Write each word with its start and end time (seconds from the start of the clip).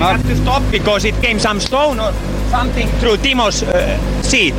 We 0.00 0.06
had 0.06 0.22
to 0.22 0.36
stop 0.36 0.62
because 0.72 1.04
it 1.04 1.14
came 1.16 1.38
some 1.38 1.60
stone 1.60 2.00
or 2.00 2.10
something 2.48 2.88
through 3.00 3.18
Timo's 3.18 3.62
uh, 3.62 4.22
seat, 4.22 4.54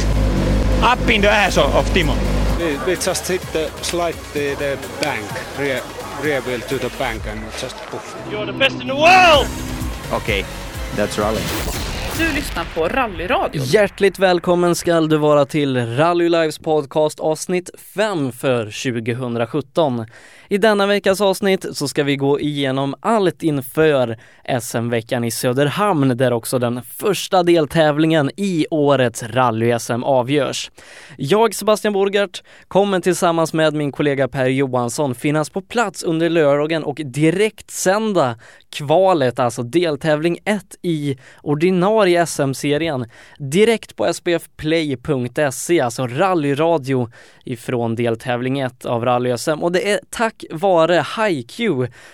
up 0.84 1.00
in 1.10 1.22
the 1.22 1.32
ass 1.32 1.58
of, 1.58 1.74
of 1.74 1.84
Timo. 1.96 2.16
We, 2.60 2.78
we 2.86 2.96
just 2.96 3.28
hit 3.28 3.42
the 3.52 3.72
slide 3.82 4.14
the, 4.34 4.54
the 4.54 4.78
bank, 5.02 5.26
rear, 5.58 5.82
rear 6.22 6.42
wheel 6.42 6.60
to 6.60 6.78
the 6.78 6.90
bank 7.00 7.26
and 7.26 7.42
just 7.54 7.76
poof. 7.88 8.16
You're 8.30 8.46
the 8.46 8.54
best 8.54 8.82
in 8.82 8.86
the 8.86 8.96
world! 8.96 9.48
Okay, 10.14 10.46
that's 10.96 11.18
rally. 11.18 11.42
Du 12.18 12.34
lyssnar 12.36 12.66
på 12.76 12.88
Rallyradion. 12.88 13.64
Hjärtligt 13.66 14.20
välkommen 14.20 14.76
ska 14.76 15.02
du 15.02 15.18
vara 15.18 15.46
till 15.46 15.96
Rally 15.98 16.30
Lives 16.30 16.60
podcast 16.60 17.20
avsnitt 17.20 17.70
5 17.96 18.32
för 18.32 18.66
2017. 18.66 20.06
I 20.50 20.58
denna 20.58 20.88
veckas 20.88 21.22
avsnitt 21.22 21.66
så 21.74 21.88
ska 21.88 22.04
vi 22.04 22.16
gå 22.16 22.40
igenom 22.40 22.96
allt 23.00 23.44
inför 23.44 24.18
SM-veckan 24.62 25.24
i 25.24 25.32
Söderhamn 25.32 26.18
där 26.18 26.34
också 26.34 26.60
den 26.60 26.84
första 26.84 27.44
deltävlingen 27.44 28.32
i 28.38 28.66
årets 28.72 29.24
rally-SM 29.24 30.04
avgörs. 30.04 30.72
Jag, 31.18 31.56
Sebastian 31.56 31.94
Borgart, 31.94 32.44
kommer 32.68 33.00
tillsammans 33.00 33.54
med 33.54 33.74
min 33.74 33.92
kollega 33.92 34.28
Per 34.28 34.46
Johansson 34.46 35.16
finnas 35.16 35.50
på 35.50 35.62
plats 35.62 36.04
under 36.04 36.30
lördagen 36.30 36.84
och 36.84 37.02
direkt 37.06 37.72
sända 37.72 38.36
kvalet, 38.70 39.40
alltså 39.40 39.64
deltävling 39.64 40.38
1 40.46 40.76
i 40.82 41.18
ordinarie 41.42 42.01
i 42.08 42.26
SM-serien 42.26 43.06
direkt 43.38 43.96
på 43.96 44.14
spfplay.se 44.14 45.82
alltså 45.82 46.08
rallyradio 46.08 47.10
ifrån 47.44 47.96
deltävling 47.96 48.60
1 48.60 48.86
av 48.86 49.06
rally-SM 49.06 49.62
och 49.62 49.72
det 49.72 49.92
är 49.92 50.00
tack 50.10 50.44
vare 50.52 51.06
HiQ 51.18 51.60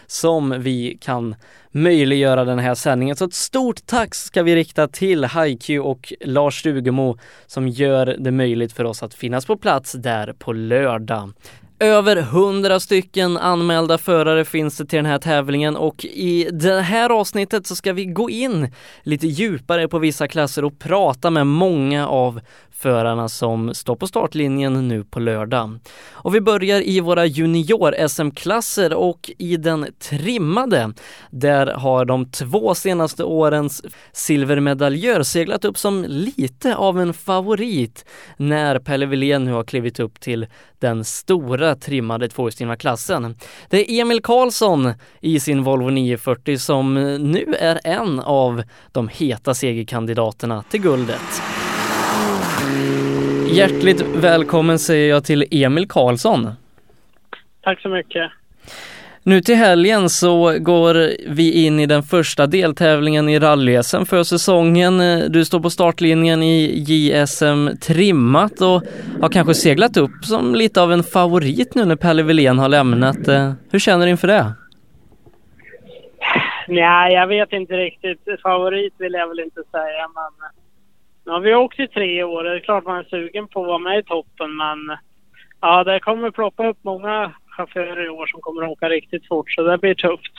som 0.08 0.56
vi 0.62 0.98
kan 1.02 1.36
möjliggöra 1.72 2.46
den 2.46 2.60
här 2.60 2.76
sändningen. 2.76 3.16
Så 3.16 3.26
ett 3.26 3.34
stort 3.34 3.86
tack 3.86 4.16
ska 4.16 4.44
vi 4.44 4.56
rikta 4.56 4.88
till 4.88 5.26
HiQ 5.26 5.70
och 5.82 6.14
Lars 6.22 6.60
Stugemo 6.60 7.18
som 7.48 7.68
gör 7.68 8.16
det 8.20 8.32
möjligt 8.32 8.74
för 8.74 8.84
oss 8.84 9.04
att 9.04 9.14
finnas 9.14 9.46
på 9.46 9.58
plats 9.58 9.92
där 9.92 10.34
på 10.40 10.54
lördag. 10.54 11.32
Över 11.80 12.16
hundra 12.16 12.80
stycken 12.80 13.38
anmälda 13.38 13.98
förare 13.98 14.46
finns 14.46 14.78
det 14.78 14.86
till 14.86 14.98
den 14.98 15.06
här 15.06 15.18
tävlingen 15.18 15.76
och 15.76 16.06
i 16.06 16.50
det 16.52 16.82
här 16.82 17.10
avsnittet 17.10 17.68
så 17.68 17.76
ska 17.76 17.94
vi 17.94 18.06
gå 18.06 18.30
in 18.30 18.74
lite 19.04 19.28
djupare 19.28 19.88
på 19.88 20.00
vissa 20.00 20.28
klasser 20.28 20.66
och 20.66 20.80
prata 20.80 21.30
med 21.30 21.48
många 21.48 22.08
av 22.08 22.40
förarna 22.72 23.30
som 23.30 23.74
står 23.74 23.96
på 23.96 24.08
startlinjen 24.08 24.88
nu 24.88 25.04
på 25.04 25.20
lördag. 25.20 25.80
Och 26.10 26.36
vi 26.36 26.42
börjar 26.42 26.88
i 26.88 27.00
våra 27.00 27.26
junior-SM-klasser 27.26 28.94
och 28.94 29.32
i 29.38 29.58
den 29.58 29.88
trimmade. 30.00 30.94
Där 31.32 31.68
har 31.68 32.06
de 32.06 32.32
två 32.32 32.76
senaste 32.76 33.24
årens 33.24 33.84
silvermedaljör 34.12 35.24
seglat 35.24 35.66
upp 35.66 35.78
som 35.78 36.06
lite 36.08 36.76
av 36.76 37.00
en 37.00 37.14
favorit 37.14 38.06
när 38.38 38.80
Pelle 38.80 39.06
Wilén 39.06 39.46
nu 39.46 39.52
har 39.52 39.64
klivit 39.64 40.00
upp 40.00 40.20
till 40.20 40.48
den 40.80 41.04
stora 41.04 41.76
trimmade 41.76 42.28
tvåhjulsdrivna 42.28 42.76
klassen. 42.76 43.36
Det 43.70 43.92
är 43.92 44.02
Emil 44.02 44.22
Karlsson 44.22 44.94
i 45.22 45.40
sin 45.40 45.64
Volvo 45.64 45.90
940 45.90 46.58
som 46.58 46.94
nu 47.32 47.56
är 47.60 47.80
en 47.84 48.20
av 48.20 48.64
de 48.92 49.08
heta 49.08 49.54
segerkandidaterna 49.54 50.64
till 50.70 50.82
guldet. 50.82 51.42
Hjärtligt 53.52 54.02
välkommen 54.02 54.80
säger 54.80 55.10
jag 55.10 55.24
till 55.24 55.46
Emil 55.52 55.88
Karlsson. 55.88 56.50
Tack 57.62 57.82
så 57.82 57.90
mycket. 57.90 58.32
Nu 59.28 59.42
till 59.42 59.56
helgen 59.56 60.10
så 60.10 60.60
går 60.60 60.94
vi 61.34 61.66
in 61.66 61.80
i 61.80 61.86
den 61.86 62.04
första 62.04 62.48
deltävlingen 62.48 63.30
i 63.30 63.40
rally 63.40 63.74
för 64.10 64.24
säsongen. 64.24 64.98
Du 65.32 65.46
står 65.46 65.60
på 65.60 65.70
startlinjen 65.70 66.44
i 66.44 66.84
JSM 66.88 67.68
trimmat 67.88 68.62
och 68.62 68.82
har 69.22 69.30
kanske 69.30 69.54
seglat 69.54 69.98
upp 69.98 70.26
som 70.26 70.56
lite 70.56 70.82
av 70.82 70.92
en 70.92 71.04
favorit 71.04 71.76
nu 71.76 71.86
när 71.86 71.96
Pelle 71.96 72.24
Wilén 72.24 72.60
har 72.60 72.70
lämnat. 72.70 73.18
Hur 73.72 73.80
känner 73.80 74.06
du 74.06 74.12
inför 74.12 74.28
det? 74.28 74.54
Nej, 76.68 77.14
jag 77.14 77.28
vet 77.28 77.54
inte 77.54 77.74
riktigt. 77.74 78.42
Favorit 78.44 78.94
vill 78.98 79.14
jag 79.14 79.28
väl 79.28 79.40
inte 79.40 79.64
säga, 79.72 80.08
men 80.16 80.50
nu 81.26 81.32
har 81.32 81.40
vi 81.40 81.56
åkt 81.56 81.80
i 81.80 81.88
tre 81.88 82.24
år. 82.24 82.44
Det 82.44 82.56
är 82.56 82.60
klart 82.60 82.86
man 82.86 82.98
är 82.98 83.04
sugen 83.04 83.48
på 83.48 83.62
att 83.62 83.68
vara 83.68 83.80
med 83.80 84.00
i 84.00 84.04
toppen, 84.04 84.58
men 84.58 84.98
ja, 85.62 85.84
det 85.84 86.00
kommer 86.00 86.32
ploppa 86.32 86.68
upp 86.68 86.78
många 86.82 87.34
chaufförer 87.58 88.06
i 88.06 88.10
år 88.10 88.26
som 88.26 88.42
kommer 88.42 88.64
att 88.64 88.70
åka 88.70 88.90
riktigt 88.90 89.28
fort, 89.28 89.52
så 89.52 89.62
det 89.62 89.78
blir 89.78 89.94
tufft. 89.94 90.34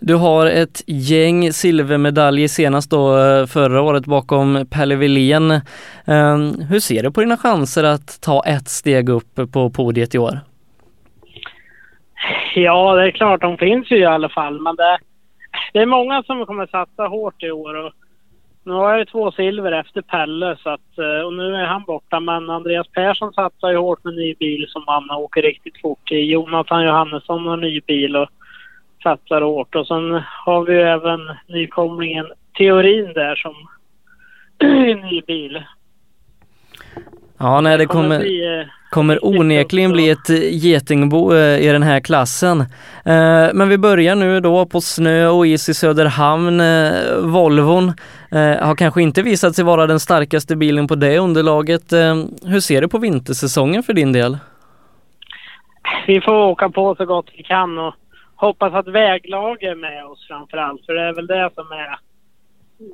Du 0.00 0.14
har 0.14 0.46
ett 0.46 0.82
gäng 0.86 1.52
silvermedaljer 1.52 2.48
senast 2.48 2.90
då 2.90 3.16
förra 3.46 3.82
året 3.82 4.06
bakom 4.06 4.66
Pelle 4.70 4.96
Wilén. 4.96 5.50
Hur 6.70 6.80
ser 6.80 7.02
du 7.02 7.10
på 7.12 7.20
dina 7.20 7.36
chanser 7.36 7.84
att 7.84 8.20
ta 8.20 8.42
ett 8.46 8.68
steg 8.68 9.08
upp 9.08 9.52
på 9.52 9.70
podiet 9.70 10.14
i 10.14 10.18
år? 10.18 10.40
Ja, 12.54 12.94
det 12.94 13.06
är 13.06 13.10
klart, 13.10 13.40
de 13.40 13.58
finns 13.58 13.90
ju 13.90 13.96
i 13.96 14.04
alla 14.04 14.28
fall, 14.28 14.60
men 14.60 14.76
det, 14.76 14.98
det 15.72 15.78
är 15.78 15.86
många 15.86 16.22
som 16.22 16.46
kommer 16.46 16.66
satsa 16.66 17.02
hårt 17.02 17.42
i 17.42 17.50
år. 17.50 17.74
Och 17.74 17.92
nu 18.66 18.72
har 18.72 18.90
jag 18.90 18.98
ju 18.98 19.04
två 19.04 19.32
silver 19.32 19.72
efter 19.72 20.02
Pelle 20.02 20.56
så 20.62 20.70
att, 20.70 20.98
eh, 20.98 21.26
och 21.26 21.32
nu 21.32 21.54
är 21.54 21.64
han 21.64 21.84
borta. 21.84 22.20
Men 22.20 22.50
Andreas 22.50 22.88
Persson 22.88 23.32
satsar 23.32 23.70
ju 23.70 23.76
hårt 23.76 24.04
med 24.04 24.14
ny 24.14 24.34
bil 24.34 24.66
som 24.68 24.84
han 24.86 25.10
åker 25.10 25.42
riktigt 25.42 25.80
fort 25.80 26.12
i. 26.12 26.16
Jonathan 26.16 26.84
Johannesson 26.84 27.46
har 27.46 27.56
ny 27.56 27.80
bil 27.80 28.16
och 28.16 28.28
satsar 29.02 29.40
hårt. 29.40 29.74
Och 29.74 29.86
sen 29.86 30.22
har 30.44 30.64
vi 30.64 30.72
ju 30.72 30.80
även 30.80 31.20
nykomlingen 31.48 32.26
Teorin 32.58 33.12
där 33.12 33.36
som 33.36 33.54
är 34.58 35.10
ny 35.10 35.22
bil. 35.22 35.62
Ja, 37.38 37.60
nej, 37.60 37.78
det 37.78 37.86
kommer, 37.86 38.26
kommer 38.90 39.24
onekligen 39.24 39.92
bli 39.92 40.10
ett 40.10 40.28
getingbo 40.50 41.34
i 41.34 41.66
den 41.66 41.82
här 41.82 42.00
klassen. 42.00 42.64
Men 43.54 43.68
vi 43.68 43.78
börjar 43.78 44.14
nu 44.14 44.40
då 44.40 44.66
på 44.66 44.80
snö 44.80 45.28
och 45.28 45.46
is 45.46 45.68
i 45.68 45.74
Söderhamn. 45.74 46.62
Volvon 47.32 47.92
har 48.60 48.74
kanske 48.74 49.02
inte 49.02 49.22
visat 49.22 49.54
sig 49.54 49.64
vara 49.64 49.86
den 49.86 50.00
starkaste 50.00 50.56
bilen 50.56 50.88
på 50.88 50.94
det 50.94 51.18
underlaget. 51.18 51.92
Hur 52.42 52.60
ser 52.60 52.80
du 52.80 52.88
på 52.88 52.98
vintersäsongen 52.98 53.82
för 53.82 53.92
din 53.92 54.12
del? 54.12 54.38
Vi 56.06 56.20
får 56.20 56.32
åka 56.32 56.68
på 56.68 56.94
så 56.94 57.04
gott 57.04 57.30
vi 57.36 57.42
kan 57.42 57.78
och 57.78 57.94
hoppas 58.34 58.74
att 58.74 58.88
väglag 58.88 59.62
är 59.62 59.74
med 59.74 60.04
oss 60.04 60.26
framför 60.28 60.56
allt. 60.56 60.86
För 60.86 60.92
det 60.92 61.02
är 61.02 61.12
väl 61.12 61.26
det 61.26 61.50
som 61.54 61.72
är... 61.72 61.98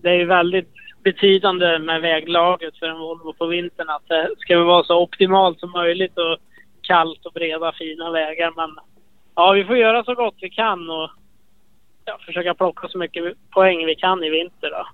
Det 0.03 0.09
är 0.09 0.25
väldigt 0.25 0.73
betydande 1.03 1.79
med 1.79 2.01
väglaget 2.01 2.79
för 2.79 2.87
en 2.87 2.99
Volvo 2.99 3.33
på 3.33 3.47
vintern 3.47 3.91
att 3.91 4.09
det 4.09 4.31
ska 4.39 4.65
vara 4.65 4.85
så 4.85 5.03
optimalt 5.03 5.61
som 5.61 5.71
möjligt 5.71 6.19
och 6.19 6.39
kallt 6.83 7.27
och 7.27 7.33
breda 7.33 7.73
fina 7.73 8.11
vägar. 8.11 8.53
Men 8.57 8.71
ja, 9.35 9.53
vi 9.53 9.65
får 9.65 9.77
göra 9.77 10.05
så 10.05 10.15
gott 10.15 10.35
vi 10.41 10.51
kan 10.51 10.91
och 10.91 11.11
ja, 12.05 12.19
försöka 12.27 12.55
plocka 12.55 12.89
så 12.89 12.99
mycket 12.99 13.25
poäng 13.51 13.87
vi 13.87 13.95
kan 13.95 14.25
i 14.25 14.31
vinter 14.31 14.71
då. 14.71 14.87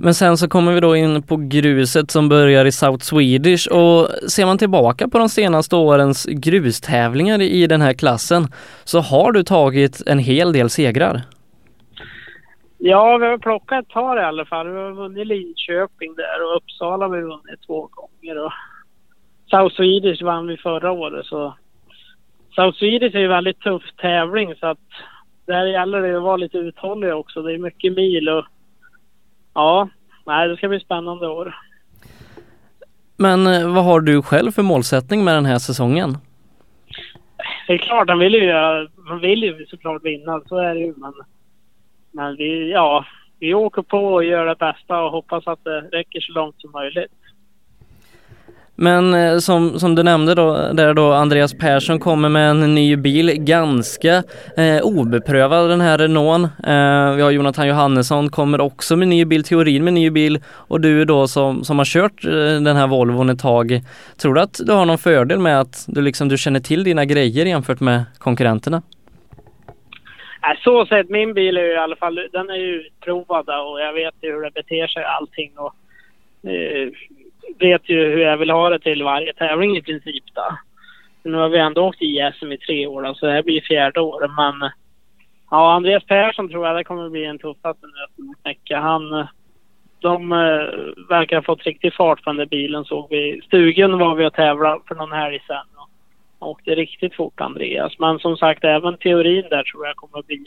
Men 0.00 0.14
sen 0.14 0.38
så 0.38 0.48
kommer 0.48 0.72
vi 0.72 0.80
då 0.80 0.96
in 0.96 1.22
på 1.22 1.36
gruset 1.36 2.10
som 2.10 2.28
börjar 2.28 2.64
i 2.64 2.72
South 2.72 3.04
Swedish 3.04 3.68
och 3.68 4.08
ser 4.30 4.46
man 4.46 4.58
tillbaka 4.58 5.08
på 5.08 5.18
de 5.18 5.28
senaste 5.28 5.76
årens 5.76 6.26
grustävlingar 6.30 7.42
i 7.42 7.66
den 7.66 7.80
här 7.80 7.92
klassen 7.92 8.48
så 8.84 9.00
har 9.00 9.32
du 9.32 9.42
tagit 9.42 10.02
en 10.06 10.18
hel 10.18 10.52
del 10.52 10.70
segrar. 10.70 11.22
Ja, 12.78 13.18
vi 13.18 13.26
har 13.26 13.38
plockat 13.38 13.84
ett 13.84 13.92
par 13.92 14.16
i 14.16 14.24
alla 14.24 14.44
fall. 14.44 14.68
Vi 14.68 14.80
har 14.80 14.92
vunnit 14.92 15.26
Linköping 15.26 16.14
där 16.14 16.44
och 16.44 16.56
Uppsala 16.56 17.04
har 17.04 17.16
vi 17.16 17.22
vunnit 17.22 17.66
två 17.66 17.88
gånger. 17.92 18.44
Och 18.44 18.52
South 19.50 19.76
Swedish 19.76 20.22
vann 20.22 20.46
vi 20.46 20.56
förra 20.56 20.92
året 20.92 21.26
så 21.26 21.54
South 22.54 22.78
Swedish 22.78 23.14
är 23.14 23.18
ju 23.18 23.24
en 23.24 23.30
väldigt 23.30 23.60
tuff 23.60 23.82
tävling 23.96 24.54
så 24.54 24.66
att 24.66 24.78
där 25.46 25.66
gäller 25.66 26.02
det 26.02 26.16
att 26.16 26.22
vara 26.22 26.36
lite 26.36 26.58
uthållig 26.58 27.14
också. 27.14 27.42
Det 27.42 27.52
är 27.52 27.58
mycket 27.58 27.96
mil 27.96 28.28
och 28.28 28.44
ja, 29.54 29.88
nej, 30.26 30.48
det 30.48 30.56
ska 30.56 30.68
bli 30.68 30.80
spännande 30.80 31.28
år. 31.28 31.54
Men 33.16 33.74
vad 33.74 33.84
har 33.84 34.00
du 34.00 34.22
själv 34.22 34.52
för 34.52 34.62
målsättning 34.62 35.24
med 35.24 35.34
den 35.34 35.46
här 35.46 35.58
säsongen? 35.58 36.18
Det 37.66 37.72
är 37.72 37.78
klart, 37.78 38.08
man 38.08 38.18
vill 38.18 38.34
ju, 38.34 38.52
man 39.08 39.20
vill 39.20 39.42
ju 39.42 39.66
såklart 39.66 40.04
vinna, 40.04 40.40
så 40.46 40.56
är 40.56 40.74
det 40.74 40.80
ju. 40.80 40.94
Men 40.96 41.12
men 42.18 42.36
vi, 42.36 42.72
ja, 42.72 43.04
vi 43.40 43.54
åker 43.54 43.82
på 43.82 43.98
och 43.98 44.24
gör 44.24 44.46
det 44.46 44.56
bästa 44.56 45.00
och 45.00 45.10
hoppas 45.10 45.46
att 45.46 45.64
det 45.64 45.80
räcker 45.80 46.20
så 46.20 46.32
långt 46.32 46.60
som 46.60 46.70
möjligt. 46.72 47.12
Men 48.74 49.14
eh, 49.14 49.38
som, 49.38 49.78
som 49.78 49.94
du 49.94 50.02
nämnde 50.02 50.34
då, 50.34 50.72
där 50.72 50.94
då 50.94 51.12
Andreas 51.12 51.54
Persson 51.54 51.98
kommer 51.98 52.28
med 52.28 52.50
en 52.50 52.74
ny 52.74 52.96
bil, 52.96 53.32
ganska 53.34 54.22
eh, 54.56 54.80
obeprövad 54.82 55.70
den 55.70 55.80
här 55.80 55.98
Renaulten. 55.98 56.44
Eh, 56.44 57.16
vi 57.16 57.22
har 57.22 57.30
Jonathan 57.30 57.68
Johannesson 57.68 58.30
kommer 58.30 58.60
också 58.60 58.96
med 58.96 59.08
ny 59.08 59.24
bil, 59.24 59.44
teorin 59.44 59.84
med 59.84 59.94
ny 59.94 60.10
bil 60.10 60.40
och 60.46 60.80
du 60.80 61.04
då 61.04 61.28
som, 61.28 61.64
som 61.64 61.78
har 61.78 61.84
kört 61.84 62.24
eh, 62.24 62.30
den 62.60 62.76
här 62.76 62.86
Volvon 62.86 63.30
ett 63.30 63.40
tag. 63.40 63.80
Tror 64.16 64.34
du 64.34 64.40
att 64.40 64.60
du 64.66 64.72
har 64.72 64.84
någon 64.84 64.98
fördel 64.98 65.38
med 65.38 65.60
att 65.60 65.84
du 65.88 66.02
liksom 66.02 66.28
du 66.28 66.38
känner 66.38 66.60
till 66.60 66.84
dina 66.84 67.04
grejer 67.04 67.46
jämfört 67.46 67.80
med 67.80 68.04
konkurrenterna? 68.18 68.82
Nej, 70.42 70.58
så 70.64 70.86
sett, 70.86 71.08
min 71.08 71.34
bil 71.34 71.56
är 71.56 71.62
ju 71.62 71.72
i 71.72 71.76
alla 71.76 71.96
fall, 71.96 72.28
den 72.32 72.50
är 72.50 72.54
ju 72.54 72.74
utprovad 72.80 73.48
och 73.48 73.80
jag 73.80 73.92
vet 73.92 74.14
ju 74.20 74.32
hur 74.32 74.42
det 74.42 74.54
beter 74.54 74.86
sig 74.86 75.04
allting 75.04 75.52
och 75.58 75.74
eh, 76.50 76.88
vet 77.58 77.88
ju 77.88 78.08
hur 78.08 78.18
jag 78.18 78.36
vill 78.36 78.50
ha 78.50 78.70
det 78.70 78.78
till 78.78 79.02
varje 79.02 79.32
tävling 79.32 79.76
i 79.76 79.82
princip 79.82 80.24
då. 80.34 80.58
Nu 81.22 81.38
har 81.38 81.48
vi 81.48 81.58
ändå 81.58 81.86
åkt 81.86 82.02
i 82.02 82.30
SM 82.38 82.52
i 82.52 82.58
tre 82.58 82.86
år 82.86 83.02
då, 83.02 83.14
så 83.14 83.26
det 83.26 83.32
här 83.32 83.42
blir 83.42 83.60
fjärde 83.60 84.00
året 84.00 84.30
men 84.36 84.70
ja, 85.50 85.72
Andreas 85.72 86.04
Persson 86.04 86.48
tror 86.48 86.66
jag 86.66 86.76
det 86.76 86.84
kommer 86.84 87.08
bli 87.08 87.24
en 87.24 87.38
tuffaste 87.38 87.86
nöten 87.86 88.30
att 88.30 88.42
knäcka. 88.42 88.80
Han, 88.80 89.26
de 89.98 90.32
eh, 90.32 91.08
verkar 91.08 91.36
ha 91.36 91.42
fått 91.42 91.66
riktig 91.66 91.94
fart 91.94 92.24
på 92.24 92.30
den 92.30 92.36
där 92.36 92.46
bilen 92.46 92.84
såg 92.84 93.06
vi. 93.10 93.40
Stugan 93.44 93.98
var 93.98 94.14
vi 94.14 94.26
och 94.26 94.34
tävlade 94.34 94.80
för 94.88 94.94
någon 94.94 95.12
helg 95.12 95.40
sedan 95.46 95.66
och 96.38 96.48
åkte 96.48 96.70
riktigt 96.70 97.14
fort 97.14 97.40
Andreas. 97.40 97.98
Men 97.98 98.18
som 98.18 98.36
sagt 98.36 98.64
även 98.64 98.96
teorin 98.96 99.46
där 99.50 99.62
tror 99.62 99.86
jag 99.86 99.96
kommer 99.96 100.22
bli 100.22 100.44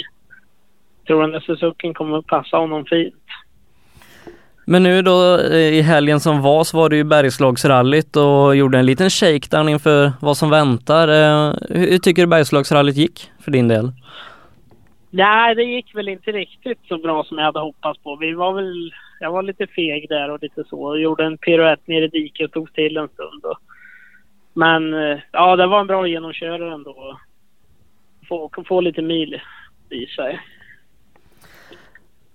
tror 1.07 1.21
den 1.21 1.31
där 1.31 1.39
Suzuki 1.39 1.93
kommer 1.93 2.17
att 2.17 2.27
passa 2.27 2.57
honom 2.57 2.85
fint. 2.85 3.15
Men 4.65 4.83
nu 4.83 5.01
då 5.01 5.37
eh, 5.51 5.55
i 5.55 5.81
helgen 5.81 6.19
som 6.19 6.41
var 6.41 6.63
så 6.63 6.77
var 6.77 6.89
det 6.89 6.95
ju 6.95 7.03
Bergslagsrallyt 7.03 8.15
och 8.15 8.55
gjorde 8.55 8.79
en 8.79 8.85
liten 8.85 9.09
shakedown 9.09 9.69
inför 9.69 10.11
vad 10.21 10.37
som 10.37 10.49
väntar. 10.49 11.07
Eh, 11.07 11.53
hur 11.69 11.97
tycker 11.97 12.21
du 12.21 12.27
Bergslagsrallyt 12.27 12.95
gick 12.95 13.31
för 13.39 13.51
din 13.51 13.67
del? 13.67 13.91
Nej, 15.09 15.55
det 15.55 15.63
gick 15.63 15.95
väl 15.95 16.09
inte 16.09 16.31
riktigt 16.31 16.79
så 16.87 16.97
bra 16.97 17.23
som 17.23 17.37
jag 17.37 17.45
hade 17.45 17.59
hoppats 17.59 17.99
på. 18.03 18.15
Vi 18.15 18.33
var 18.33 18.53
väl, 18.53 18.93
jag 19.19 19.31
var 19.31 19.43
lite 19.43 19.67
feg 19.67 20.09
där 20.09 20.31
och 20.31 20.39
lite 20.41 20.63
så. 20.69 20.83
Och 20.83 20.99
gjorde 20.99 21.23
en 21.23 21.37
piruett 21.37 21.87
ner 21.87 22.01
i 22.01 22.07
diket 22.07 22.45
och 22.45 22.49
stod 22.49 22.69
still 22.69 22.97
en 22.97 23.07
stund. 23.07 23.45
Och, 23.45 23.57
men 24.53 24.93
eh, 24.93 25.19
ja, 25.31 25.55
det 25.55 25.67
var 25.67 25.79
en 25.79 25.87
bra 25.87 26.07
genomkörare 26.07 26.73
ändå. 26.73 27.19
Få, 28.29 28.51
få 28.67 28.81
lite 28.81 29.01
mil 29.01 29.41
i 29.89 30.05
sig. 30.05 30.39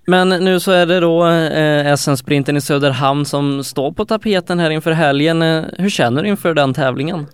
Men 0.06 0.28
nu 0.28 0.60
så 0.60 0.72
är 0.72 0.86
det 0.86 1.00
då 1.00 1.26
eh, 1.26 1.94
SM-sprinten 1.94 2.56
i 2.56 2.60
Söderhamn 2.60 3.24
som 3.24 3.64
står 3.64 3.92
på 3.92 4.04
tapeten 4.04 4.58
här 4.58 4.70
inför 4.70 4.92
helgen. 4.92 5.42
Eh, 5.42 5.64
hur 5.78 5.88
känner 5.88 6.22
du 6.22 6.28
inför 6.28 6.54
den 6.54 6.74
tävlingen? 6.74 7.26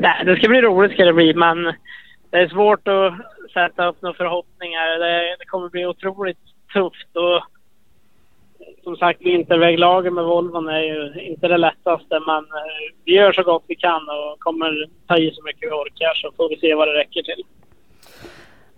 Nej, 0.00 0.24
det 0.24 0.36
ska 0.36 0.48
bli 0.48 0.60
roligt 0.60 0.92
ska 0.92 1.04
det 1.04 1.12
bli, 1.12 1.34
men 1.34 1.64
det 2.30 2.38
är 2.38 2.48
svårt 2.48 2.88
att 2.88 3.14
sätta 3.52 3.88
upp 3.88 4.02
några 4.02 4.14
förhoppningar. 4.14 4.98
Det, 4.98 5.36
det 5.38 5.46
kommer 5.46 5.68
bli 5.68 5.86
otroligt 5.86 6.38
tufft 6.72 7.16
och 7.16 7.55
som 8.96 9.08
sagt 9.08 9.22
vinterväglagen 9.22 10.14
med 10.14 10.24
Volvon 10.24 10.68
är 10.68 10.80
ju 10.80 11.20
inte 11.20 11.48
det 11.48 11.56
lättaste 11.56 12.20
men 12.26 12.38
eh, 12.38 12.94
vi 13.04 13.14
gör 13.14 13.32
så 13.32 13.42
gott 13.42 13.64
vi 13.66 13.74
kan 13.74 14.02
och 14.02 14.40
kommer 14.40 14.86
ta 15.06 15.18
i 15.18 15.30
så 15.34 15.42
mycket 15.42 15.62
vi 15.62 15.74
orkar 15.74 16.14
så 16.14 16.32
får 16.36 16.48
vi 16.48 16.56
se 16.56 16.74
vad 16.74 16.88
det 16.88 16.94
räcker 16.94 17.22
till. 17.22 17.44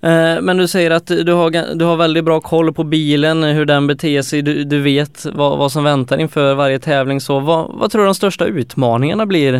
Eh, 0.03 0.43
men 0.43 0.56
du 0.56 0.69
säger 0.69 0.91
att 0.91 1.06
du 1.06 1.32
har, 1.32 1.75
du 1.79 1.85
har 1.85 1.97
väldigt 1.97 2.25
bra 2.25 2.41
koll 2.41 2.73
på 2.73 2.85
bilen, 2.85 3.43
hur 3.43 3.65
den 3.65 3.87
beter 3.87 4.23
sig, 4.23 4.43
du, 4.43 4.65
du 4.65 4.82
vet 4.82 5.26
vad, 5.35 5.59
vad 5.59 5.73
som 5.73 5.85
väntar 5.85 6.19
inför 6.19 6.55
varje 6.55 6.79
tävling. 6.79 7.20
Så 7.20 7.41
vad, 7.41 7.70
vad 7.75 7.91
tror 7.91 8.03
du 8.03 8.06
de 8.06 8.15
största 8.15 8.44
utmaningarna 8.44 9.26
blir 9.26 9.55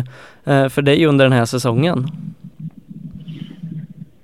eh, 0.45 0.69
för 0.69 0.81
dig 0.81 1.05
under 1.05 1.25
den 1.25 1.33
här 1.33 1.45
säsongen? 1.45 2.05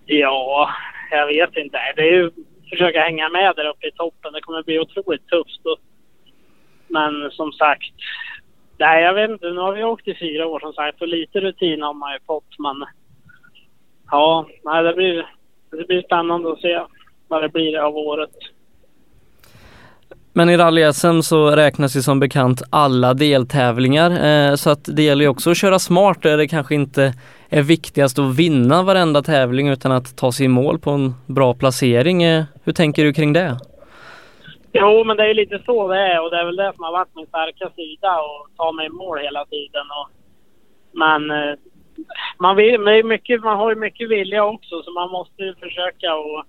Ja, 0.06 0.70
jag 1.12 1.28
vet 1.28 1.58
inte. 1.58 1.78
Det 1.96 2.02
är 2.02 2.12
ju 2.12 2.28
att 2.28 2.34
försöka 2.70 3.00
hänga 3.00 3.30
med 3.30 3.56
där 3.56 3.70
uppe 3.70 3.88
i 3.88 3.92
toppen. 3.92 4.34
Det 4.34 4.42
kommer 4.42 4.64
bli 4.64 4.80
otroligt 4.80 5.28
tufft. 5.28 5.62
Men 6.88 7.32
som 7.32 7.52
sagt, 7.52 7.94
nej 8.78 9.04
jag 9.04 9.14
vet 9.14 9.30
inte. 9.30 9.46
Nu 9.46 9.60
har 9.60 9.74
vi 9.74 9.84
åkt 9.84 10.08
i 10.08 10.16
fyra 10.16 10.48
år 10.48 10.60
som 10.60 10.74
sagt 10.74 11.02
och 11.02 11.08
lite 11.08 11.40
rutin 11.40 11.82
har 11.82 11.94
man 11.94 12.14
ju 12.14 12.20
fått. 12.28 12.60
Men 12.60 12.86
ja, 14.12 14.48
nej, 14.64 14.84
det 14.84 14.94
blir 14.94 15.26
det 15.72 15.88
blir 15.88 16.02
spännande 16.02 16.52
att 16.52 16.62
se 16.62 16.82
vad 17.28 17.42
det 17.42 17.50
blir 17.50 17.78
av 17.78 17.98
året. 17.98 18.32
Men 20.34 20.50
i 20.50 20.58
rally-SM 20.58 21.22
så 21.22 21.52
räknas 21.52 21.96
ju 21.96 22.02
som 22.02 22.20
bekant 22.20 22.62
alla 22.70 23.14
deltävlingar 23.14 24.12
eh, 24.26 24.56
så 24.56 24.70
att 24.70 24.80
det 24.84 25.04
gäller 25.04 25.26
ju 25.26 25.30
också 25.30 25.52
att 25.52 25.58
köra 25.58 25.80
smart 25.80 26.22
där 26.22 26.38
det 26.38 26.48
kanske 26.48 26.76
inte 26.76 27.14
är 27.50 27.62
viktigast 27.62 28.20
att 28.20 28.36
vinna 28.36 28.84
varenda 28.84 29.22
tävling 29.22 29.68
utan 29.68 29.92
att 29.92 30.18
ta 30.18 30.32
sig 30.32 30.46
i 30.46 30.50
mål 30.50 30.80
på 30.80 30.92
en 30.92 31.14
bra 31.26 31.54
placering. 31.54 32.24
Eh, 32.24 32.44
hur 32.64 32.74
tänker 32.74 33.04
du 33.04 33.14
kring 33.14 33.34
det? 33.34 33.58
Jo, 34.77 35.04
men 35.04 35.18
det 35.18 35.30
är 35.30 35.33
lite 35.33 35.60
så 35.66 35.88
det 35.88 36.00
är 36.00 36.24
och 36.24 36.31
det 36.31 36.38
är 36.38 36.45
väl 36.45 36.56
det 36.56 36.74
som 36.75 36.83
har 36.83 36.92
varit 36.92 37.16
min 37.16 37.27
starka 37.27 37.69
sida 37.75 38.22
och 38.22 38.48
ta 38.57 38.72
mig 38.72 38.86
i 38.86 38.89
mål 38.89 39.19
hela 39.19 39.45
tiden. 39.45 39.86
Och, 40.00 40.10
men 40.92 41.31
eh, 41.31 41.56
man, 42.39 42.56
vill, 42.56 43.06
mycket, 43.06 43.44
man 43.44 43.57
har 43.57 43.69
ju 43.69 43.75
mycket 43.75 44.10
vilja 44.10 44.45
också 44.45 44.83
så 44.83 44.92
man 44.92 45.10
måste 45.10 45.44
ju 45.44 45.56
försöka 45.56 46.16
och 46.16 46.45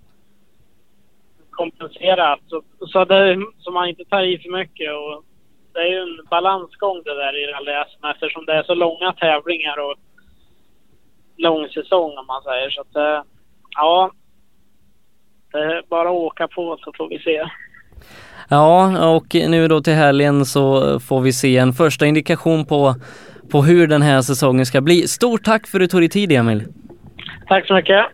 kompensera 1.50 2.38
så, 2.46 2.62
så, 2.80 3.04
det, 3.04 3.38
så 3.58 3.70
man 3.70 3.88
inte 3.88 4.04
tar 4.04 4.22
i 4.22 4.38
för 4.38 4.50
mycket. 4.50 4.92
Och 4.92 5.24
det 5.72 5.80
är 5.80 5.86
ju 5.86 6.02
en 6.02 6.26
balansgång 6.30 7.02
det 7.04 7.14
där 7.14 7.36
i 7.36 7.52
rally-SM, 7.52 8.10
eftersom 8.10 8.46
det 8.46 8.52
är 8.52 8.62
så 8.62 8.74
långa 8.74 9.12
tävlingar 9.12 9.78
och 9.78 9.94
lång 11.36 11.68
säsong 11.68 12.18
om 12.18 12.26
man 12.26 12.42
säger. 12.42 12.70
Så 12.70 12.80
att, 12.80 12.96
eh, 12.96 13.22
ja, 13.70 14.10
det 15.52 15.58
är 15.58 15.82
bara 15.88 16.08
att 16.08 16.14
åka 16.14 16.48
på 16.48 16.78
så 16.80 16.92
får 16.96 17.08
vi 17.08 17.18
se. 17.18 17.50
Ja, 18.48 19.08
och 19.08 19.34
nu 19.34 19.68
då 19.68 19.80
till 19.80 19.92
helgen 19.92 20.46
så 20.46 21.00
får 21.00 21.20
vi 21.20 21.32
se 21.32 21.56
en 21.56 21.72
första 21.72 22.06
indikation 22.06 22.66
på 22.66 22.94
på 23.50 23.62
hur 23.62 23.86
den 23.86 24.02
här 24.02 24.22
säsongen 24.22 24.66
ska 24.66 24.80
bli. 24.80 25.08
Stort 25.08 25.44
tack 25.44 25.66
för 25.66 25.78
att 25.78 25.80
du 25.80 25.86
tog 25.86 26.00
dig 26.00 26.08
tid 26.08 26.32
Emil. 26.32 26.64
Tack 27.48 27.66
så 27.66 27.74
mycket. 27.74 28.06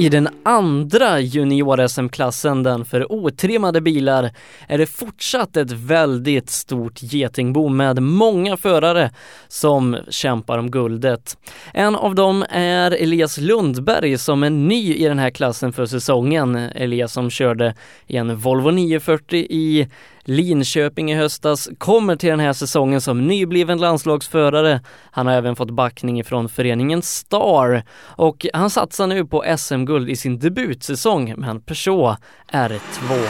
I 0.00 0.08
den 0.08 0.28
andra 0.42 1.20
junior-SM-klassen, 1.20 2.62
den 2.62 2.84
för 2.84 3.12
otrimmade 3.12 3.80
bilar, 3.80 4.30
är 4.68 4.78
det 4.78 4.86
fortsatt 4.86 5.56
ett 5.56 5.70
väldigt 5.70 6.50
stort 6.50 7.02
getingbo 7.02 7.68
med 7.68 8.02
många 8.02 8.56
förare 8.56 9.10
som 9.48 9.96
kämpar 10.08 10.58
om 10.58 10.70
guldet. 10.70 11.38
En 11.74 11.96
av 11.96 12.14
dem 12.14 12.44
är 12.50 12.90
Elias 12.90 13.38
Lundberg 13.38 14.18
som 14.18 14.42
är 14.42 14.50
ny 14.50 14.94
i 14.94 15.04
den 15.04 15.18
här 15.18 15.30
klassen 15.30 15.72
för 15.72 15.86
säsongen. 15.86 16.56
Elias 16.56 17.12
som 17.12 17.30
körde 17.30 17.74
i 18.06 18.16
en 18.16 18.36
Volvo 18.36 18.70
940 18.70 19.38
i 19.38 19.88
Linköping 20.30 21.12
i 21.12 21.14
höstas, 21.14 21.68
kommer 21.78 22.16
till 22.16 22.30
den 22.30 22.40
här 22.40 22.52
säsongen 22.52 23.00
som 23.00 23.26
nybliven 23.26 23.78
landslagsförare. 23.78 24.80
Han 25.10 25.26
har 25.26 25.34
även 25.34 25.56
fått 25.56 25.70
backning 25.70 26.20
ifrån 26.20 26.48
föreningen 26.48 27.02
Star 27.02 27.82
och 28.16 28.46
han 28.52 28.70
satsar 28.70 29.06
nu 29.06 29.24
på 29.24 29.44
SM-guld 29.58 30.10
i 30.10 30.16
sin 30.16 30.38
debutsäsong 30.38 31.34
med 31.36 31.50
en 31.50 31.60
Peugeot 31.60 32.16
R2. 32.52 33.26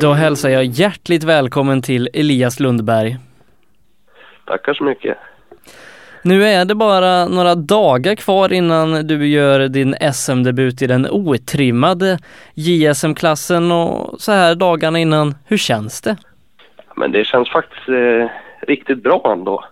Då 0.00 0.12
hälsar 0.12 0.48
jag 0.48 0.64
hjärtligt 0.64 1.24
välkommen 1.24 1.82
till 1.82 2.08
Elias 2.14 2.60
Lundberg. 2.60 3.16
Tackar 4.46 4.74
så 4.74 4.84
mycket. 4.84 5.18
Nu 6.26 6.44
är 6.44 6.64
det 6.64 6.74
bara 6.74 7.28
några 7.28 7.54
dagar 7.54 8.14
kvar 8.14 8.52
innan 8.52 9.06
du 9.06 9.28
gör 9.28 9.68
din 9.68 9.94
SM-debut 10.12 10.82
i 10.82 10.86
den 10.86 11.06
otrimmade 11.10 12.18
JSM-klassen 12.54 13.72
och 13.72 14.20
så 14.20 14.32
här 14.32 14.54
dagarna 14.54 14.98
innan, 14.98 15.34
hur 15.44 15.56
känns 15.56 16.00
det? 16.00 16.16
Men 16.96 17.12
det 17.12 17.24
känns 17.24 17.50
faktiskt 17.50 17.88
eh, 17.88 18.28
riktigt 18.68 19.02
bra 19.02 19.32
ändå. 19.32 19.64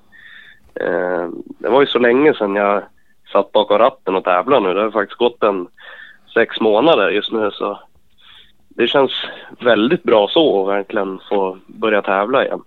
Eh, 0.74 1.28
det 1.58 1.68
var 1.68 1.80
ju 1.80 1.86
så 1.86 1.98
länge 1.98 2.34
sedan 2.34 2.54
jag 2.54 2.82
satt 3.32 3.52
bakom 3.52 3.78
ratten 3.78 4.14
och 4.14 4.24
tävlade 4.24 4.68
nu. 4.68 4.74
Det 4.74 4.82
har 4.82 4.90
faktiskt 4.90 5.18
gått 5.18 5.42
en 5.42 5.66
sex 6.34 6.60
månader 6.60 7.10
just 7.10 7.32
nu 7.32 7.50
så 7.50 7.78
det 8.68 8.86
känns 8.86 9.12
väldigt 9.60 10.02
bra 10.02 10.28
så 10.28 10.62
att 10.62 10.76
verkligen 10.76 11.20
få 11.28 11.58
börja 11.66 12.02
tävla 12.02 12.44
igen. 12.44 12.62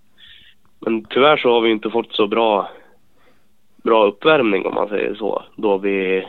Men 0.79 1.05
tyvärr 1.05 1.37
så 1.37 1.53
har 1.53 1.61
vi 1.61 1.71
inte 1.71 1.89
fått 1.89 2.13
så 2.13 2.27
bra 2.27 2.69
bra 3.87 4.05
uppvärmning 4.05 4.65
om 4.65 4.73
man 4.73 4.89
säger 4.89 5.15
så. 5.15 5.43
Då 5.55 5.77
vi 5.77 6.27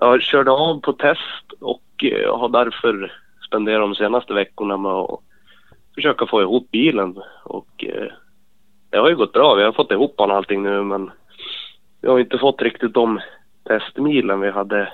ja, 0.00 0.18
körde 0.18 0.50
av 0.50 0.80
på 0.80 0.92
test 0.92 1.52
och 1.60 2.04
eh, 2.04 2.38
har 2.38 2.48
därför 2.48 3.12
spenderat 3.46 3.80
de 3.80 3.94
senaste 3.94 4.34
veckorna 4.34 4.76
med 4.76 4.92
att 4.92 5.20
försöka 5.94 6.26
få 6.26 6.42
ihop 6.42 6.70
bilen. 6.70 7.22
Och 7.44 7.84
eh, 7.84 8.12
det 8.90 8.98
har 8.98 9.08
ju 9.08 9.16
gått 9.16 9.32
bra. 9.32 9.54
Vi 9.54 9.62
har 9.62 9.72
fått 9.72 9.90
ihop 9.90 10.14
och 10.16 10.34
allting 10.34 10.62
nu 10.62 10.82
men 10.82 11.10
vi 12.00 12.08
har 12.08 12.18
inte 12.18 12.38
fått 12.38 12.62
riktigt 12.62 12.94
de 12.94 13.20
testmilen 13.64 14.40
vi 14.40 14.50
hade, 14.50 14.92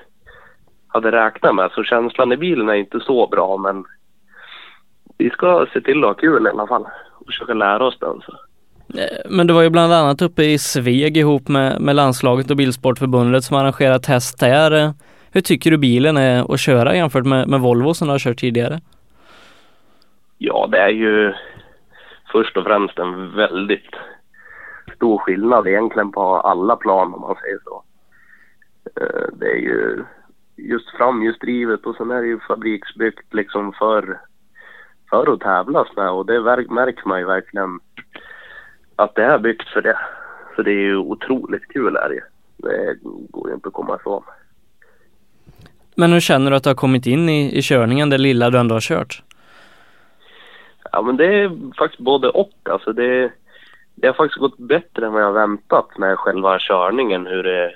hade 0.87 1.13
räknat 1.13 1.55
med. 1.55 1.71
Så 1.75 1.85
känslan 1.85 2.33
i 2.33 2.37
bilen 2.37 2.69
är 2.69 2.75
inte 2.75 3.01
så 3.01 3.27
bra 3.27 3.57
men 3.57 3.85
vi 5.19 5.31
ska 5.31 5.67
se 5.73 5.81
till 5.81 6.05
att 6.05 6.11
ha 6.11 6.15
kul 6.15 6.47
i 6.47 6.51
alla 6.51 6.67
fall 6.67 6.87
och 7.19 7.27
försöka 7.27 7.55
lära 7.55 7.87
oss 7.87 7.99
den. 7.99 8.21
Så. 8.27 8.33
Eh, 8.99 9.31
men 9.31 9.47
du 9.47 9.55
var 9.55 9.63
ju 9.63 9.71
bland 9.71 9.93
annat 9.93 10.23
uppe 10.23 10.43
i 10.43 10.59
Sveg 10.59 11.17
ihop 11.17 11.49
med, 11.49 11.81
med 11.81 11.97
landslaget 11.97 12.51
och 12.51 12.57
Bilsportförbundet 12.57 13.45
som 13.45 13.57
arrangerar 13.57 13.99
test 13.99 14.41
där. 14.41 14.71
Eh, 14.71 14.91
hur 15.33 15.41
tycker 15.41 15.71
du 15.71 15.79
bilen 15.79 16.17
är 16.17 16.55
att 16.55 16.61
köra 16.61 16.97
jämfört 16.97 17.27
med, 17.27 17.49
med 17.49 17.61
Volvo 17.61 17.95
som 17.95 18.09
du 18.09 18.13
har 18.13 18.19
kört 18.19 18.39
tidigare? 18.39 18.81
Ja, 20.39 20.69
det 20.71 20.79
är 20.79 20.89
ju 20.89 21.33
först 22.33 22.57
och 22.57 22.65
främst 22.65 22.99
en 22.99 23.37
väldigt 23.37 23.95
stor 24.97 25.19
skillnad 25.19 25.67
egentligen 25.67 26.13
på 26.13 26.37
alla 26.37 26.77
plan 26.77 27.15
om 27.15 27.21
man 27.21 27.37
säger 27.43 27.59
så. 27.65 27.83
Eh, 29.01 29.29
det 29.33 29.47
är 29.47 29.61
ju 29.61 30.05
just 30.57 30.91
framhjulsdrivet 30.91 31.87
och 31.87 31.97
sen 31.97 32.11
är 32.11 32.23
det 32.23 32.29
ju 32.29 32.41
fabriksbyggt 32.41 33.35
liksom 33.35 33.73
för, 33.73 34.21
för 35.11 35.33
att 35.33 35.41
tävlas 35.41 35.89
med 35.97 36.11
och 36.11 36.27
det 36.27 36.41
märker 36.71 37.09
man 37.09 37.19
ju 37.19 37.27
verkligen 37.27 37.81
att 38.97 39.15
det 39.15 39.25
är 39.25 39.39
byggt 39.39 39.69
för 39.69 39.83
det. 39.83 39.99
Så 40.57 40.63
det 40.63 40.71
är 40.71 40.83
ju 40.83 40.97
otroligt 40.97 41.69
kul 41.69 41.97
är 41.97 42.09
det. 42.09 42.23
Det 42.57 42.97
går 43.03 43.49
ju 43.49 43.55
inte 43.55 43.69
att 43.69 43.75
komma 43.75 43.97
ifrån. 43.97 44.23
Men 45.95 46.13
hur 46.13 46.21
känner 46.21 46.51
du 46.51 46.57
att 46.57 46.63
du 46.63 46.71
har 46.71 46.75
kommit 46.75 47.07
in 47.07 47.29
i, 47.29 47.59
i 47.59 47.63
körningen, 47.63 48.11
det 48.11 48.19
lilla 48.19 48.51
du 48.51 48.59
ändå 48.59 48.75
har 48.75 48.81
kört? 48.81 49.23
Ja 50.93 51.03
men 51.03 51.17
det 51.17 51.27
är 51.27 51.77
faktiskt 51.79 52.01
både 52.03 52.29
och. 52.29 52.53
Alltså 52.63 52.93
det, 52.93 53.33
det 53.95 54.07
har 54.07 54.15
faktiskt 54.15 54.41
gått 54.41 54.59
bättre 54.59 55.07
än 55.07 55.13
vad 55.13 55.23
jag 55.23 55.33
väntat 55.33 55.99
med 55.99 56.19
själva 56.19 56.59
körningen. 56.59 57.27
Hur 57.27 57.43
det, 57.43 57.75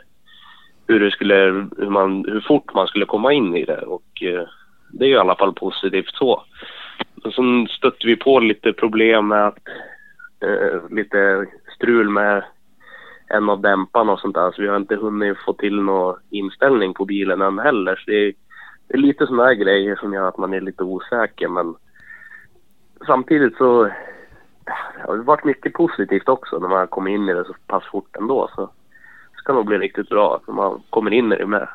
hur 0.87 1.00
det 1.00 1.11
skulle, 1.11 1.35
hur, 1.78 1.90
man, 1.90 2.25
hur 2.28 2.40
fort 2.40 2.75
man 2.75 2.87
skulle 2.87 3.06
komma 3.06 3.32
in 3.32 3.56
i 3.56 3.64
det. 3.64 3.80
Och 3.80 4.23
eh, 4.23 4.49
det 4.92 5.04
är 5.04 5.08
ju 5.08 5.14
i 5.14 5.18
alla 5.18 5.37
fall 5.37 5.52
positivt 5.52 6.14
så. 6.14 6.42
Men 7.14 7.32
sen 7.32 7.66
stötte 7.66 8.06
vi 8.06 8.16
på 8.16 8.40
lite 8.40 8.73
problem 8.73 9.28
med 9.28 9.46
att, 9.46 9.58
eh, 10.40 10.90
lite 10.90 11.46
strul 11.74 12.08
med 12.08 12.44
en 13.28 13.50
av 13.50 13.60
dämparna 13.60 14.12
och 14.12 14.20
sånt 14.20 14.34
där. 14.34 14.50
Så 14.50 14.62
vi 14.62 14.68
har 14.68 14.76
inte 14.76 14.96
hunnit 14.96 15.38
få 15.38 15.52
till 15.52 15.80
någon 15.80 16.16
inställning 16.30 16.94
på 16.94 17.04
bilen 17.04 17.40
än 17.42 17.58
heller. 17.58 17.96
Så 17.96 18.10
det 18.10 18.16
är, 18.16 18.32
det 18.88 18.94
är 18.94 18.98
lite 18.98 19.26
sådana 19.26 19.44
här 19.44 19.54
grejer 19.54 19.96
som 19.96 20.12
gör 20.12 20.28
att 20.28 20.38
man 20.38 20.54
är 20.54 20.60
lite 20.60 20.82
osäker. 20.82 21.48
Men 21.48 21.74
samtidigt 23.06 23.56
så 23.56 23.84
det 24.64 24.72
har 25.06 25.16
varit 25.16 25.44
mycket 25.44 25.72
positivt 25.72 26.28
också 26.28 26.58
när 26.58 26.68
man 26.68 26.86
kommer 26.86 27.10
in 27.10 27.28
i 27.28 27.34
det 27.34 27.44
så 27.44 27.54
pass 27.66 27.84
fort 27.84 28.16
ändå. 28.16 28.50
Så 28.54 28.60
det 29.32 29.38
ska 29.38 29.52
nog 29.52 29.66
bli 29.66 29.78
riktigt 29.78 30.08
bra 30.08 30.40
när 30.46 30.54
man 30.54 30.82
kommer 30.90 31.10
in 31.10 31.32
i 31.32 31.36
det 31.36 31.46
med. 31.46 31.68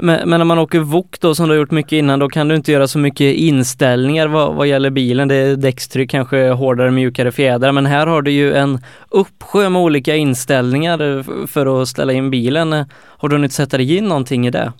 Men, 0.00 0.28
men 0.28 0.40
när 0.40 0.44
man 0.44 0.58
åker 0.58 0.80
VOK 0.80 1.20
då 1.20 1.34
som 1.34 1.48
du 1.48 1.54
har 1.54 1.58
gjort 1.58 1.70
mycket 1.70 1.92
innan, 1.92 2.18
då 2.18 2.28
kan 2.28 2.48
du 2.48 2.54
inte 2.54 2.72
göra 2.72 2.86
så 2.86 2.98
mycket 2.98 3.36
inställningar 3.36 4.28
vad, 4.28 4.54
vad 4.54 4.66
gäller 4.66 4.90
bilen. 4.90 5.28
Det 5.28 5.34
är 5.34 5.56
däckstryck, 5.56 6.10
kanske 6.10 6.50
hårdare, 6.50 6.90
mjukare 6.90 7.32
fjädrar. 7.32 7.72
Men 7.72 7.86
här 7.86 8.06
har 8.06 8.22
du 8.22 8.30
ju 8.30 8.52
en 8.52 8.78
uppsjö 9.10 9.68
med 9.68 9.82
olika 9.82 10.16
inställningar 10.16 11.18
eh, 11.18 11.22
för 11.46 11.82
att 11.82 11.88
ställa 11.88 12.12
in 12.12 12.30
bilen. 12.30 12.72
Eh, 12.72 12.84
har 13.18 13.28
du 13.28 13.34
hunnit 13.36 13.52
sätta 13.52 13.76
dig 13.76 13.96
in 13.96 14.04
någonting 14.04 14.46
i 14.46 14.50
det? 14.50 14.72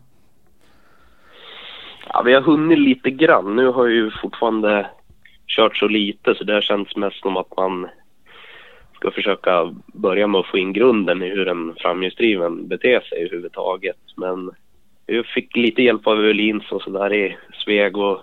Ja, 2.13 2.23
vi 2.23 2.35
har 2.35 2.41
hunnit 2.41 2.79
lite 2.79 3.11
grann. 3.11 3.57
Nu 3.57 3.67
har 3.67 3.87
jag 3.87 3.95
ju 3.95 4.11
fortfarande 4.23 4.87
kört 5.47 5.77
så 5.77 5.89
lite 5.89 6.35
så 6.35 6.45
det 6.45 6.63
känns 6.63 6.97
mest 6.97 7.21
som 7.21 7.37
att 7.37 7.57
man 7.57 7.89
ska 8.95 9.11
försöka 9.11 9.75
börja 9.87 10.27
med 10.27 10.39
att 10.39 10.47
få 10.47 10.59
in 10.59 10.73
grunden 10.73 11.23
i 11.23 11.29
hur 11.29 11.49
en 11.49 11.75
framhjulsdriven 11.79 12.69
beter 12.69 13.01
sig 13.01 13.19
överhuvudtaget. 13.19 14.01
Men 14.17 14.51
jag 15.11 15.27
fick 15.27 15.57
lite 15.57 15.83
hjälp 15.83 16.07
av 16.07 16.21
Öhlins 16.21 16.73
och 16.73 16.83
sådär 16.83 17.13
i 17.13 17.37
Sveg 17.65 17.97
och 17.97 18.23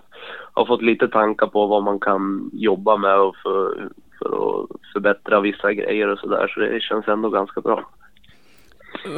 har 0.52 0.66
fått 0.66 0.82
lite 0.82 1.08
tankar 1.08 1.46
på 1.46 1.66
vad 1.66 1.82
man 1.82 2.00
kan 2.00 2.50
jobba 2.52 2.96
med 2.96 3.18
och 3.18 3.36
för, 3.36 3.88
för 4.18 4.26
att 4.28 4.68
förbättra 4.92 5.40
vissa 5.40 5.72
grejer 5.72 6.08
och 6.08 6.18
sådär. 6.18 6.52
Så 6.54 6.60
det 6.60 6.82
känns 6.82 7.08
ändå 7.08 7.30
ganska 7.30 7.60
bra. 7.60 7.90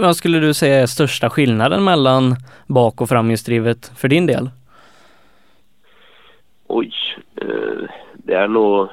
Vad 0.00 0.16
skulle 0.16 0.38
du 0.38 0.54
säga 0.54 0.82
är 0.82 0.86
största 0.86 1.30
skillnaden 1.30 1.84
mellan 1.84 2.36
bak 2.66 3.00
och 3.00 3.08
framhjulsdrivet 3.08 3.92
för 3.98 4.08
din 4.08 4.26
del? 4.26 4.50
Oj, 6.66 6.92
eh, 7.36 7.88
det 8.14 8.34
är 8.34 8.48
nog... 8.48 8.88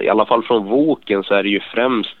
I 0.00 0.08
alla 0.08 0.26
fall 0.26 0.42
från 0.42 0.66
Woken 0.66 1.22
så 1.22 1.34
är 1.34 1.42
det 1.42 1.48
ju 1.48 1.60
främst... 1.60 2.16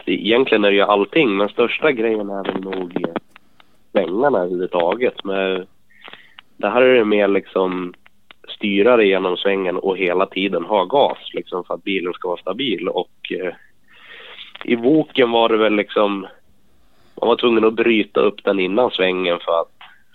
Alltså 0.00 0.10
egentligen 0.10 0.64
är 0.64 0.70
det 0.70 0.76
ju 0.76 0.82
allting, 0.82 1.36
men 1.36 1.48
största 1.48 1.92
grejen 1.92 2.30
är 2.30 2.44
väl 2.44 2.60
nog 2.60 3.04
svängarna 3.92 4.38
överhuvudtaget. 4.38 5.24
Men 5.24 5.66
det 6.56 6.68
här 6.68 6.82
är 6.82 6.94
det 6.94 7.04
mer 7.04 7.28
liksom 7.28 7.94
styra 8.48 8.96
det 8.96 9.04
genom 9.04 9.36
svängen 9.36 9.76
och 9.76 9.96
hela 9.96 10.26
tiden 10.26 10.64
ha 10.64 10.84
gas 10.84 11.18
liksom 11.32 11.64
för 11.64 11.74
att 11.74 11.84
bilen 11.84 12.12
ska 12.12 12.28
vara 12.28 12.40
stabil. 12.40 12.88
Och 12.88 13.32
eh, 13.32 13.54
i 14.64 14.76
Woken 14.76 15.30
var 15.30 15.48
det 15.48 15.56
väl 15.56 15.74
liksom... 15.74 16.20
Man 17.20 17.28
var 17.28 17.36
tvungen 17.36 17.64
att 17.64 17.74
bryta 17.74 18.20
upp 18.20 18.44
den 18.44 18.60
innan 18.60 18.90
svängen 18.90 19.38
för 19.44 19.60
att 19.60 19.72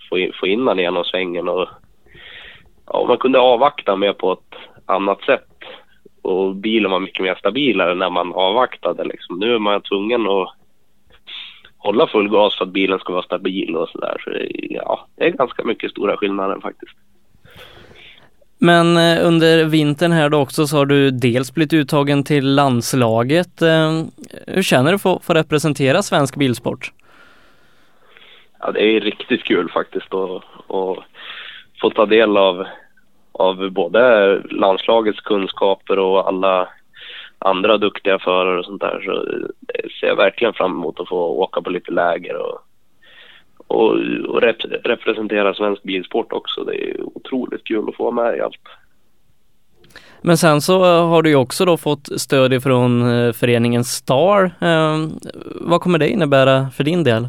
få 0.08 0.18
in, 0.18 0.32
få 0.40 0.46
in 0.46 0.64
den 0.64 0.78
genom 0.78 1.04
svängen 1.04 1.48
och 1.48 1.68
ja, 2.86 3.04
man 3.08 3.18
kunde 3.18 3.38
avvakta 3.38 3.96
mer 3.96 4.12
på 4.12 4.32
ett 4.32 4.58
annat 4.86 5.22
sätt. 5.22 5.55
Och 6.26 6.54
bilen 6.54 6.90
var 6.90 7.00
mycket 7.00 7.22
mer 7.22 7.34
stabilare 7.34 7.94
när 7.94 8.10
man 8.10 8.32
avvaktade. 8.32 9.04
Liksom. 9.04 9.38
Nu 9.38 9.54
är 9.54 9.58
man 9.58 9.82
tvungen 9.82 10.26
att 10.26 10.54
hålla 11.76 12.06
full 12.06 12.28
gas 12.28 12.56
för 12.56 12.64
att 12.64 12.72
bilen 12.72 12.98
ska 12.98 13.12
vara 13.12 13.22
stabil 13.22 13.76
och 13.76 13.88
sådär. 13.88 14.16
Så 14.24 14.30
det, 14.30 14.48
ja, 14.70 15.06
det 15.16 15.24
är 15.24 15.30
ganska 15.30 15.64
mycket 15.64 15.90
stora 15.90 16.16
skillnader 16.16 16.60
faktiskt. 16.60 16.92
Men 18.58 18.96
eh, 18.96 19.26
under 19.26 19.64
vintern 19.64 20.12
här 20.12 20.28
då 20.28 20.38
också 20.38 20.66
så 20.66 20.76
har 20.76 20.86
du 20.86 21.10
dels 21.10 21.54
blivit 21.54 21.72
uttagen 21.72 22.24
till 22.24 22.54
landslaget. 22.54 23.62
Eh, 23.62 24.02
hur 24.46 24.62
känner 24.62 24.90
du 24.90 24.94
att 24.94 25.24
få 25.24 25.34
representera 25.34 26.02
svensk 26.02 26.36
bilsport? 26.36 26.92
Ja, 28.58 28.72
det 28.72 28.96
är 28.96 29.00
riktigt 29.00 29.44
kul 29.44 29.70
faktiskt 29.70 30.14
att 30.14 30.42
få 31.80 31.90
ta 31.94 32.06
del 32.06 32.36
av, 32.36 32.66
av 33.38 33.70
både 33.70 34.42
landslagets 34.50 35.20
kunskaper 35.20 35.98
och 35.98 36.28
alla 36.28 36.68
andra 37.38 37.78
duktiga 37.78 38.18
förare 38.18 38.58
och 38.58 38.64
sånt 38.64 38.80
där. 38.80 39.02
Så 39.04 39.26
ser 40.00 40.06
jag 40.06 40.16
verkligen 40.16 40.54
fram 40.54 40.72
emot 40.72 41.00
att 41.00 41.08
få 41.08 41.16
åka 41.16 41.62
på 41.62 41.70
lite 41.70 41.92
läger 41.92 42.36
och, 42.36 42.58
och, 43.66 43.90
och 44.28 44.42
rep 44.42 44.56
representera 44.84 45.54
svensk 45.54 45.82
bilsport 45.82 46.32
också. 46.32 46.64
Det 46.64 46.90
är 46.90 47.02
otroligt 47.02 47.64
kul 47.64 47.88
att 47.88 47.96
få 47.96 48.10
vara 48.10 48.24
med 48.24 48.38
i 48.38 48.40
allt. 48.40 48.60
Men 50.20 50.36
sen 50.36 50.60
så 50.60 50.84
har 50.84 51.22
du 51.22 51.30
ju 51.30 51.36
också 51.36 51.64
då 51.64 51.76
fått 51.76 52.20
stöd 52.20 52.52
ifrån 52.52 53.10
eh, 53.10 53.32
föreningen 53.32 53.84
Star. 53.84 54.44
Eh, 54.60 55.06
vad 55.60 55.80
kommer 55.80 55.98
det 55.98 56.08
innebära 56.08 56.70
för 56.70 56.84
din 56.84 57.04
del? 57.04 57.28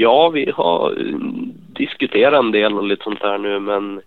Ja, 0.00 0.28
vi 0.28 0.50
har 0.50 0.92
mm, 0.92 1.52
diskuterat 1.54 2.44
en 2.44 2.50
del 2.52 2.72
och 2.78 2.84
lite 2.84 3.04
sånt 3.04 3.22
här 3.22 3.38
nu 3.38 3.60
men 3.60 4.02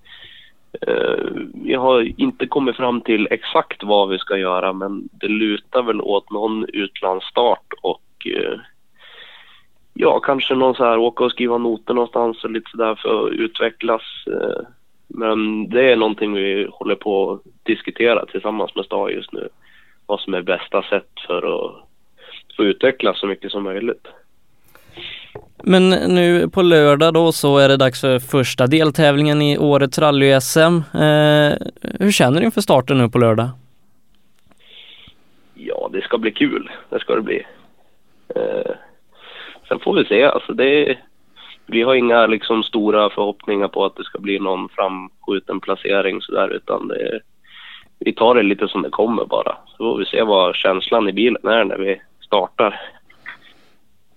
eh, 0.87 1.25
vi 1.53 1.73
har 1.73 2.21
inte 2.21 2.47
kommit 2.47 2.75
fram 2.75 3.01
till 3.01 3.27
exakt 3.31 3.83
vad 3.83 4.09
vi 4.09 4.19
ska 4.19 4.37
göra 4.37 4.73
men 4.73 5.09
det 5.11 5.27
lutar 5.27 5.83
väl 5.83 6.01
åt 6.01 6.31
någon 6.31 6.65
utlandsstart 6.73 7.73
och 7.81 8.01
eh, 8.25 8.59
ja, 9.93 10.19
kanske 10.19 10.55
någon 10.55 10.75
så 10.75 10.83
här 10.83 10.97
åka 10.97 11.23
och 11.23 11.31
skriva 11.31 11.57
noter 11.57 11.93
någonstans 11.93 12.43
och 12.43 12.51
lite 12.51 12.71
sådär 12.71 12.95
för 12.95 13.25
att 13.25 13.33
utvecklas. 13.33 14.01
Eh, 14.27 14.67
men 15.07 15.69
det 15.69 15.91
är 15.91 15.95
någonting 15.95 16.33
vi 16.33 16.67
håller 16.71 16.95
på 16.95 17.31
att 17.31 17.41
diskutera 17.63 18.25
tillsammans 18.25 18.75
med 18.75 18.85
STAD 18.85 19.11
just 19.11 19.33
nu. 19.33 19.49
Vad 20.05 20.19
som 20.19 20.33
är 20.33 20.41
bästa 20.41 20.83
sätt 20.83 21.11
för 21.27 21.37
att 21.37 21.75
få 22.57 22.63
utvecklas 22.63 23.19
så 23.19 23.27
mycket 23.27 23.51
som 23.51 23.63
möjligt. 23.63 24.07
Men 25.57 25.89
nu 25.89 26.49
på 26.49 26.61
lördag 26.61 27.13
då 27.13 27.31
så 27.31 27.57
är 27.57 27.69
det 27.69 27.77
dags 27.77 28.01
för 28.01 28.19
första 28.19 28.67
deltävlingen 28.67 29.41
i 29.41 29.57
årets 29.57 29.99
rally-SM. 29.99 30.75
Eh, 30.93 31.57
hur 31.99 32.11
känner 32.11 32.39
du 32.39 32.45
inför 32.45 32.61
starten 32.61 32.97
nu 32.97 33.09
på 33.09 33.17
lördag? 33.17 33.49
Ja, 35.53 35.89
det 35.93 36.01
ska 36.01 36.17
bli 36.17 36.31
kul. 36.31 36.71
Det 36.89 36.99
ska 36.99 37.15
det 37.15 37.21
bli. 37.21 37.45
Eh, 38.35 38.71
sen 39.67 39.79
får 39.79 39.93
vi 39.93 40.05
se. 40.05 40.23
Alltså 40.23 40.53
det, 40.53 40.97
vi 41.65 41.81
har 41.81 41.95
inga 41.95 42.27
liksom 42.27 42.63
stora 42.63 43.09
förhoppningar 43.09 43.67
på 43.67 43.85
att 43.85 43.95
det 43.95 44.03
ska 44.03 44.19
bli 44.19 44.39
någon 44.39 44.69
framskjuten 44.69 45.59
placering 45.59 46.21
sådär 46.21 46.49
utan 46.49 46.87
det, 46.87 47.19
vi 47.99 48.13
tar 48.13 48.35
det 48.35 48.43
lite 48.43 48.67
som 48.67 48.81
det 48.81 48.89
kommer 48.89 49.25
bara. 49.25 49.57
Så 49.67 49.77
får 49.77 49.97
vi 49.97 50.05
se 50.05 50.23
vad 50.23 50.55
känslan 50.55 51.09
i 51.09 51.13
bilen 51.13 51.47
är 51.47 51.63
när 51.63 51.77
vi 51.77 52.01
startar 52.21 52.81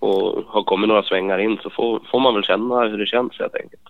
och 0.06 0.44
har 0.48 0.62
kommit 0.62 0.88
några 0.88 1.02
svängar 1.02 1.38
in 1.38 1.58
så 1.62 1.70
får, 1.70 2.00
får 2.10 2.20
man 2.20 2.34
väl 2.34 2.44
känna 2.44 2.80
hur 2.80 2.98
det 2.98 3.06
känns 3.06 3.38
helt 3.38 3.54
enkelt. 3.54 3.82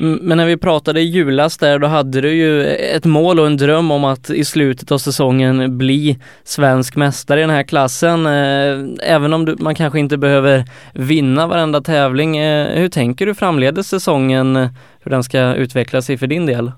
Men 0.00 0.38
när 0.38 0.46
vi 0.46 0.56
pratade 0.56 1.00
i 1.00 1.04
julas 1.04 1.58
där, 1.58 1.78
då 1.78 1.86
hade 1.86 2.20
du 2.20 2.34
ju 2.34 2.64
ett 2.66 3.04
mål 3.04 3.40
och 3.40 3.46
en 3.46 3.56
dröm 3.56 3.90
om 3.90 4.04
att 4.04 4.30
i 4.30 4.44
slutet 4.44 4.92
av 4.92 4.98
säsongen 4.98 5.78
bli 5.78 6.18
svensk 6.44 6.96
mästare 6.96 7.40
i 7.40 7.42
den 7.42 7.50
här 7.50 7.62
klassen. 7.62 8.26
Eh, 8.26 9.12
även 9.14 9.32
om 9.32 9.44
du, 9.44 9.56
man 9.58 9.74
kanske 9.74 9.98
inte 9.98 10.18
behöver 10.18 10.64
vinna 10.94 11.46
varenda 11.46 11.80
tävling. 11.80 12.36
Eh, 12.36 12.78
hur 12.78 12.88
tänker 12.88 13.26
du 13.26 13.34
framledes 13.34 13.88
säsongen, 13.88 14.56
hur 15.00 15.10
den 15.10 15.22
ska 15.22 15.54
utveckla 15.54 16.02
sig 16.02 16.18
för 16.18 16.26
din 16.26 16.46
del? 16.46 16.72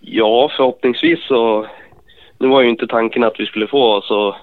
Ja, 0.00 0.50
förhoppningsvis 0.56 1.26
så... 1.28 1.66
Nu 2.38 2.48
var 2.48 2.62
ju 2.62 2.68
inte 2.68 2.86
tanken 2.86 3.24
att 3.24 3.40
vi 3.40 3.46
skulle 3.46 3.66
få 3.66 4.00
så 4.00 4.36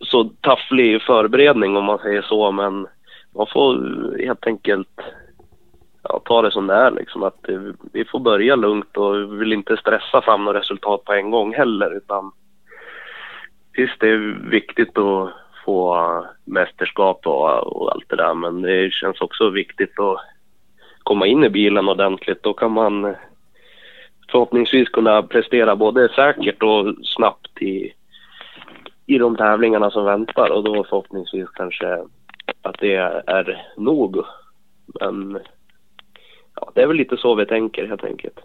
så 0.00 0.24
tafflig 0.24 1.02
förberedning 1.02 1.76
om 1.76 1.84
man 1.84 1.98
säger 1.98 2.22
så 2.22 2.52
men 2.52 2.86
man 3.34 3.46
får 3.52 3.76
helt 4.26 4.46
enkelt 4.46 5.00
ja, 6.02 6.20
ta 6.24 6.42
det 6.42 6.50
som 6.50 6.66
det 6.66 6.74
är 6.74 6.90
liksom. 6.90 7.22
Att 7.22 7.48
eh, 7.48 7.60
vi 7.92 8.04
får 8.04 8.20
börja 8.20 8.56
lugnt 8.56 8.96
och 8.96 9.14
vi 9.14 9.36
vill 9.36 9.52
inte 9.52 9.76
stressa 9.76 10.22
fram 10.22 10.44
något 10.44 10.56
resultat 10.56 11.04
på 11.04 11.12
en 11.12 11.30
gång 11.30 11.54
heller 11.54 11.96
utan 11.96 12.32
visst 13.76 14.00
det 14.00 14.08
är 14.08 14.50
viktigt 14.50 14.98
att 14.98 15.30
få 15.64 16.26
mästerskap 16.44 17.26
och, 17.26 17.76
och 17.76 17.92
allt 17.92 18.08
det 18.08 18.16
där 18.16 18.34
men 18.34 18.62
det 18.62 18.92
känns 18.92 19.20
också 19.20 19.50
viktigt 19.50 19.98
att 19.98 20.18
komma 21.02 21.26
in 21.26 21.44
i 21.44 21.48
bilen 21.48 21.88
ordentligt. 21.88 22.42
Då 22.42 22.52
kan 22.52 22.72
man 22.72 23.14
förhoppningsvis 24.30 24.88
kunna 24.88 25.22
prestera 25.22 25.76
både 25.76 26.08
säkert 26.08 26.62
och 26.62 26.94
snabbt 27.04 27.62
i, 27.62 27.92
i 29.06 29.18
de 29.18 29.36
tävlingarna 29.36 29.90
som 29.90 30.04
väntar 30.04 30.50
och 30.50 30.64
då 30.64 30.84
förhoppningsvis 30.84 31.48
kanske 31.48 31.98
att 32.62 32.76
det 32.80 32.94
är 33.26 33.66
nog. 33.76 34.24
Men 35.00 35.38
ja, 36.54 36.70
det 36.74 36.82
är 36.82 36.86
väl 36.86 36.96
lite 36.96 37.16
så 37.16 37.34
vi 37.34 37.46
tänker 37.46 37.86
helt 37.86 38.04
enkelt. 38.04 38.40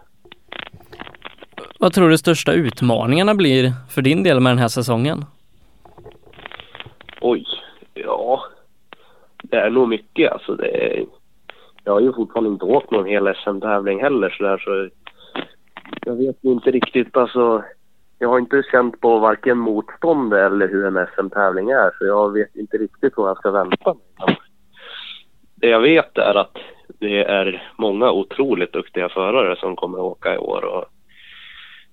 Vad 1.80 1.94
tror 1.94 2.10
du 2.10 2.18
största 2.18 2.54
utmaningarna 2.54 3.36
blir 3.36 3.72
för 3.89 4.01
din 4.01 4.24
del 4.24 4.39
med 4.39 4.51
den 4.51 4.58
här 4.58 4.68
säsongen? 4.68 5.25
Oj, 7.22 7.46
ja. 7.94 8.44
Det 9.44 9.58
är 9.58 9.70
nog 9.70 9.89
mycket 9.89 10.32
alltså. 10.32 10.56
Det 10.56 10.68
är, 10.68 11.06
jag 11.84 11.94
har 11.94 12.00
ju 12.00 12.13
fortfarande 12.13 12.50
inte 12.50 12.66
åkt 12.66 12.92
någon 12.92 13.06
hel 13.06 13.36
SM-tävling 13.36 14.01
heller 14.01 14.30
så 14.30 14.44
där 14.44 14.58
så 14.58 14.89
jag 16.06 16.16
vet 16.16 16.44
inte 16.44 16.72
riktigt 16.72 17.18
alltså. 17.18 17.63
Jag 18.21 18.29
har 18.29 18.39
inte 18.39 18.63
känt 18.71 19.01
på 19.01 19.19
varken 19.19 19.57
motstånd 19.57 20.33
eller 20.33 20.67
hur 20.67 20.85
en 20.85 21.07
SM-tävling 21.15 21.69
är 21.69 21.91
så 21.97 22.05
jag 22.05 22.33
vet 22.33 22.55
inte 22.55 22.77
riktigt 22.77 23.13
vad 23.17 23.29
jag 23.29 23.38
ska 23.38 23.51
vänta 23.51 23.93
mig. 23.93 24.38
Det 25.55 25.67
jag 25.67 25.79
vet 25.79 26.17
är 26.17 26.35
att 26.35 26.57
det 26.99 27.23
är 27.23 27.71
många 27.77 28.11
otroligt 28.11 28.73
duktiga 28.73 29.09
förare 29.09 29.55
som 29.55 29.75
kommer 29.75 29.97
att 29.97 30.03
åka 30.03 30.35
i 30.35 30.38
år 30.38 30.65
och 30.65 30.85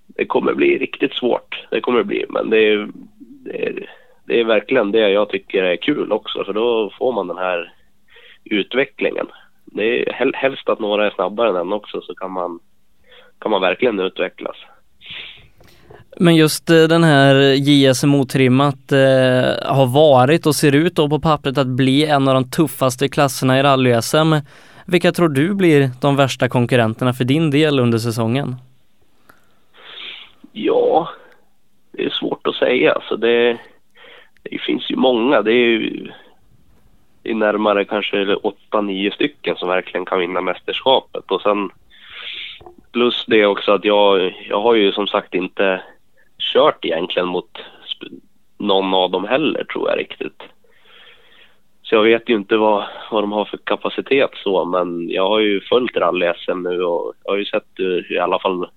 det 0.06 0.26
kommer 0.26 0.54
bli 0.54 0.78
riktigt 0.78 1.12
svårt. 1.12 1.66
Det 1.71 1.80
kommer 1.80 1.99
det 1.99 2.04
bli, 2.04 2.26
men 2.28 2.50
det 2.50 2.59
är, 2.59 2.88
det 3.18 3.66
är, 3.66 3.90
det 4.25 4.40
är 4.40 4.45
verkligen 4.45 4.92
det 4.92 5.11
jag 5.11 5.28
tycker 5.28 5.62
är 5.62 5.76
kul 5.76 6.12
också 6.12 6.45
för 6.45 6.52
då 6.52 6.92
får 6.99 7.12
man 7.12 7.28
den 7.28 7.38
här 7.38 7.73
utvecklingen. 8.45 9.26
Det 9.64 10.09
är 10.09 10.33
helst 10.33 10.68
att 10.68 10.78
några 10.80 11.06
är 11.06 11.11
snabbare 11.11 11.49
än 11.49 11.56
en 11.56 11.73
också 11.73 12.00
så 12.00 12.14
kan 12.14 12.30
man, 12.30 12.61
kan 13.38 13.50
man 13.50 13.61
verkligen 13.61 14.00
utvecklas. 14.00 14.56
Men 16.19 16.37
just 16.37 16.71
eh, 16.71 16.83
den 16.83 17.05
här 17.05 17.35
JSM 17.35 18.15
otrimmat 18.15 18.93
eh, 18.93 18.99
har 19.77 19.87
varit 19.87 20.47
och 20.47 20.55
ser 20.55 20.75
ut 20.75 20.95
då 20.95 21.09
på 21.09 21.21
pappret 21.21 21.59
att 21.59 21.67
bli 21.67 22.07
en 22.07 22.29
av 22.29 22.35
de 22.35 22.51
tuffaste 22.51 23.09
klasserna 23.09 23.59
i 23.59 23.63
rally-SM. 23.63 24.41
Vilka 24.87 25.13
tror 25.13 25.29
du 25.29 25.55
blir 25.55 25.91
de 26.01 26.17
värsta 26.17 26.49
konkurrenterna 26.49 27.15
för 27.15 27.25
din 27.25 27.51
del 27.51 27.81
under 27.81 27.99
säsongen? 27.99 28.57
Ja, 30.53 31.09
det 31.93 32.05
är 32.05 32.11
svårt 32.11 32.47
att 32.47 32.55
säga. 32.55 32.93
Alltså 32.93 33.17
det, 33.17 33.59
det 34.43 34.59
finns 34.67 34.91
ju 34.91 34.97
många. 34.97 35.43
Det 35.43 35.53
är 35.53 35.69
ju 35.69 36.13
det 37.23 37.31
är 37.31 37.35
närmare 37.35 37.85
kanske 37.85 38.35
åtta, 38.35 38.81
nio 38.81 39.11
stycken 39.11 39.57
som 39.57 39.69
verkligen 39.69 40.05
kan 40.05 40.21
vinna 40.21 40.41
mästerskapet. 40.41 41.31
Och 41.31 41.43
sen 41.43 41.71
plus 42.93 43.25
det 43.27 43.47
också 43.47 43.73
att 43.73 43.85
jag, 43.85 44.35
jag 44.49 44.61
har 44.61 44.75
ju 44.75 44.93
som 44.93 45.07
sagt 45.07 45.35
inte 45.35 45.83
kört 46.53 46.85
egentligen 46.85 47.29
mot 47.29 47.59
någon 48.59 48.95
av 48.95 49.11
dem 49.11 49.25
heller 49.25 49.65
tror 49.65 49.91
jag 49.91 49.99
riktigt. 49.99 50.43
Så 51.83 51.95
jag 51.95 52.03
vet 52.03 52.29
ju 52.29 52.35
inte 52.35 52.57
vad, 52.57 52.85
vad 53.11 53.23
de 53.23 53.33
har 53.33 53.45
för 53.45 53.59
kapacitet 53.65 54.31
så, 54.35 54.65
men 54.65 55.11
jag 55.11 55.29
har 55.29 55.41
ju 55.41 55.61
följt 55.61 55.97
rally-SM 55.97 56.62
nu 56.62 56.83
och 56.83 57.15
jag 57.25 57.33
har 57.33 57.38
ju 57.38 57.45
sett 57.45 57.81
i 58.11 58.19
alla 58.19 58.38
fall 58.38 58.69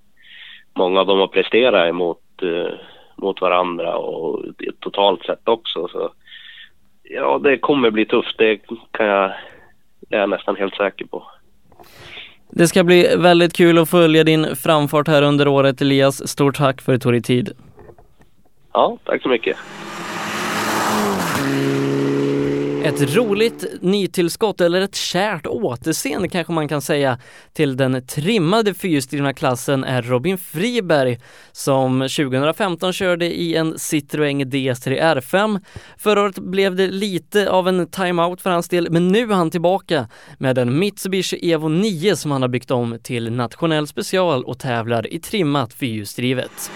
många 0.76 1.00
av 1.00 1.08
dem 1.08 1.20
har 1.20 1.28
presterat 1.28 1.90
emot 1.90 2.22
eh, 2.42 2.74
mot 3.16 3.42
varandra 3.42 3.98
och 3.98 4.46
totalt 4.80 5.26
sett 5.26 5.48
också. 5.48 5.88
Så 5.88 6.12
ja, 7.04 7.40
det 7.44 7.58
kommer 7.58 7.92
bli 7.92 8.06
tufft. 8.06 8.38
Det 8.38 8.58
kan 8.92 9.06
jag, 9.06 9.32
det 10.00 10.16
är 10.16 10.20
jag 10.20 10.30
nästan 10.30 10.56
helt 10.56 10.76
säker 10.76 11.06
på. 11.06 11.24
Det 12.52 12.68
ska 12.68 12.84
bli 12.84 13.16
väldigt 13.18 13.54
kul 13.54 13.78
att 13.78 13.90
följa 13.90 14.24
din 14.24 14.56
framfart 14.56 15.08
här 15.08 15.22
under 15.22 15.48
året 15.48 15.82
Elias. 15.82 16.28
Stort 16.28 16.58
tack 16.58 16.82
för 16.82 16.94
att 16.94 17.00
du 17.00 17.04
tog 17.04 17.14
dig 17.14 17.22
tid. 17.22 17.52
Ja, 18.74 18.98
tack 19.06 19.22
så 19.22 19.30
mycket. 19.30 19.58
Ett 22.90 23.16
roligt 23.16 23.66
nytillskott 23.82 24.62
eller 24.62 24.82
ett 24.82 24.96
kärt 24.96 25.48
återseende 25.48 26.30
kanske 26.30 26.54
man 26.54 26.68
kan 26.68 26.82
säga 26.82 27.20
till 27.54 27.78
den 27.78 28.08
trimmade 28.08 28.74
fyrhjulsdrivna 28.74 29.34
klassen 29.34 29.84
är 29.84 30.02
Robin 30.02 30.38
Friberg 30.38 31.20
som 31.52 32.00
2015 32.00 32.94
körde 32.94 33.26
i 33.26 33.56
en 33.56 33.74
Citroën 33.74 34.46
DS3 34.46 35.16
R5. 35.16 35.62
Förra 35.98 36.22
året 36.22 36.40
blev 36.40 36.76
det 36.76 36.88
lite 36.88 37.50
av 37.50 37.68
en 37.68 37.88
timeout 37.88 38.42
för 38.42 38.50
hans 38.50 38.70
del 38.70 38.92
men 38.92 39.08
nu 39.08 39.32
är 39.32 39.36
han 39.36 39.52
tillbaka 39.52 40.08
med 40.38 40.58
en 40.58 40.80
Mitsubishi 40.80 41.52
Evo 41.52 41.68
9 41.68 42.16
som 42.16 42.32
han 42.32 42.42
har 42.42 42.50
byggt 42.50 42.72
om 42.72 43.00
till 43.04 43.32
nationell 43.32 43.88
special 43.88 44.44
och 44.44 44.60
tävlar 44.60 45.14
i 45.14 45.20
trimmat 45.20 45.74
fyrhjulsdrivet. 45.74 46.72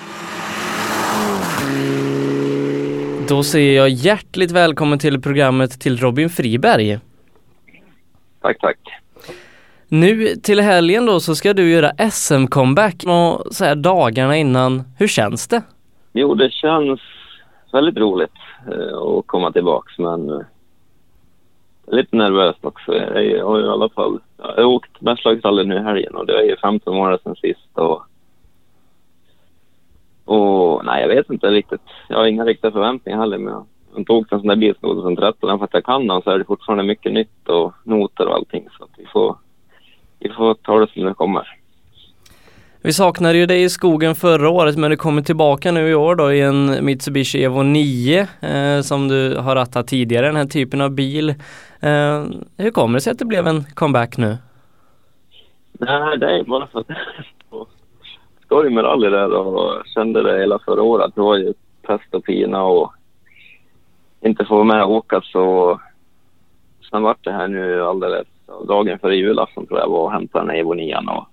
Då 3.30 3.44
säger 3.44 3.78
jag 3.78 3.90
hjärtligt 3.90 4.52
välkommen 4.52 5.00
till 5.00 5.22
programmet 5.22 5.80
till 5.80 5.98
Robin 5.98 6.30
Friberg. 6.30 7.00
Tack, 8.42 8.60
tack. 8.60 8.78
Nu 9.88 10.28
till 10.28 10.60
helgen 10.60 11.06
då 11.06 11.20
så 11.20 11.36
ska 11.36 11.54
du 11.54 11.72
göra 11.72 11.92
SM-comeback 11.92 13.04
och 13.04 13.54
så 13.54 13.66
här 13.66 13.76
dagarna 13.76 14.38
innan. 14.38 14.84
Hur 15.00 15.08
känns 15.08 15.48
det? 15.48 15.62
Jo, 16.14 16.36
det 16.36 16.52
känns 16.52 17.00
väldigt 17.72 17.98
roligt 17.98 18.38
eh, 18.72 18.98
att 18.98 19.28
komma 19.28 19.52
tillbaks 19.52 19.98
men 19.98 20.30
eh, 20.30 20.42
lite 21.88 22.16
nervöst 22.16 22.66
också. 22.66 22.96
Jag 22.96 23.46
har 23.46 23.60
i 23.60 23.68
alla 23.68 23.90
fall 23.90 24.20
jag 24.38 24.46
har 24.48 24.64
åkt 24.64 25.02
mästerslagsrally 25.02 25.64
nu 25.64 25.76
i 25.76 25.84
helgen 25.84 26.16
och 26.16 26.26
det 26.26 26.40
är 26.40 26.44
ju 26.44 26.58
15 26.58 26.96
månader 26.96 27.20
sedan 27.24 27.36
sist 27.36 27.70
och 27.74 28.04
och 30.26 30.86
nej, 30.86 31.02
jag 31.02 31.08
vet 31.08 31.30
inte 31.30 31.48
riktigt. 31.48 31.82
Jag 32.10 32.18
har 32.18 32.26
inga 32.26 32.46
riktiga 32.46 32.72
förväntningar 32.72 33.20
heller. 33.20 33.38
Men 33.38 33.54
jag 33.96 34.06
tog 34.06 34.34
en 34.34 34.40
sån 34.40 34.48
där 34.48 34.56
bil 34.56 34.76
2013. 34.76 35.50
Även 35.50 35.60
fast 35.60 35.74
jag 35.74 35.86
kan 35.86 36.08
den 36.08 36.22
så 36.22 36.30
är 36.30 36.40
det 36.40 36.46
fortfarande 36.46 36.84
mycket 36.84 37.14
nytt 37.14 37.50
och 37.50 37.74
noter 37.84 38.28
och 38.28 38.36
allting. 38.36 38.68
Så 38.78 38.84
att 38.84 38.90
vi 38.98 39.06
får, 39.06 39.36
vi 40.20 40.30
får 40.30 40.54
ta 40.54 40.80
det 40.80 40.88
som 40.94 41.04
det 41.04 41.14
kommer. 41.14 41.60
Vi 42.86 42.94
saknade 42.94 43.38
ju 43.38 43.46
dig 43.46 43.64
i 43.64 43.70
skogen 43.70 44.16
förra 44.16 44.50
året 44.50 44.78
men 44.78 44.92
du 44.92 44.98
kommer 44.98 45.22
tillbaka 45.22 45.72
nu 45.72 45.90
i 45.90 45.96
år 45.96 46.16
då 46.16 46.34
i 46.34 46.42
en 46.42 46.86
Mitsubishi 46.86 47.44
Evo 47.44 47.64
9 47.64 48.28
eh, 48.42 48.82
som 48.82 49.08
du 49.08 49.38
har 49.38 49.56
rattat 49.56 49.88
tidigare, 49.88 50.26
den 50.26 50.36
här 50.36 50.46
typen 50.46 50.82
av 50.82 50.92
bil. 50.92 51.30
Eh, 51.80 52.26
hur 52.58 52.72
kommer 52.72 52.94
det 52.94 53.02
sig 53.02 53.12
att 53.12 53.20
det 53.20 53.26
blev 53.26 53.48
en 53.48 53.64
comeback 53.64 54.18
nu? 54.18 54.38
Nej, 55.80 56.18
det 56.18 56.40
är 56.40 56.44
bara 56.44 56.68
för 56.68 56.80
att 56.80 56.88
skoj 58.46 58.70
med 58.70 58.84
rally 58.84 59.10
där 59.10 59.34
och 59.34 59.86
kände 59.86 60.24
det 60.24 60.40
hela 60.40 60.60
förra 60.60 60.82
året. 60.82 61.12
Det 61.16 61.22
var 61.22 61.38
ju 61.38 61.54
pest 61.82 62.14
och 62.14 62.24
pina 62.24 62.64
och 62.64 62.94
inte 64.22 64.46
få 64.46 64.56
vara 64.56 64.64
med 64.64 64.84
och 64.84 64.92
åka 64.92 65.22
så 65.22 65.80
sen 66.90 67.04
vart 67.04 67.24
det 67.24 67.32
här 67.32 67.48
nu 67.48 67.82
alldeles 67.82 68.28
dagen 68.68 69.00
före 69.00 69.16
julafton 69.16 69.66
tror 69.66 69.80
jag 69.80 69.90
var 69.90 70.04
och 70.04 70.12
hämtade 70.12 70.46
den 70.46 70.50
här 70.50 70.58
Evo 70.58 70.74
9 70.74 70.96
och 70.96 71.28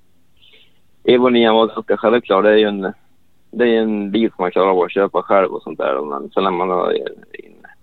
Evo 1.04 1.28
9 1.28 1.52
var 1.52 1.66
ganska 1.66 1.96
självklar. 1.96 2.42
Det 2.42 2.50
är 2.50 2.56
ju 2.56 2.68
en, 2.68 2.92
det 3.50 3.64
är 3.64 3.82
en 3.82 4.10
bil 4.10 4.30
som 4.30 4.42
man 4.42 4.50
klarar 4.50 4.70
av 4.70 4.80
att 4.80 4.92
köpa 4.92 5.22
själv 5.22 5.52
och 5.52 5.62
sånt 5.62 5.78
där. 5.78 6.00
Men 6.00 6.30
sen 6.30 6.44
när 6.44 6.50
man 6.50 6.70
har 6.70 6.98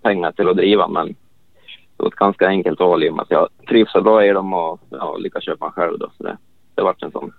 pengar 0.02 0.32
till 0.32 0.48
att 0.48 0.56
driva. 0.56 0.88
Men 0.88 1.06
det 1.06 2.02
var 2.02 2.08
ett 2.08 2.14
ganska 2.14 2.46
enkelt 2.46 2.80
val 2.80 3.04
i 3.04 3.10
och 3.10 3.14
med 3.14 3.22
att 3.22 3.30
jag 3.30 3.48
trivs 3.68 3.92
så 3.92 4.00
bra 4.00 4.24
i 4.24 4.32
dem 4.32 4.52
och 4.52 4.80
ja, 4.90 5.16
lyckas 5.16 5.44
köpa 5.44 5.66
en 5.66 5.72
själv 5.72 5.98
då. 5.98 6.10
Så 6.16 6.22
det, 6.22 6.36
det 6.74 6.82
vart 6.82 7.02
en 7.02 7.10
sån 7.10 7.32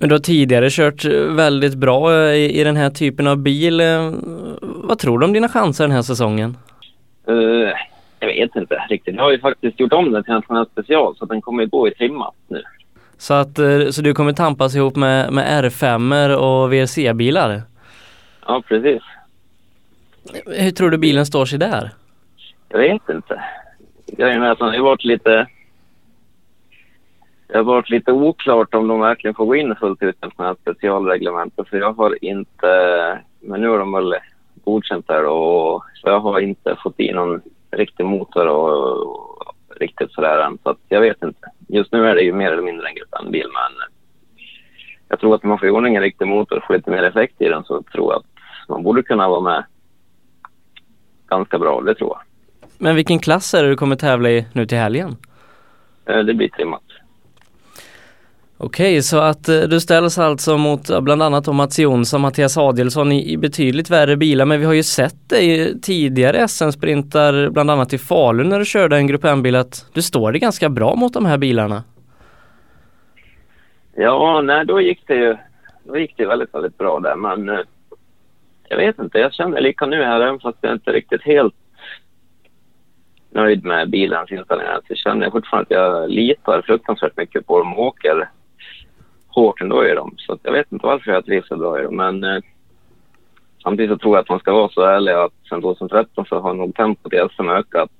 men 0.00 0.08
du 0.08 0.14
har 0.14 0.20
tidigare 0.20 0.70
kört 0.70 1.04
väldigt 1.36 1.74
bra 1.74 2.32
i, 2.32 2.60
i 2.60 2.64
den 2.64 2.76
här 2.76 2.90
typen 2.90 3.26
av 3.26 3.36
bil. 3.36 3.80
Eh, 3.80 4.12
vad 4.60 4.98
tror 4.98 5.18
du 5.18 5.26
om 5.26 5.32
dina 5.32 5.48
chanser 5.48 5.84
den 5.84 5.90
här 5.90 6.02
säsongen? 6.02 6.56
Uh, 7.28 7.68
jag 8.20 8.28
vet 8.28 8.56
inte 8.56 8.74
riktigt. 8.90 9.14
Jag 9.14 9.22
har 9.22 9.30
ju 9.30 9.40
faktiskt 9.40 9.80
gjort 9.80 9.92
om 9.92 10.12
den 10.12 10.24
till 10.24 10.32
en 10.32 10.42
sån 10.46 10.56
här 10.56 10.66
special 10.72 11.16
så 11.16 11.24
den 11.24 11.42
kommer 11.42 11.66
gå 11.66 11.88
i 11.88 11.90
trimmat 11.90 12.34
nu. 12.48 12.62
Så, 13.18 13.34
att, 13.34 13.58
eh, 13.58 13.88
så 13.90 14.02
du 14.02 14.14
kommer 14.14 14.32
tampas 14.32 14.76
ihop 14.76 14.96
med, 14.96 15.32
med 15.32 15.64
R5 15.64 16.34
och 16.34 16.72
VRC-bilar? 16.72 17.62
Ja, 18.46 18.62
precis. 18.68 19.02
Hur 20.46 20.70
tror 20.70 20.90
du 20.90 20.98
bilen 20.98 21.26
står 21.26 21.46
sig 21.46 21.58
där? 21.58 21.90
Jag 22.68 22.78
vet 22.78 23.08
inte. 23.08 23.42
Grejen 24.06 24.42
är 24.42 24.50
att 24.50 24.58
den 24.58 24.68
har 24.68 24.78
varit 24.78 25.04
lite 25.04 25.46
det 27.52 27.56
har 27.56 27.64
varit 27.64 27.90
lite 27.90 28.12
oklart 28.12 28.74
om 28.74 28.88
de 28.88 29.00
verkligen 29.00 29.34
får 29.34 29.46
gå 29.46 29.54
in 29.54 29.76
fullt 29.76 30.02
ut 30.02 30.22
med 30.22 30.46
här 30.46 30.56
specialreglementet. 30.60 31.68
För 31.68 31.76
jag 31.76 31.92
har 31.92 32.24
inte, 32.24 32.68
men 33.40 33.60
nu 33.60 33.68
har 33.68 33.78
de 33.78 33.92
väl 33.92 34.14
godkänt 34.64 35.08
det 35.08 35.26
och 35.26 35.82
så 35.94 36.08
jag 36.08 36.20
har 36.20 36.40
inte 36.40 36.76
fått 36.82 37.00
i 37.00 37.12
någon 37.12 37.40
riktig 37.70 38.06
motor 38.06 38.46
och, 38.46 39.02
och 39.02 39.54
riktigt 39.80 40.12
sådär 40.12 40.38
än. 40.38 40.58
Så 40.62 40.76
jag 40.88 41.00
vet 41.00 41.22
inte. 41.22 41.50
just 41.68 41.92
nu 41.92 42.06
är 42.08 42.14
det 42.14 42.22
ju 42.22 42.32
mer 42.32 42.52
eller 42.52 42.62
mindre 42.62 42.88
en 42.88 42.94
grupp 42.94 43.14
N-bil, 43.24 43.46
men 43.52 43.88
jag 45.08 45.20
tror 45.20 45.34
att 45.34 45.42
om 45.42 45.48
man 45.48 45.58
får 45.58 45.68
i 45.68 45.70
ordning 45.70 45.96
en 45.96 46.02
riktig 46.02 46.26
motor 46.26 46.56
och 46.56 46.64
får 46.66 46.74
lite 46.74 46.90
mer 46.90 47.02
effekt 47.02 47.34
i 47.42 47.48
den 47.48 47.64
så 47.64 47.82
tror 47.82 48.12
jag 48.12 48.18
att 48.18 48.26
man 48.68 48.82
borde 48.82 49.02
kunna 49.02 49.28
vara 49.28 49.40
med 49.40 49.64
ganska 51.28 51.58
bra, 51.58 51.80
det 51.80 51.94
tror 51.94 52.10
jag. 52.10 52.20
Men 52.78 52.94
vilken 52.96 53.18
klass 53.18 53.54
är 53.54 53.62
det 53.62 53.68
du 53.68 53.76
kommer 53.76 53.96
tävla 53.96 54.30
i 54.30 54.46
nu 54.52 54.66
till 54.66 54.78
helgen? 54.78 55.16
Eh, 56.06 56.18
Det 56.18 56.34
blir 56.34 56.48
trimmat. 56.48 56.82
Okej, 58.62 59.02
så 59.02 59.18
att 59.18 59.48
eh, 59.48 59.60
du 59.60 59.80
ställs 59.80 60.18
alltså 60.18 60.56
mot 60.56 60.90
eh, 60.90 61.00
bland 61.00 61.22
annat 61.22 61.44
då 61.44 61.52
Mats 61.52 61.78
Jonsson, 61.78 62.18
och 62.18 62.20
Mattias 62.20 62.56
Adielsson 62.56 63.12
i, 63.12 63.32
i 63.32 63.36
betydligt 63.36 63.90
värre 63.90 64.16
bilar 64.16 64.46
men 64.46 64.60
vi 64.60 64.66
har 64.66 64.72
ju 64.72 64.82
sett 64.82 65.28
dig 65.28 65.80
tidigare 65.80 66.48
SM-sprintar 66.48 67.50
bland 67.50 67.70
annat 67.70 67.92
i 67.92 67.98
Falun 67.98 68.48
när 68.48 68.58
du 68.58 68.64
körde 68.64 68.96
en 68.96 69.06
Grupp 69.06 69.24
M-bil 69.24 69.56
att 69.56 69.90
du 69.94 70.02
står 70.02 70.32
dig 70.32 70.40
ganska 70.40 70.68
bra 70.68 70.94
mot 70.94 71.12
de 71.12 71.26
här 71.26 71.38
bilarna. 71.38 71.82
Ja, 73.94 74.40
nej, 74.40 74.66
då 74.66 74.80
gick 74.80 75.06
det 75.06 75.14
ju 75.14 75.36
då 75.84 75.98
gick 75.98 76.16
det 76.16 76.26
väldigt, 76.26 76.54
väldigt 76.54 76.78
bra 76.78 77.00
där. 77.00 77.16
Men 77.16 77.48
eh, 77.48 77.60
jag 78.68 78.76
vet 78.76 78.98
inte, 78.98 79.18
jag 79.18 79.34
känner 79.34 79.60
lika 79.60 79.86
nu 79.86 80.04
här, 80.04 80.20
även 80.20 80.40
fast 80.40 80.58
jag 80.60 80.72
inte 80.72 80.92
riktigt 80.92 81.22
helt 81.22 81.54
nöjd 83.30 83.64
med 83.64 83.90
bilens 83.90 84.30
inställningar. 84.30 84.80
Så 84.88 84.94
känner 84.94 85.22
jag 85.22 85.32
fortfarande 85.32 85.66
att 85.66 85.70
jag 85.70 86.10
litar 86.10 86.62
fruktansvärt 86.62 87.16
mycket 87.16 87.46
på 87.46 87.58
dem 87.58 87.74
och 87.74 87.86
åker 87.86 88.28
hårt 89.30 89.60
ändå 89.60 89.86
i 89.86 89.94
dem. 89.94 90.14
Så 90.18 90.38
jag 90.42 90.52
vet 90.52 90.72
inte 90.72 90.86
varför 90.86 91.10
jag 91.10 91.24
trivs 91.24 91.48
så 91.48 91.56
bra 91.56 91.80
i 91.80 91.82
dem. 91.82 91.96
Men 91.96 92.24
eh, 92.24 92.42
samtidigt 93.62 93.90
så 93.90 93.98
tror 93.98 94.16
jag 94.16 94.22
att 94.22 94.28
man 94.28 94.38
ska 94.38 94.52
vara 94.52 94.68
så 94.68 94.82
ärlig 94.82 95.12
att 95.12 95.32
sedan 95.48 95.62
2013 95.62 96.26
så 96.28 96.40
har 96.40 96.54
nog 96.54 96.74
tempot 96.74 97.12
i 97.12 97.28
SM 97.36 97.48
ökat 97.48 97.90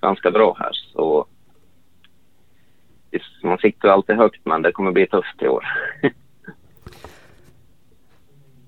ganska 0.00 0.30
bra 0.30 0.56
här. 0.58 0.70
Så 0.72 1.26
visst, 3.10 3.42
man 3.42 3.58
siktar 3.58 3.88
alltid 3.88 4.16
högt 4.16 4.40
men 4.44 4.62
det 4.62 4.72
kommer 4.72 4.92
bli 4.92 5.06
tufft 5.06 5.42
i 5.42 5.48
år. 5.48 5.64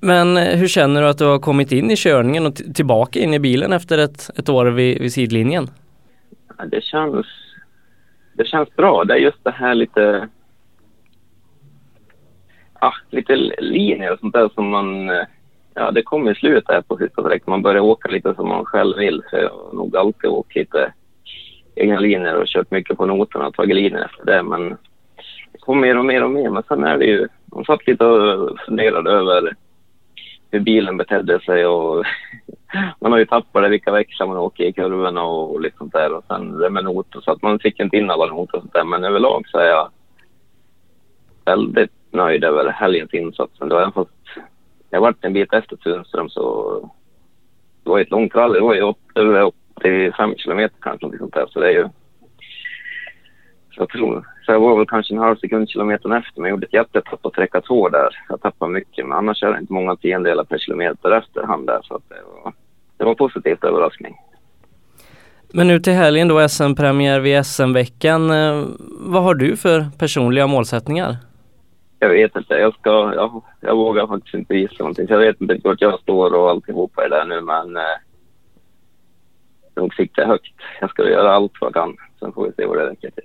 Men 0.05 0.37
eh, 0.37 0.59
hur 0.59 0.69
känner 0.69 1.03
du 1.03 1.09
att 1.09 1.19
du 1.19 1.25
har 1.25 1.39
kommit 1.39 1.73
in 1.73 1.91
i 1.91 1.97
körningen 1.97 2.47
och 2.47 2.55
tillbaka 2.55 3.19
in 3.19 3.35
i 3.35 3.39
bilen 3.39 3.73
efter 3.73 3.99
ett, 3.99 4.31
ett 4.39 4.49
år 4.49 4.67
vid, 4.67 5.01
vid 5.01 5.13
sidlinjen? 5.13 5.71
Ja, 6.59 6.65
det 6.65 6.85
känns, 6.85 7.27
det 8.33 8.45
känns 8.45 8.77
bra. 8.77 9.05
Det 9.05 9.15
är 9.15 9.19
just 9.19 9.45
det 9.45 9.51
här 9.51 9.75
lite, 9.75 10.29
ja, 12.83 12.95
lite 13.11 13.37
linjer 13.59 14.13
och 14.13 14.19
sånt 14.19 14.35
där 14.35 14.51
som 14.55 14.69
man, 14.69 15.11
eh, 15.11 15.25
ja 15.75 15.91
det 15.91 16.03
kom 16.03 16.29
i 16.29 16.35
slutet 16.35 16.69
här 16.69 16.83
på 16.83 16.97
sista 16.97 17.23
sträckan. 17.23 17.51
Man 17.51 17.63
börjar 17.63 17.83
åka 17.83 18.09
lite 18.09 18.35
som 18.35 18.49
man 18.49 18.65
själv 18.65 18.97
vill. 18.97 19.23
Så 19.31 19.37
jag 19.37 19.51
har 19.51 19.73
nog 19.73 19.97
alltid 19.97 20.31
åkt 20.31 20.55
lite 20.55 20.93
egna 21.75 22.01
linjer 22.01 22.35
och 22.35 22.47
kört 22.47 22.71
mycket 22.71 22.97
på 22.97 23.07
noterna 23.07 23.47
och 23.47 23.55
tagit 23.55 23.77
linjer 23.77 24.05
efter 24.05 24.25
det. 24.25 24.43
Men 24.43 24.69
det 25.53 25.59
kom 25.61 25.81
mer 25.81 25.99
och 25.99 26.05
mer 26.05 26.25
och 26.25 26.31
mer. 26.31 26.51
Men 26.51 26.63
sen 26.69 26.85
är 26.85 26.99
det 26.99 27.05
ju, 27.05 27.29
man 27.45 27.65
satt 27.65 27.87
lite 27.87 28.05
och 28.05 28.59
funderade 28.67 29.11
över 29.11 29.55
hur 30.51 30.61
bilen 30.61 30.97
betedde 30.97 31.41
sig 31.41 31.67
och 31.67 32.05
man 33.01 33.13
har 33.13 33.19
ju 33.19 33.27
tappat 33.27 33.63
det, 33.63 33.69
vilka 33.69 33.93
växlar 33.93 34.27
man 34.27 34.37
åker 34.37 34.65
i 34.65 34.73
kurvorna 34.73 35.23
och 35.23 35.61
lite 35.61 35.77
sånt 35.77 35.93
där. 35.93 36.13
Och 36.13 36.25
sen 36.29 36.59
det 36.59 36.71
med 36.71 36.85
noter, 36.85 37.21
så 37.21 37.33
att 37.33 37.43
man 37.43 37.59
fick 37.59 37.81
inte 37.81 37.97
in 37.97 38.11
alla 38.11 38.27
noter 38.27 38.57
och 38.57 38.63
sånt 38.63 38.73
där. 38.73 38.85
Men 38.85 39.05
överlag 39.05 39.49
så 39.49 39.59
är 39.59 39.69
jag 39.69 39.91
väldigt 41.45 42.02
nöjd 42.13 42.45
över 42.45 42.71
helgens 42.71 43.15
insats. 43.15 43.53
Men 43.61 43.69
det 43.69 43.75
var 43.75 43.83
även 43.83 43.93
fast 43.93 44.11
jag 44.91 45.01
varit 45.01 45.25
en 45.25 45.33
bit 45.33 45.53
efter 45.53 45.77
Tunström 45.77 46.29
så 46.29 46.73
det 47.85 47.91
var 47.91 47.99
ju 47.99 48.03
ett 48.03 48.11
långt 48.11 48.35
rally. 48.35 48.55
Det 48.55 48.65
var 48.65 48.75
ju 48.75 48.95
över 49.15 49.53
85 49.77 50.37
kilometer 50.37 50.77
kanske, 50.81 51.07
något 51.07 51.19
sånt 51.19 51.35
där. 51.35 51.47
Så 51.51 51.61
det 51.61 51.67
är 51.67 51.73
ju... 51.73 51.89
Så 53.75 53.81
jag 53.81 53.89
tror... 53.89 54.27
Så 54.47 54.53
jag 54.53 54.61
var 54.61 54.77
väl 54.77 54.87
kanske 54.87 55.15
en 55.15 55.21
halv 55.21 55.37
sekund 55.37 55.71
kilometern 55.71 56.13
efter, 56.13 56.41
men 56.41 56.49
jag 56.49 56.57
gjorde 56.57 56.67
ett 56.67 56.73
jättetapp 56.73 57.23
på 57.23 57.31
sträcka 57.31 57.61
två 57.61 57.89
där. 57.89 58.09
Jag 58.29 58.41
tappade 58.41 58.73
mycket, 58.73 59.07
men 59.07 59.19
annars 59.19 59.43
är 59.43 59.53
det 59.53 59.59
inte 59.59 59.73
många 59.73 59.97
tiondelar 59.97 60.45
per 60.45 60.59
kilometer 60.59 61.11
efter 61.11 61.43
han 61.43 61.67
där. 61.67 61.81
Så 61.83 61.95
att 61.95 62.09
det 62.09 62.23
var, 62.45 62.53
det 62.97 63.05
var 63.05 63.15
positivt 63.15 63.65
överraskning. 63.65 64.17
Men 65.53 65.67
nu 65.67 65.81
till 65.81 65.93
helgen 65.93 66.29
då 66.29 66.49
SM-premiär 66.49 67.21
vid 67.21 67.47
SM-veckan. 67.47 68.31
Eh, 68.31 68.65
vad 69.01 69.23
har 69.23 69.35
du 69.35 69.57
för 69.57 69.87
personliga 69.99 70.47
målsättningar? 70.47 71.17
Jag 72.03 72.09
vet 72.09 72.37
inte. 72.37 72.55
Jag 72.55 72.75
ska... 72.75 73.15
Jag, 73.15 73.43
jag 73.61 73.77
vågar 73.77 74.07
faktiskt 74.07 74.35
inte 74.35 74.55
gissa 74.55 74.75
någonting. 74.79 75.07
Så 75.07 75.13
jag 75.13 75.19
vet 75.19 75.41
inte 75.41 75.61
vart 75.65 75.81
jag 75.81 76.01
står 76.01 76.35
och 76.35 76.51
alltihopa 76.51 77.05
är 77.05 77.09
där 77.09 77.25
nu, 77.25 77.41
men... 77.41 77.77
Eh, 77.77 77.83
nog 79.77 79.95
siktar 79.95 80.27
högt. 80.27 80.55
Jag 80.81 80.91
ska 80.91 81.11
göra 81.11 81.33
allt 81.33 81.53
vad 81.61 81.69
jag 81.69 81.75
kan. 81.75 81.97
Sen 82.21 82.33
får 82.33 82.45
vi 82.47 82.53
se 82.53 82.67
vad 82.67 82.79
det 82.79 82.91
räcker 82.91 83.11
till. 83.11 83.25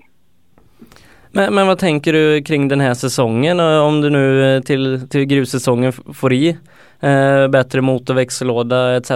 Men, 1.31 1.55
men 1.55 1.67
vad 1.67 1.79
tänker 1.79 2.13
du 2.13 2.43
kring 2.43 2.67
den 2.67 2.79
här 2.79 2.93
säsongen 2.93 3.59
om 3.59 4.01
du 4.01 4.09
nu 4.09 4.55
eh, 4.55 4.61
till, 4.61 5.09
till 5.09 5.25
grussäsongen 5.25 5.91
får 5.91 6.33
i 6.33 6.57
eh, 6.99 7.47
bättre 7.47 7.81
motorväxellåda 7.81 8.97
etc. 8.97 9.11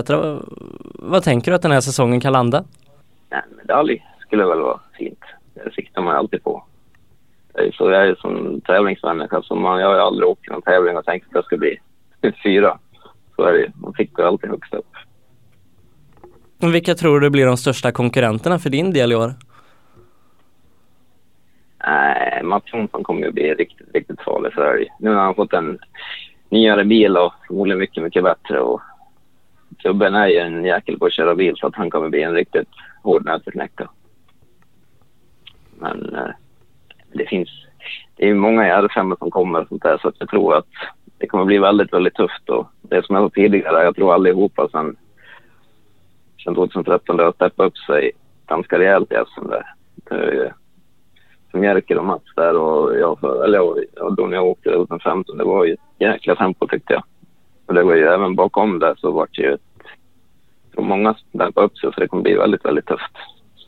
Vad 0.84 1.24
tänker 1.24 1.52
du 1.52 1.56
att 1.56 1.62
den 1.62 1.72
här 1.72 1.82
säsongen 1.82 2.20
kan 2.20 2.34
landa? 2.34 2.64
Nej, 3.30 3.42
medalj 3.58 4.06
skulle 4.20 4.46
väl 4.46 4.60
vara 4.60 4.80
fint. 4.98 5.24
Det 5.54 5.74
siktar 5.74 6.02
man 6.02 6.16
alltid 6.16 6.44
på. 6.44 6.64
Det 7.54 7.64
ju 7.64 7.72
så 7.72 7.92
jag 7.92 8.02
är 8.02 8.06
ju 8.06 8.16
som 8.16 8.62
tävlingsmänniska. 8.62 9.42
Så 9.42 9.56
man, 9.56 9.80
jag 9.80 9.88
har 9.88 9.96
aldrig 9.96 10.30
åkt 10.30 10.48
i 10.48 10.52
någon 10.52 10.62
tävling 10.62 10.98
och 10.98 11.06
tänkt 11.06 11.28
att 11.28 11.36
jag 11.36 11.46
ska 11.46 11.58
bli 11.58 11.80
fyra. 12.44 12.80
Så 13.36 13.44
är 13.44 13.54
det. 13.54 13.72
Man 13.76 13.94
siktar 13.94 14.24
alltid 14.24 14.50
högst 14.50 14.74
upp. 14.74 14.86
Vilka 16.74 16.96
tror 16.96 17.20
du 17.20 17.30
blir 17.30 17.46
de 17.46 17.58
största 17.58 17.92
konkurrenterna 17.92 18.60
för 18.60 18.70
din 18.70 18.94
del 18.94 19.12
i 19.12 19.16
år? 19.16 19.34
Nej, 21.88 22.44
Mats 22.44 22.64
Jonsson 22.74 23.04
kommer 23.04 23.22
ju 23.22 23.32
bli 23.32 23.54
riktigt, 23.54 23.88
riktigt 23.94 24.22
farlig. 24.22 24.52
Det. 24.56 24.80
ju. 24.80 24.88
Nu 25.00 25.10
har 25.10 25.22
han 25.22 25.36
fått 25.36 25.54
en 25.54 25.80
nyare 26.50 26.86
bil 26.86 27.18
och 27.18 27.34
förmodligen 27.48 27.80
mycket, 27.80 28.04
mycket 28.04 28.24
bättre. 28.24 28.60
Och 28.60 28.82
gubben 29.84 30.16
är 30.16 30.28
ju 30.28 30.38
en 30.38 30.64
jäkel 30.64 31.00
på 31.00 31.06
att 31.06 31.14
köra 31.14 31.36
bil 31.36 31.56
så 31.58 31.68
att 31.68 31.76
han 31.76 31.90
kommer 31.90 32.10
bli 32.10 32.24
en 32.24 32.34
riktigt 32.34 32.70
hård 33.04 33.26
nöt 33.26 33.48
att 33.48 33.54
knäcka. 33.54 33.90
Men 35.80 36.16
eh, 36.16 36.30
det 37.14 37.26
finns... 37.26 37.50
Det 38.16 38.30
är 38.30 38.34
många 38.34 38.68
i 38.68 38.72
R5 38.72 39.18
som 39.20 39.32
kommer 39.32 39.62
och 39.62 39.68
sånt 39.68 39.84
där 39.84 39.98
så 40.02 40.08
att 40.08 40.16
jag 40.20 40.30
tror 40.30 40.56
att 40.56 40.68
det 41.18 41.28
kommer 41.28 41.46
bli 41.46 41.58
väldigt, 41.58 41.94
väldigt 41.94 42.14
tufft. 42.16 42.50
Och 42.50 42.68
det 42.82 43.06
som 43.06 43.16
jag 43.16 43.26
sa 43.26 43.30
tidigare, 43.30 43.84
jag 43.84 43.96
tror 43.96 44.14
allihopa 44.14 44.68
sen, 44.72 44.96
sen 46.44 46.56
2013 46.56 47.18
det 47.18 47.24
har 47.24 47.32
steppat 47.32 47.66
upp 47.68 47.78
sig 47.78 48.12
ganska 48.48 48.80
rejält 48.80 49.12
i 49.12 49.16
SM 49.16 49.48
där. 49.48 49.64
Det 49.96 50.16
är 50.16 50.32
ju- 50.32 50.50
som 51.52 51.64
Jerker 51.64 51.98
och 51.98 52.06
Mats 52.06 52.24
där 52.36 52.58
och 52.58 53.00
jag, 53.00 53.20
för, 53.20 53.44
eller 53.44 53.58
jag, 53.96 54.16
då 54.16 54.28
när 54.28 54.36
jag 54.36 54.46
åkte 54.46 54.72
2015, 54.72 55.38
det 55.38 55.44
var 55.44 55.66
ju 55.66 55.74
ett 55.74 55.80
jäkla 56.00 56.36
tempo 56.36 56.68
tyckte 56.68 56.94
jag. 56.94 57.04
Och 57.66 57.74
det 57.74 57.84
var 57.84 57.96
ju 57.96 58.04
även 58.06 58.36
bakom 58.36 58.80
där 58.80 58.96
så 58.98 59.12
var 59.12 59.28
det 59.32 59.42
ju 59.42 59.54
ett, 59.54 59.62
jag 60.64 60.74
tror 60.74 60.84
många 60.84 61.16
dämpade 61.32 61.66
upp 61.66 61.78
sig 61.78 61.94
så 61.94 62.00
det 62.00 62.08
kommer 62.08 62.24
bli 62.24 62.34
väldigt, 62.36 62.66
väldigt 62.66 62.86
tufft. 62.86 63.12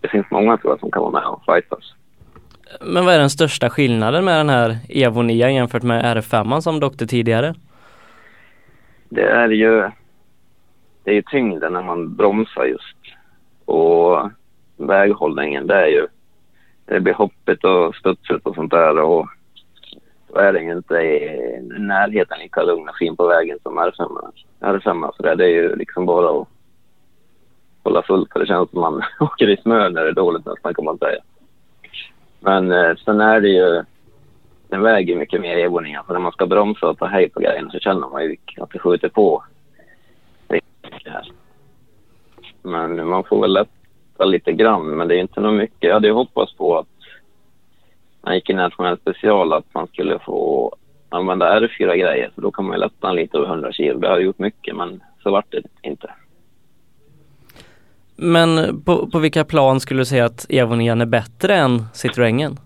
Det 0.01 0.07
finns 0.07 0.25
många 0.31 0.57
tror 0.57 0.73
jag 0.73 0.79
som 0.79 0.91
kan 0.91 1.01
vara 1.01 1.11
med 1.11 1.25
och 1.25 1.45
fightas. 1.45 1.93
Men 2.81 3.05
vad 3.05 3.13
är 3.13 3.19
den 3.19 3.29
största 3.29 3.69
skillnaden 3.69 4.25
med 4.25 4.39
den 4.39 4.49
här 4.49 4.77
Evo 4.89 5.21
9 5.21 5.49
jämfört 5.49 5.83
med 5.83 6.17
R5 6.17 6.59
som 6.59 6.79
du 6.79 6.85
åkte 6.85 7.07
tidigare? 7.07 7.53
Det 9.09 9.29
är 9.29 9.49
ju, 9.49 9.89
det 11.03 11.11
är 11.11 11.15
ju 11.15 11.21
tyngden 11.21 11.73
när 11.73 11.83
man 11.83 12.15
bromsar 12.15 12.65
just. 12.65 12.97
Och 13.65 14.29
väghållningen, 14.77 15.67
det 15.67 15.75
är 15.75 15.87
ju, 15.87 16.07
det 16.85 16.99
blir 16.99 17.13
hoppigt 17.13 17.63
och 17.63 17.95
studsigt 17.95 18.47
och 18.47 18.55
sånt 18.55 18.71
där 18.71 18.99
och 18.99 19.27
då 20.27 20.39
är 20.39 20.53
det 20.53 20.59
ju 20.59 20.71
inte 20.71 20.95
i 20.95 21.59
närheten 21.79 22.39
lika 22.39 22.63
lugn 22.63 22.89
och 22.89 22.95
fin 22.95 23.15
på 23.15 23.27
vägen 23.27 23.59
som 23.63 23.79
R5. 23.79 24.31
R5 24.59 25.11
så 25.17 25.23
det, 25.23 25.35
det 25.35 25.45
är 25.45 25.49
ju 25.49 25.75
liksom 25.75 26.05
bara 26.05 26.41
att 26.41 26.47
hålla 27.83 28.01
fullt 28.01 28.31
för 28.33 28.39
det 28.39 28.45
känns 28.45 28.69
som 28.69 28.81
man 28.81 29.01
åker 29.19 29.49
i 29.49 29.57
snö 29.57 29.89
när 29.89 30.03
det 30.03 30.09
är 30.09 30.13
dåligt 30.13 30.45
nästan 30.45 30.73
kan 30.73 30.85
man 30.85 30.97
säga. 30.97 31.19
Men 32.43 32.71
eh, 32.71 32.95
sen 32.95 33.21
är 33.21 33.41
det 33.41 33.49
ju, 33.49 33.83
den 34.67 34.81
väger 34.81 35.15
mycket 35.15 35.41
mer 35.41 35.57
i 35.57 35.61
Evoning. 35.61 35.95
Alltså 35.95 36.13
när 36.13 36.19
man 36.19 36.31
ska 36.31 36.45
bromsa 36.45 36.89
och 36.89 36.97
ta 36.97 37.05
hej 37.05 37.29
på 37.29 37.39
grejen 37.39 37.69
så 37.71 37.79
känner 37.79 38.09
man 38.09 38.23
ju 38.23 38.37
att 38.57 38.71
det 38.71 38.79
skjuter 38.79 39.09
på. 39.09 39.43
Men 42.61 43.07
man 43.07 43.23
får 43.23 43.41
väl 43.41 43.53
lätta 43.53 44.25
lite 44.25 44.51
grann, 44.51 44.89
men 44.89 45.07
det 45.07 45.15
är 45.15 45.19
inte 45.19 45.41
något 45.41 45.53
mycket. 45.53 45.83
Jag 45.83 45.93
hade 45.93 46.07
ju 46.07 46.13
hoppats 46.13 46.53
på 46.53 46.77
att 46.77 46.87
när 48.21 48.31
jag 48.31 48.35
gick 48.35 48.49
i 48.49 48.53
nationell 48.53 48.97
special 48.97 49.53
att 49.53 49.73
man 49.73 49.87
skulle 49.87 50.19
få 50.19 50.75
använda 51.09 51.59
R4-grejer, 51.59 52.31
för 52.35 52.41
då 52.41 52.51
kan 52.51 52.65
man 52.65 52.73
ju 52.73 52.79
lätta 52.79 53.07
den 53.07 53.15
lite 53.15 53.37
över 53.37 53.47
100 53.47 53.71
kilo. 53.71 53.99
Det 53.99 54.09
hade 54.09 54.21
gjort 54.21 54.39
mycket, 54.39 54.75
men 54.75 55.03
så 55.23 55.31
vart 55.31 55.51
det 55.51 55.61
inte. 55.81 56.13
Men 58.15 58.81
på, 58.83 59.07
på 59.07 59.19
vilka 59.19 59.43
plan 59.43 59.79
skulle 59.79 60.01
du 60.01 60.05
säga 60.05 60.25
att 60.25 60.45
Evonian 60.49 61.01
är 61.01 61.05
bättre 61.05 61.55
än 61.55 61.85
Citroengen? 61.93 62.57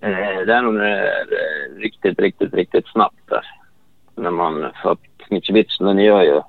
Eh, 0.00 0.46
det 0.46 0.54
är 0.54 0.62
nog 0.62 0.74
när 0.74 0.84
det 0.84 0.98
är 0.98 1.80
riktigt, 1.80 2.18
riktigt, 2.18 2.54
riktigt 2.54 2.86
snabbt 2.86 3.28
där. 3.28 3.44
När 4.14 4.30
man, 4.30 4.72
för 4.82 4.92
att 4.92 5.30
Mitsubishi, 5.30 5.84
den 5.84 5.98
gör 5.98 6.22
ju 6.22 6.40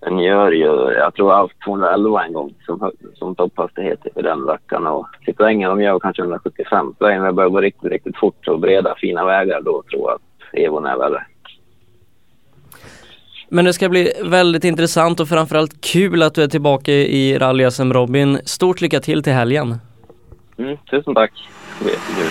Den 0.00 0.18
gör 0.18 0.52
ju, 0.52 0.92
jag 0.92 1.14
tror 1.14 1.32
allt 1.32 1.52
211 1.64 2.24
en 2.24 2.32
gång 2.32 2.54
som, 2.66 2.92
som 3.14 3.34
topphastighet 3.34 4.06
i 4.16 4.22
den 4.22 4.46
veckan. 4.46 4.86
Och 4.86 5.06
Citroengen 5.24 5.70
de 5.70 5.82
gör 5.82 5.98
kanske 5.98 6.22
175. 6.22 6.94
Så 6.98 7.08
när 7.08 7.26
det 7.26 7.32
börjar 7.32 7.50
gå 7.50 7.60
riktigt, 7.60 7.90
riktigt 7.92 8.16
fort 8.16 8.48
och 8.48 8.60
breda 8.60 8.94
fina 8.96 9.24
vägar 9.24 9.60
då 9.60 9.82
tror 9.82 10.02
jag 10.02 10.14
att 10.14 10.54
Evon 10.58 10.86
är 10.86 10.96
värre. 10.96 11.26
Men 13.48 13.64
det 13.64 13.72
ska 13.72 13.88
bli 13.88 14.12
väldigt 14.24 14.64
intressant 14.64 15.20
och 15.20 15.28
framförallt 15.28 15.80
kul 15.80 16.22
att 16.22 16.34
du 16.34 16.42
är 16.42 16.48
tillbaka 16.48 16.92
i 16.92 17.38
rally 17.38 17.70
SM 17.70 17.92
Robin. 17.92 18.38
Stort 18.44 18.80
lycka 18.80 19.00
till 19.00 19.22
till 19.22 19.32
helgen! 19.32 19.78
Mm, 20.58 20.76
tusen 20.90 21.14
tack! 21.14 21.32
Det 21.78 21.84
blir 21.84 21.94
jättekul. 21.94 22.30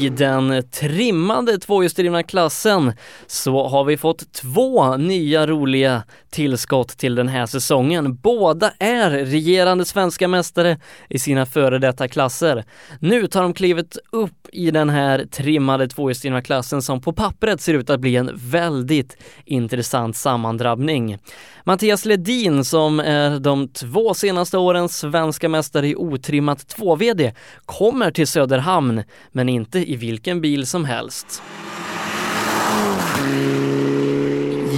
I 0.00 0.08
den 0.08 0.62
trimmade 0.70 1.58
tvåhjulsdrivna 1.58 2.22
klassen 2.22 2.92
så 3.26 3.68
har 3.68 3.84
vi 3.84 3.96
fått 3.96 4.32
två 4.32 4.96
nya 4.96 5.46
roliga 5.46 6.02
tillskott 6.30 6.88
till 6.88 7.14
den 7.14 7.28
här 7.28 7.46
säsongen. 7.46 8.16
Båda 8.16 8.72
är 8.78 9.10
regerande 9.10 9.84
svenska 9.84 10.28
mästare 10.28 10.78
i 11.08 11.18
sina 11.18 11.46
före 11.46 11.78
detta 11.78 12.08
klasser. 12.08 12.64
Nu 13.00 13.26
tar 13.26 13.42
de 13.42 13.54
klivet 13.54 13.98
upp 14.12 14.48
i 14.52 14.70
den 14.70 14.90
här 14.90 15.24
trimmade 15.24 15.88
tvåhjulsdrivna 15.88 16.42
klassen 16.42 16.82
som 16.82 17.00
på 17.00 17.12
pappret 17.12 17.60
ser 17.60 17.74
ut 17.74 17.90
att 17.90 18.00
bli 18.00 18.16
en 18.16 18.30
väldigt 18.34 19.16
intressant 19.44 20.16
sammandrabbning. 20.16 21.18
Mattias 21.64 22.04
Ledin 22.04 22.64
som 22.64 23.00
är 23.00 23.38
de 23.38 23.68
två 23.68 24.14
senaste 24.14 24.58
årens 24.58 24.98
svenska 24.98 25.48
mästare 25.48 25.88
i 25.88 25.96
otrimmat 25.96 26.58
2VD 26.58 27.34
kommer 27.64 28.10
till 28.10 28.26
Söderhamn, 28.26 29.02
men 29.32 29.48
inte 29.48 29.89
i 29.90 29.96
vilken 29.96 30.40
bil 30.40 30.66
som 30.66 30.84
helst. 30.84 31.42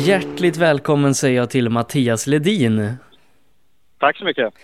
Hjärtligt 0.06 0.56
välkommen 0.56 1.14
säger 1.14 1.36
jag 1.36 1.50
till 1.50 1.68
Mattias 1.68 2.26
Ledin. 2.26 2.94
Tack 3.98 4.16
så 4.16 4.24
mycket. 4.24 4.54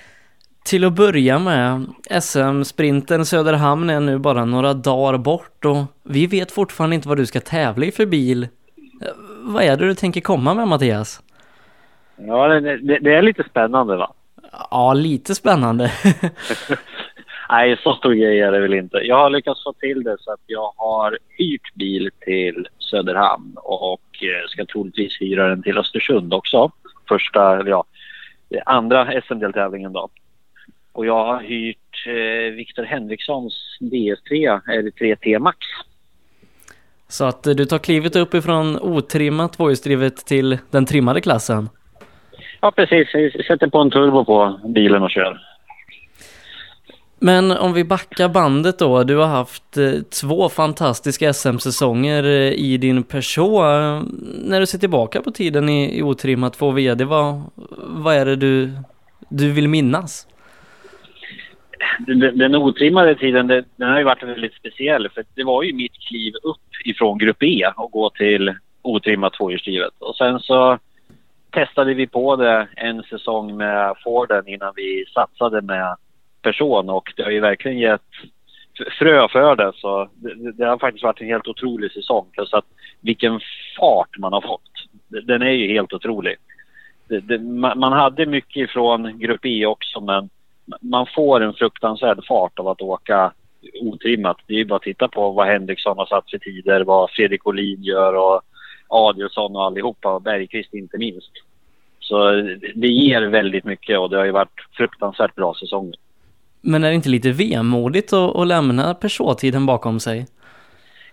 Till 0.64 0.84
att 0.84 0.92
börja 0.92 1.38
med, 1.38 1.86
SM-sprinten 2.20 3.26
Söderhamn 3.26 3.90
är 3.90 4.00
nu 4.00 4.18
bara 4.18 4.44
några 4.44 4.74
dagar 4.74 5.18
bort 5.18 5.64
och 5.64 5.84
vi 6.02 6.26
vet 6.26 6.52
fortfarande 6.52 6.96
inte 6.96 7.08
vad 7.08 7.16
du 7.16 7.26
ska 7.26 7.40
tävla 7.40 7.86
i 7.86 7.92
för 7.92 8.06
bil. 8.06 8.48
Vad 9.40 9.62
är 9.62 9.76
det 9.76 9.86
du 9.86 9.94
tänker 9.94 10.20
komma 10.20 10.54
med 10.54 10.68
Mattias? 10.68 11.22
Ja, 12.16 12.48
det, 12.48 12.60
det, 12.60 12.98
det 12.98 13.14
är 13.14 13.22
lite 13.22 13.44
spännande 13.50 13.96
va? 13.96 14.14
Ja, 14.70 14.94
lite 14.94 15.34
spännande. 15.34 15.92
Nej, 17.50 17.76
så 17.82 17.94
stor 17.94 18.14
grej 18.14 18.40
är 18.40 18.52
det 18.52 18.60
väl 18.60 18.74
inte. 18.74 18.96
Jag 18.96 19.16
har 19.16 19.30
lyckats 19.30 19.64
få 19.64 19.72
till 19.72 20.02
det 20.02 20.16
så 20.20 20.32
att 20.32 20.40
jag 20.46 20.72
har 20.76 21.18
hyrt 21.28 21.74
bil 21.74 22.10
till 22.20 22.68
Söderhamn 22.78 23.56
och 23.56 24.00
eh, 24.22 24.48
ska 24.48 24.64
troligtvis 24.64 25.20
hyra 25.20 25.48
den 25.48 25.62
till 25.62 25.78
Östersund 25.78 26.34
också. 26.34 26.70
Första, 27.08 27.68
ja, 27.68 27.84
andra 28.66 29.20
SM-deltävlingen 29.22 29.92
då. 29.92 30.08
Och 30.92 31.06
jag 31.06 31.24
har 31.24 31.40
hyrt 31.40 32.06
eh, 32.06 32.54
Viktor 32.54 32.82
Henrikssons 32.82 33.78
DS3, 33.80 34.60
eller 34.72 34.90
3T 34.90 35.38
Max. 35.38 35.58
Så 37.08 37.24
att 37.24 37.42
du 37.42 37.64
tar 37.64 37.78
klivet 37.78 38.16
upp 38.16 38.34
ifrån 38.34 38.78
otrimmat 38.78 39.52
tvåhjulsdrivet 39.52 40.16
till 40.16 40.58
den 40.70 40.86
trimmade 40.86 41.20
klassen? 41.20 41.68
Ja, 42.60 42.70
precis. 42.70 43.08
Jag 43.12 43.44
sätter 43.46 43.66
på 43.66 43.78
en 43.78 43.90
turbo 43.90 44.24
på 44.24 44.60
bilen 44.64 45.02
och 45.02 45.10
kör. 45.10 45.40
Men 47.20 47.50
om 47.50 47.72
vi 47.72 47.84
backar 47.84 48.28
bandet 48.28 48.78
då, 48.78 49.04
du 49.04 49.16
har 49.16 49.26
haft 49.26 49.76
eh, 49.76 49.92
två 50.20 50.48
fantastiska 50.48 51.32
SM-säsonger 51.32 52.24
eh, 52.24 52.52
i 52.52 52.76
din 52.76 53.02
Peugeot. 53.02 54.04
När 54.44 54.60
du 54.60 54.66
ser 54.66 54.78
tillbaka 54.78 55.22
på 55.22 55.30
tiden 55.30 55.68
i, 55.68 55.98
i 55.98 56.02
otrimmat 56.02 56.52
2 56.52 56.70
VD, 56.70 57.04
vad, 57.04 57.42
vad 57.76 58.14
är 58.14 58.26
det 58.26 58.36
du, 58.36 58.70
du 59.28 59.52
vill 59.52 59.68
minnas? 59.68 60.26
Den, 61.98 62.38
den 62.38 62.54
otrimmade 62.54 63.14
tiden, 63.14 63.46
det, 63.46 63.64
den 63.76 63.88
har 63.88 63.98
ju 63.98 64.04
varit 64.04 64.22
väldigt 64.22 64.54
speciell 64.54 65.08
för 65.08 65.24
det 65.34 65.44
var 65.44 65.62
ju 65.62 65.72
mitt 65.72 65.98
kliv 66.08 66.34
upp 66.42 66.84
ifrån 66.84 67.18
grupp 67.18 67.42
E 67.42 67.72
och 67.76 67.90
gå 67.90 68.10
till 68.10 68.54
otrimmat 68.82 69.32
tvåhjulsdrivet. 69.32 69.92
Och 69.98 70.16
sen 70.16 70.40
så 70.40 70.78
testade 71.50 71.94
vi 71.94 72.06
på 72.06 72.36
det 72.36 72.68
en 72.76 73.02
säsong 73.02 73.56
med 73.56 73.94
Forden 74.04 74.48
innan 74.48 74.72
vi 74.76 75.04
satsade 75.14 75.62
med 75.62 75.96
person 76.42 76.90
och 76.90 77.12
det 77.16 77.22
har 77.22 77.30
ju 77.30 77.40
verkligen 77.40 77.78
gett 77.78 78.02
frö 78.98 79.28
för 79.28 79.56
det. 79.56 79.72
Så 79.74 80.08
det, 80.14 80.52
det, 80.52 80.66
har 80.66 80.78
faktiskt 80.78 81.04
varit 81.04 81.20
en 81.20 81.26
helt 81.26 81.48
otrolig 81.48 81.92
säsong. 81.92 82.26
Plus 82.32 82.54
att 82.54 82.64
vilken 83.00 83.40
fart 83.78 84.18
man 84.18 84.32
har 84.32 84.40
fått. 84.40 84.70
Den 85.26 85.42
är 85.42 85.50
ju 85.50 85.72
helt 85.72 85.92
otrolig. 85.92 86.36
Det, 87.08 87.20
det, 87.20 87.38
man 87.76 87.92
hade 87.92 88.26
mycket 88.26 88.70
från 88.70 89.18
Grupp 89.18 89.46
E 89.46 89.66
också 89.66 90.00
men 90.00 90.28
man 90.80 91.06
får 91.14 91.40
en 91.40 91.54
fruktansvärd 91.54 92.26
fart 92.28 92.58
av 92.58 92.68
att 92.68 92.82
åka 92.82 93.32
otrimmat. 93.80 94.36
Det 94.46 94.54
är 94.54 94.58
ju 94.58 94.64
bara 94.64 94.76
att 94.76 94.82
titta 94.82 95.08
på 95.08 95.30
vad 95.30 95.46
Henriksson 95.46 95.98
har 95.98 96.06
satt 96.06 96.30
för 96.30 96.38
tider, 96.38 96.84
vad 96.84 97.10
Fredrik 97.10 97.46
Olin 97.46 97.82
gör 97.82 98.14
och 98.14 98.42
Adielsson 98.88 99.56
och 99.56 99.64
allihopa 99.64 100.14
och 100.14 100.22
Bergqvist 100.22 100.74
inte 100.74 100.98
minst. 100.98 101.32
Så 102.00 102.30
det 102.74 102.88
ger 102.88 103.22
väldigt 103.22 103.64
mycket 103.64 103.98
och 103.98 104.10
det 104.10 104.16
har 104.16 104.24
ju 104.24 104.30
varit 104.30 104.60
fruktansvärt 104.76 105.34
bra 105.34 105.54
säsonger. 105.54 105.94
Men 106.60 106.84
är 106.84 106.88
det 106.88 106.94
inte 106.94 107.08
lite 107.08 107.32
vemodigt 107.32 108.12
att, 108.12 108.36
att 108.36 108.46
lämna 108.46 108.94
Peugeot-tiden 108.94 109.66
bakom 109.66 110.00
sig? 110.00 110.26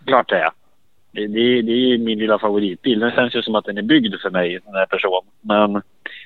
Klart 0.05 0.29
det 0.29 0.37
är. 0.37 0.49
Det, 1.11 1.27
det, 1.27 1.61
det 1.61 1.71
är 1.71 1.97
min 1.97 2.19
lilla 2.19 2.39
favoritbil. 2.39 2.99
Den 2.99 3.11
känns 3.11 3.35
ju 3.35 3.41
som 3.41 3.55
att 3.55 3.65
den 3.65 3.77
är 3.77 3.81
byggd 3.81 4.15
för 4.21 4.29
mig, 4.29 4.59
den 4.65 4.75
här 4.75 4.85
personen. 4.85 5.31
Men 5.41 5.81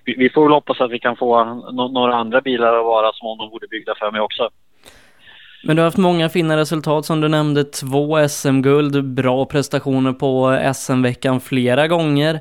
vi, 0.06 0.16
vi 0.18 0.30
får 0.30 0.44
väl 0.44 0.54
hoppas 0.54 0.82
att 0.82 0.92
vi 0.92 1.00
kan 1.00 1.16
få 1.16 1.44
no, 1.44 1.88
några 1.88 2.16
andra 2.16 2.42
bilar 2.42 2.80
att 2.80 2.86
vara 2.86 3.12
som 3.14 3.28
om 3.28 3.38
de 3.38 3.50
vore 3.50 3.68
byggda 3.68 3.96
för 4.00 4.12
mig 4.12 4.22
också. 4.22 4.50
Men 5.64 5.76
du 5.76 5.82
har 5.82 5.88
haft 5.88 5.98
många 5.98 6.30
fina 6.30 6.58
resultat 6.58 7.06
som 7.06 7.22
du 7.22 7.28
nämnde, 7.28 7.64
två 7.64 8.28
SM-guld, 8.28 9.14
bra 9.14 9.46
prestationer 9.46 10.14
på 10.14 10.60
SM-veckan 10.76 11.40
flera 11.40 11.88
gånger. 11.88 12.34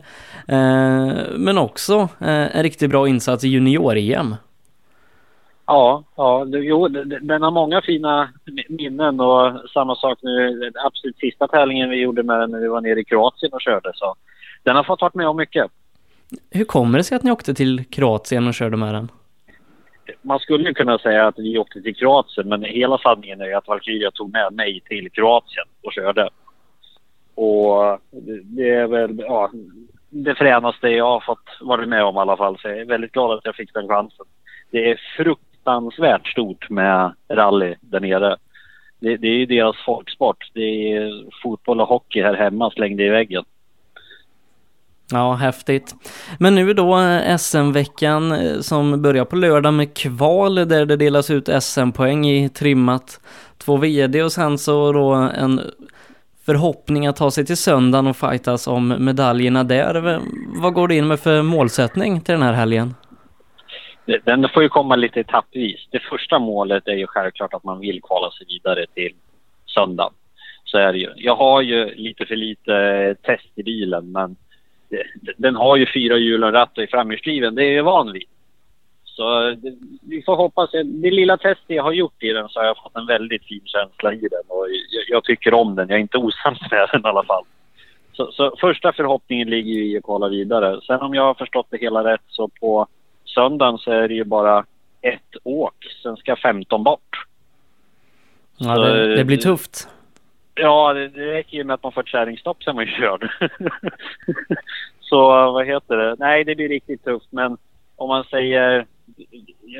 Eh, 0.48 1.12
men 1.36 1.58
också 1.58 2.08
eh, 2.20 2.56
en 2.56 2.62
riktigt 2.62 2.90
bra 2.90 3.08
insats 3.08 3.44
i 3.44 3.48
junior-EM. 3.48 4.34
Ja, 5.70 6.04
ja 6.16 6.46
jo, 6.46 6.88
den 7.20 7.42
har 7.42 7.50
många 7.50 7.82
fina 7.82 8.28
minnen 8.68 9.20
och 9.20 9.70
samma 9.70 9.96
sak 9.96 10.18
nu, 10.22 10.70
absolut 10.84 11.18
sista 11.18 11.48
tävlingen 11.48 11.90
vi 11.90 11.96
gjorde 11.96 12.22
med 12.22 12.40
den 12.40 12.50
när 12.50 12.58
vi 12.58 12.68
var 12.68 12.80
nere 12.80 13.00
i 13.00 13.04
Kroatien 13.04 13.52
och 13.52 13.60
körde. 13.60 13.92
Så 13.94 14.14
den 14.62 14.76
har 14.76 14.84
fått 14.84 15.00
varit 15.00 15.14
med 15.14 15.28
om 15.28 15.36
mycket. 15.36 15.66
Hur 16.50 16.64
kommer 16.64 16.98
det 16.98 17.04
sig 17.04 17.16
att 17.16 17.22
ni 17.22 17.30
åkte 17.30 17.54
till 17.54 17.84
Kroatien 17.84 18.46
och 18.46 18.54
körde 18.54 18.76
med 18.76 18.94
den? 18.94 19.10
Man 20.22 20.38
skulle 20.38 20.74
kunna 20.74 20.98
säga 20.98 21.26
att 21.26 21.38
vi 21.38 21.58
åkte 21.58 21.82
till 21.82 21.96
Kroatien 21.96 22.48
men 22.48 22.62
hela 22.62 22.98
sanningen 22.98 23.40
är 23.40 23.56
att 23.56 23.68
Valkyria 23.68 24.10
tog 24.10 24.32
med 24.32 24.52
mig 24.52 24.80
till 24.80 25.10
Kroatien 25.10 25.66
och 25.82 25.92
körde. 25.92 26.28
Och 27.34 28.00
det 28.42 28.70
är 28.70 28.86
väl 28.86 29.18
ja, 29.18 29.50
det 30.10 30.34
fränaste 30.34 30.88
jag 30.88 31.04
har 31.04 31.20
fått 31.20 31.48
vara 31.60 31.86
med 31.86 32.04
om 32.04 32.16
i 32.16 32.18
alla 32.18 32.36
fall. 32.36 32.58
Så 32.58 32.68
jag 32.68 32.78
är 32.78 32.84
väldigt 32.84 33.12
glad 33.12 33.38
att 33.38 33.44
jag 33.44 33.54
fick 33.54 33.74
den 33.74 33.88
chansen. 33.88 34.26
Det 34.70 34.90
är 34.90 35.00
frukt 35.16 35.42
fruktansvärt 35.68 36.26
stort 36.28 36.70
med 36.70 37.12
rally 37.28 37.74
där 37.80 38.00
nere. 38.00 38.36
Det, 39.00 39.16
det 39.16 39.28
är 39.28 39.38
ju 39.38 39.46
deras 39.46 39.76
folksport. 39.86 40.50
Det 40.54 40.92
är 40.92 41.24
fotboll 41.42 41.80
och 41.80 41.88
hockey 41.88 42.22
här 42.22 42.34
hemma 42.34 42.70
slängda 42.70 43.02
i 43.02 43.08
väggen. 43.08 43.44
Ja, 45.10 45.34
häftigt. 45.34 45.94
Men 46.38 46.54
nu 46.54 46.74
då 46.74 46.98
eh, 46.98 47.36
SM-veckan 47.36 48.32
eh, 48.32 48.60
som 48.60 49.02
börjar 49.02 49.24
på 49.24 49.36
lördag 49.36 49.74
med 49.74 49.94
kval 49.94 50.54
där 50.54 50.86
det 50.86 50.96
delas 50.96 51.30
ut 51.30 51.48
SM-poäng 51.62 52.26
i 52.26 52.48
trimmat 52.48 53.20
två 53.58 53.76
VD 53.76 54.22
och 54.22 54.32
sen 54.32 54.58
så 54.58 54.92
då 54.92 55.12
en 55.14 55.60
förhoppning 56.46 57.06
att 57.06 57.16
ta 57.16 57.30
sig 57.30 57.46
till 57.46 57.56
söndagen 57.56 58.06
och 58.06 58.16
fightas 58.16 58.66
om 58.66 58.94
medaljerna 58.98 59.64
där. 59.64 60.20
Vad 60.60 60.74
går 60.74 60.88
du 60.88 60.96
in 60.96 61.06
med 61.06 61.20
för 61.20 61.42
målsättning 61.42 62.20
till 62.20 62.32
den 62.32 62.42
här 62.42 62.52
helgen? 62.52 62.94
Den 64.24 64.48
får 64.48 64.62
ju 64.62 64.68
komma 64.68 64.96
lite 64.96 65.20
etappvis. 65.20 65.88
Det 65.90 65.98
första 65.98 66.38
målet 66.38 66.88
är 66.88 66.94
ju 66.94 67.06
självklart 67.06 67.54
att 67.54 67.64
man 67.64 67.80
vill 67.80 68.02
kvala 68.02 68.30
sig 68.30 68.46
vidare 68.46 68.86
till 68.94 69.14
söndag. 69.66 70.10
Så 70.64 70.78
är 70.78 70.92
det 70.92 70.98
ju. 70.98 71.12
Jag 71.16 71.36
har 71.36 71.62
ju 71.62 71.94
lite 71.94 72.26
för 72.26 72.36
lite 72.36 73.14
test 73.22 73.52
i 73.54 73.62
bilen 73.62 74.12
men 74.12 74.36
den 75.36 75.56
har 75.56 75.76
ju 75.76 75.86
fyra 75.94 76.16
hjul 76.16 76.44
och 76.44 76.52
ratt 76.52 76.78
och 76.78 76.84
i 76.84 76.86
framhjulsdriven. 76.86 77.54
Det 77.54 77.64
är 77.64 77.72
jag 77.76 77.84
van 77.84 78.12
vid. 78.12 78.24
Så 79.04 79.50
det, 79.50 79.74
vi 80.08 80.22
får 80.22 80.36
hoppas. 80.36 80.70
Det 80.84 81.10
lilla 81.10 81.36
testet 81.36 81.76
jag 81.76 81.82
har 81.82 81.92
gjort 81.92 82.22
i 82.22 82.32
den 82.32 82.48
så 82.48 82.60
har 82.60 82.66
jag 82.66 82.76
fått 82.82 82.96
en 82.96 83.06
väldigt 83.06 83.44
fin 83.44 83.62
känsla 83.64 84.12
i 84.12 84.20
den 84.20 84.42
och 84.48 84.66
jag, 84.90 85.04
jag 85.08 85.24
tycker 85.24 85.54
om 85.54 85.74
den. 85.74 85.88
Jag 85.88 85.96
är 85.96 86.00
inte 86.00 86.18
osams 86.18 86.60
med 86.70 86.88
den 86.92 87.00
i 87.00 87.08
alla 87.08 87.24
fall. 87.24 87.44
Så, 88.12 88.32
så 88.32 88.56
första 88.60 88.92
förhoppningen 88.92 89.50
ligger 89.50 89.72
ju 89.72 89.92
i 89.92 89.96
att 89.96 90.04
kvala 90.04 90.28
vidare. 90.28 90.80
Sen 90.86 91.00
om 91.00 91.14
jag 91.14 91.22
har 91.22 91.34
förstått 91.34 91.66
det 91.70 91.78
hela 91.78 92.04
rätt 92.04 92.24
så 92.28 92.48
på 92.48 92.86
söndagen 93.28 93.78
så 93.78 93.90
är 93.90 94.08
det 94.08 94.14
ju 94.14 94.24
bara 94.24 94.64
ett 95.00 95.36
åk. 95.44 95.74
Sen 96.02 96.16
ska 96.16 96.36
15 96.36 96.84
bort. 96.84 97.26
Ja, 98.56 98.78
det, 98.78 99.16
det, 99.16 99.24
blir 99.24 99.36
tufft. 99.36 99.88
Ja, 100.54 100.92
det, 100.92 101.08
det 101.08 101.32
räcker 101.32 101.56
ju 101.56 101.64
med 101.64 101.74
att 101.74 101.82
man 101.82 101.92
får 101.92 102.00
ett 102.00 102.08
kärringstopp 102.08 102.62
sen 102.62 102.74
man 102.74 102.84
är 102.84 102.98
körd. 103.00 103.30
Så 105.00 105.26
vad 105.52 105.66
heter 105.66 105.96
det? 105.96 106.16
Nej, 106.18 106.44
det 106.44 106.54
blir 106.54 106.68
riktigt 106.68 107.04
tufft. 107.04 107.26
Men 107.30 107.58
om 107.96 108.08
man 108.08 108.24
säger... 108.24 108.86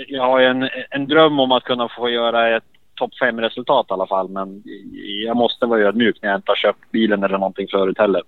Jag 0.09 0.23
har 0.23 0.41
ju 0.41 0.47
en, 0.47 0.69
en 0.91 1.07
dröm 1.07 1.41
om 1.41 1.53
att 1.53 1.65
kunna 1.65 1.89
få 1.89 2.11
göra 2.11 2.57
ett 2.57 2.65
topp 2.95 3.11
5-resultat 3.23 3.87
i 3.91 3.93
alla 3.93 4.07
fall. 4.07 4.29
Men 4.29 4.63
jag 5.27 5.37
måste 5.37 5.67
vara 5.67 5.81
ödmjuk 5.81 6.19
när 6.23 6.29
jag 6.29 6.39
inte 6.39 6.51
har 6.51 6.57
köpt 6.57 6.91
bilen 6.91 7.25
eller 7.25 7.39
någonting 7.39 7.69
förut 7.71 7.99
heller. 7.99 8.23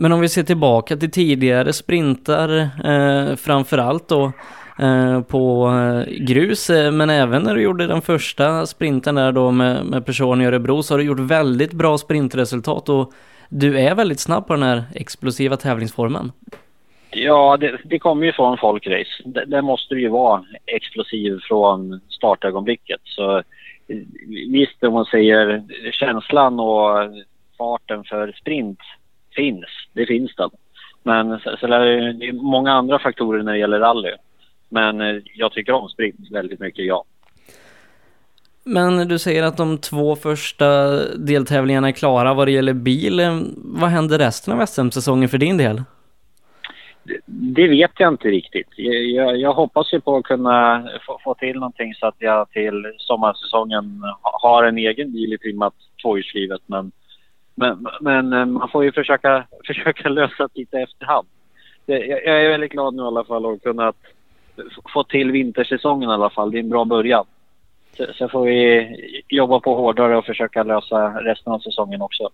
Men 0.00 0.12
om 0.12 0.20
vi 0.20 0.28
ser 0.28 0.42
tillbaka 0.42 0.96
till 0.96 1.10
tidigare 1.10 1.72
sprintar, 1.72 2.58
eh, 2.84 3.36
framförallt 3.36 4.08
då 4.08 4.32
eh, 4.78 5.22
på 5.22 5.68
eh, 5.68 6.14
grus, 6.24 6.70
eh, 6.70 6.92
men 6.92 7.10
även 7.10 7.42
när 7.42 7.54
du 7.54 7.62
gjorde 7.62 7.86
den 7.86 8.02
första 8.02 8.66
sprinten 8.66 9.14
där 9.14 9.32
då 9.32 9.50
med, 9.50 9.84
med 9.84 10.06
person 10.06 10.40
i 10.40 10.46
Örebro 10.46 10.82
så 10.82 10.94
har 10.94 10.98
du 10.98 11.04
gjort 11.04 11.20
väldigt 11.20 11.72
bra 11.72 11.98
sprintresultat 11.98 12.88
och 12.88 13.12
du 13.48 13.78
är 13.78 13.94
väldigt 13.94 14.20
snabb 14.20 14.46
på 14.46 14.52
den 14.52 14.62
här 14.62 14.82
explosiva 14.94 15.56
tävlingsformen. 15.56 16.32
Ja, 17.10 17.56
det, 17.56 17.78
det 17.84 17.98
kommer 17.98 18.26
ju 18.26 18.32
från 18.32 18.58
folkrace. 18.58 19.22
Det, 19.24 19.44
det 19.44 19.62
måste 19.62 19.94
ju 19.94 20.08
vara 20.08 20.44
explosiv 20.66 21.38
från 21.42 22.00
startögonblicket. 22.08 23.00
Så 23.04 23.36
eh, 23.36 23.42
visst, 24.50 24.84
om 24.84 24.92
man 24.92 25.04
säger 25.04 25.62
känslan 25.92 26.60
och 26.60 26.88
farten 27.58 28.04
för 28.04 28.32
sprint 28.32 28.78
finns. 29.42 29.66
Det 29.92 30.06
finns 30.06 30.34
den. 30.36 30.50
Men 31.02 31.40
så, 31.40 31.56
så 31.60 31.66
det 31.66 31.76
är 31.76 32.32
många 32.32 32.72
andra 32.72 32.98
faktorer 32.98 33.42
när 33.42 33.52
det 33.52 33.58
gäller 33.58 33.80
rally. 33.80 34.12
Men 34.68 35.00
eh, 35.00 35.22
jag 35.34 35.52
tycker 35.52 35.72
om 35.72 35.88
sprint 35.88 36.30
väldigt 36.30 36.60
mycket, 36.60 36.84
ja. 36.84 37.04
Men 38.64 39.08
du 39.08 39.18
säger 39.18 39.42
att 39.42 39.56
de 39.56 39.78
två 39.78 40.16
första 40.16 40.66
deltävlingarna 41.14 41.88
är 41.88 41.92
klara 41.92 42.34
vad 42.34 42.46
det 42.46 42.52
gäller 42.52 42.72
bil. 42.72 43.20
Vad 43.56 43.90
händer 43.90 44.18
resten 44.18 44.60
av 44.60 44.66
SM-säsongen 44.66 45.28
för 45.28 45.38
din 45.38 45.56
del? 45.56 45.82
Det 47.26 47.68
vet 47.68 47.90
jag 47.98 48.12
inte 48.12 48.28
riktigt. 48.28 48.68
Jag, 48.76 49.36
jag, 49.36 49.52
hoppas 49.52 49.92
ju 49.92 50.00
på 50.00 50.16
att 50.16 50.24
kunna 50.24 50.88
få, 51.06 51.20
få, 51.24 51.34
till 51.34 51.54
någonting 51.54 51.94
så 51.94 52.06
att 52.06 52.14
jag 52.18 52.50
till 52.50 52.94
sommarsäsongen 52.98 54.02
har 54.22 54.64
en 54.64 54.78
egen 54.78 55.12
bil 55.12 55.32
i 55.32 55.38
trimmat 55.38 55.74
tvåhjulsdrivet. 56.02 56.60
Men, 56.66 56.92
men, 57.58 57.88
men, 58.00 58.32
eh, 58.32 58.46
man 58.46 58.68
får 58.68 58.84
ju 58.84 58.92
försöka, 58.92 59.46
försöka 59.66 60.08
lösa 60.08 60.48
det 60.54 60.60
lite 60.60 60.78
efterhand. 60.78 61.26
Jag, 61.86 62.08
jag 62.08 62.44
är 62.44 62.48
väldigt 62.48 62.72
glad 62.72 62.94
nu 62.94 63.02
i 63.02 63.06
alla 63.06 63.24
fall 63.24 63.54
att 63.54 63.62
kunna 63.62 63.92
få 64.92 65.04
till 65.04 65.32
vintersäsongen 65.32 66.10
i 66.10 66.12
alla 66.12 66.30
fall. 66.30 66.50
Det 66.50 66.58
är 66.58 66.62
en 66.62 66.68
bra 66.68 66.84
början. 66.84 67.24
Sen 68.18 68.28
får 68.28 68.44
vi 68.44 68.88
jobba 69.28 69.60
på 69.60 69.74
hårdare 69.74 70.16
och 70.16 70.24
försöka 70.24 70.62
lösa 70.62 71.08
resten 71.08 71.52
av 71.52 71.58
säsongen 71.58 72.02
också. 72.02 72.28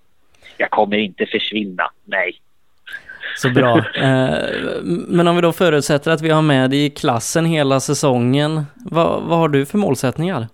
Jag 0.56 0.70
kommer 0.70 0.96
inte 0.96 1.26
försvinna, 1.26 1.90
nej. 2.04 2.40
Så 3.36 3.50
bra. 3.50 3.84
Eh, 3.94 4.38
men 4.84 5.28
om 5.28 5.36
vi 5.36 5.42
då 5.42 5.52
förutsätter 5.52 6.10
att 6.10 6.22
vi 6.22 6.30
har 6.30 6.42
med 6.42 6.74
i 6.74 6.90
klassen 6.90 7.44
hela 7.44 7.80
säsongen, 7.80 8.66
vad, 8.74 9.22
vad 9.22 9.38
har 9.38 9.48
du 9.48 9.66
för 9.66 9.78
målsättningar? 9.78 10.46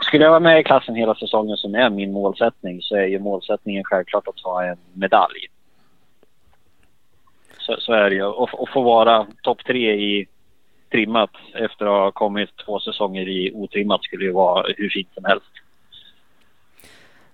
Skulle 0.00 0.24
jag 0.24 0.30
vara 0.30 0.40
med 0.40 0.60
i 0.60 0.64
klassen 0.64 0.94
hela 0.94 1.14
säsongen 1.14 1.56
som 1.56 1.74
är 1.74 1.90
min 1.90 2.12
målsättning 2.12 2.82
så 2.82 2.96
är 2.96 3.06
ju 3.06 3.18
målsättningen 3.18 3.84
självklart 3.84 4.28
att 4.28 4.36
ta 4.36 4.64
en 4.64 4.78
medalj. 4.92 5.46
Så, 7.58 7.76
så 7.78 7.92
är 7.92 8.10
det 8.10 8.16
ju. 8.16 8.24
Och, 8.24 8.62
och 8.62 8.68
få 8.68 8.82
vara 8.82 9.26
topp 9.42 9.64
tre 9.66 9.92
i 9.94 10.26
trimmat 10.92 11.30
efter 11.54 11.86
att 11.86 11.92
ha 11.92 12.10
kommit 12.10 12.50
två 12.64 12.80
säsonger 12.80 13.28
i 13.28 13.52
otrimmat 13.54 14.04
skulle 14.04 14.24
ju 14.24 14.32
vara 14.32 14.66
hur 14.76 14.88
fint 14.88 15.08
som 15.14 15.24
helst. 15.24 15.52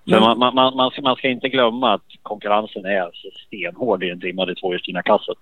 Men... 0.04 0.20
Man, 0.20 0.38
man, 0.38 0.54
man, 0.54 0.76
man, 0.76 0.90
ska, 0.90 1.02
man 1.02 1.16
ska 1.16 1.28
inte 1.28 1.48
glömma 1.48 1.94
att 1.94 2.06
konkurrensen 2.22 2.84
är 2.84 3.10
stenhård 3.46 4.04
i 4.04 4.08
den 4.08 4.20
trimmade 4.20 4.54
tvåhjulsdrivna 4.54 5.02
klassen. 5.02 5.34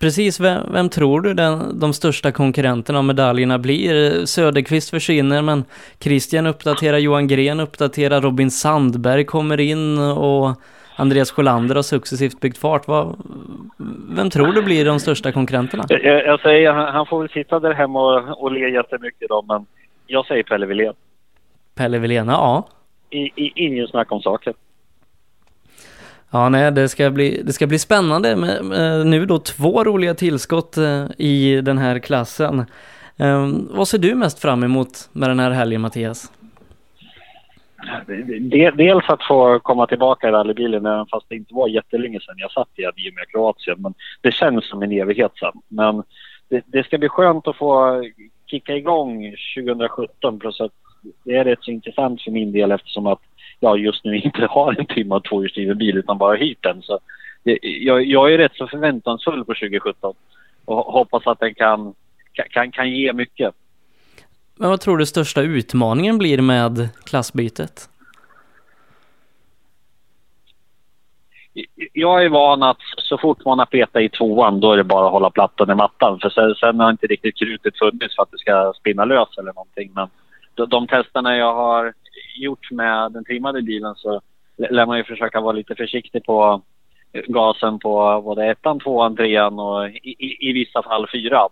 Precis, 0.00 0.40
vem, 0.40 0.72
vem, 0.72 0.88
tror 0.88 1.20
du 1.20 1.34
den, 1.34 1.78
de 1.80 1.92
största 1.92 2.32
konkurrenterna 2.32 2.98
om 2.98 3.06
medaljerna 3.06 3.58
blir? 3.58 4.24
Söderqvist 4.26 4.90
försvinner 4.90 5.42
men 5.42 5.64
Christian 6.00 6.46
uppdaterar, 6.46 6.98
Johan 6.98 7.28
Gren 7.28 7.60
uppdaterar, 7.60 8.20
Robin 8.20 8.50
Sandberg 8.50 9.24
kommer 9.24 9.60
in 9.60 9.98
och 9.98 10.56
Andreas 10.96 11.30
Sjölander 11.30 11.74
har 11.74 11.82
successivt 11.82 12.40
byggt 12.40 12.58
fart. 12.58 12.88
Vad, 12.88 13.16
vem 14.16 14.30
tror 14.30 14.52
du 14.52 14.62
blir 14.62 14.84
de 14.84 15.00
största 15.00 15.32
konkurrenterna? 15.32 15.84
Jag, 15.88 16.26
jag 16.26 16.40
säger, 16.40 16.72
han 16.72 17.06
får 17.06 17.20
väl 17.20 17.28
sitta 17.28 17.60
där 17.60 17.74
hemma 17.74 18.00
och, 18.00 18.42
och 18.42 18.52
le 18.52 18.68
jättemycket 18.68 19.28
då, 19.28 19.44
men 19.48 19.66
jag 20.06 20.26
säger 20.26 20.42
Pelle 20.42 20.66
Wilén. 20.66 20.94
Pelle 21.74 21.98
Wilén, 21.98 22.28
ja. 22.28 22.68
I, 23.10 23.18
i, 23.18 23.52
ingen 23.54 23.86
snack 23.86 24.12
om 24.12 24.20
saken. 24.20 24.54
Ja, 26.30 26.48
nej, 26.48 26.72
det 26.72 26.88
ska 26.88 27.10
bli, 27.10 27.42
det 27.42 27.52
ska 27.52 27.66
bli 27.66 27.78
spännande 27.78 28.36
med, 28.36 28.64
med 28.64 29.06
nu 29.06 29.26
då 29.26 29.38
två 29.38 29.84
roliga 29.84 30.14
tillskott 30.14 30.76
eh, 30.76 31.04
i 31.18 31.60
den 31.60 31.78
här 31.78 31.98
klassen. 31.98 32.64
Ehm, 33.16 33.68
vad 33.70 33.88
ser 33.88 33.98
du 33.98 34.14
mest 34.14 34.38
fram 34.38 34.62
emot 34.62 35.08
med 35.12 35.30
den 35.30 35.38
här 35.40 35.50
helgen, 35.50 35.80
Mattias? 35.80 36.32
Dels 38.74 39.08
att 39.08 39.22
få 39.22 39.58
komma 39.58 39.86
tillbaka 39.86 40.28
i 40.28 40.30
rallybilen, 40.30 40.86
även 40.86 41.06
fast 41.06 41.28
det 41.28 41.36
inte 41.36 41.54
var 41.54 41.68
jättelänge 41.68 42.20
sedan 42.20 42.34
jag 42.38 42.52
satt 42.52 42.68
i 42.76 42.82
den 42.82 42.98
i 42.98 43.12
med 43.12 43.28
Kroatien. 43.28 43.82
Men 43.82 43.94
det 44.20 44.32
känns 44.32 44.68
som 44.68 44.82
en 44.82 44.92
evighet 44.92 45.32
sedan. 45.36 45.62
Men 45.68 46.02
det, 46.48 46.64
det, 46.66 46.84
ska 46.84 46.98
bli 46.98 47.08
skönt 47.08 47.48
att 47.48 47.56
få 47.56 48.02
kicka 48.46 48.76
igång 48.76 49.34
2017. 49.56 50.38
Plus 50.38 50.60
att 50.60 50.72
det 51.24 51.36
är 51.36 51.44
rätt 51.44 51.62
så 51.62 51.70
intressant 51.70 52.22
för 52.22 52.30
min 52.30 52.52
del 52.52 52.70
eftersom 52.70 53.06
att 53.06 53.20
jag 53.60 53.78
just 53.78 54.04
nu 54.04 54.16
inte 54.18 54.46
har 54.46 54.76
en 54.78 54.86
trimmad 54.86 55.24
tvåhjulsdriven 55.24 55.78
bil 55.78 55.96
utan 55.96 56.18
bara 56.18 56.36
hyrt 56.36 56.62
den. 56.62 56.82
Så 56.82 56.98
det, 57.42 57.58
jag, 57.62 58.04
jag 58.04 58.32
är 58.32 58.38
rätt 58.38 58.54
så 58.54 58.66
förväntansfull 58.66 59.44
på 59.44 59.54
2017 59.54 60.14
och 60.64 60.76
hoppas 60.76 61.26
att 61.26 61.40
den 61.40 61.54
kan, 61.54 61.94
kan, 62.32 62.70
kan 62.70 62.90
ge 62.90 63.12
mycket. 63.12 63.54
Men 64.54 64.70
vad 64.70 64.80
tror 64.80 64.98
du 64.98 65.06
största 65.06 65.42
utmaningen 65.42 66.18
blir 66.18 66.42
med 66.42 66.88
klassbytet? 67.04 67.88
Jag 71.92 72.24
är 72.24 72.28
van 72.28 72.62
att 72.62 72.78
så 72.96 73.18
fort 73.18 73.44
man 73.44 73.58
har 73.58 73.66
petat 73.66 74.02
i 74.02 74.08
tvåan 74.08 74.60
då 74.60 74.72
är 74.72 74.76
det 74.76 74.84
bara 74.84 75.06
att 75.06 75.12
hålla 75.12 75.30
plattan 75.30 75.70
i 75.70 75.74
mattan. 75.74 76.18
För 76.20 76.30
sen, 76.30 76.54
sen 76.54 76.80
har 76.80 76.90
inte 76.90 77.06
riktigt 77.06 77.38
krutet 77.38 77.78
funnits 77.78 78.16
för 78.16 78.22
att 78.22 78.30
det 78.30 78.38
ska 78.38 78.72
spinna 78.80 79.04
lös 79.04 79.38
eller 79.38 79.52
någonting. 79.52 79.90
Men 79.94 80.08
de, 80.54 80.68
de 80.68 80.86
testerna 80.86 81.36
jag 81.36 81.54
har 81.54 81.94
gjort 82.36 82.70
med 82.70 83.12
den 83.12 83.24
trimmade 83.24 83.62
bilen 83.62 83.94
så 83.94 84.20
lär 84.56 84.86
man 84.86 84.98
ju 84.98 85.04
försöka 85.04 85.40
vara 85.40 85.52
lite 85.52 85.74
försiktig 85.74 86.24
på 86.24 86.62
eh, 87.12 87.22
gasen 87.28 87.78
på 87.78 88.22
både 88.24 88.46
ettan, 88.46 88.80
tvåan, 88.80 89.16
trean 89.16 89.58
och 89.58 89.88
i, 89.88 90.14
i, 90.18 90.50
i 90.50 90.52
vissa 90.52 90.82
fall 90.82 91.08
fyran 91.12 91.50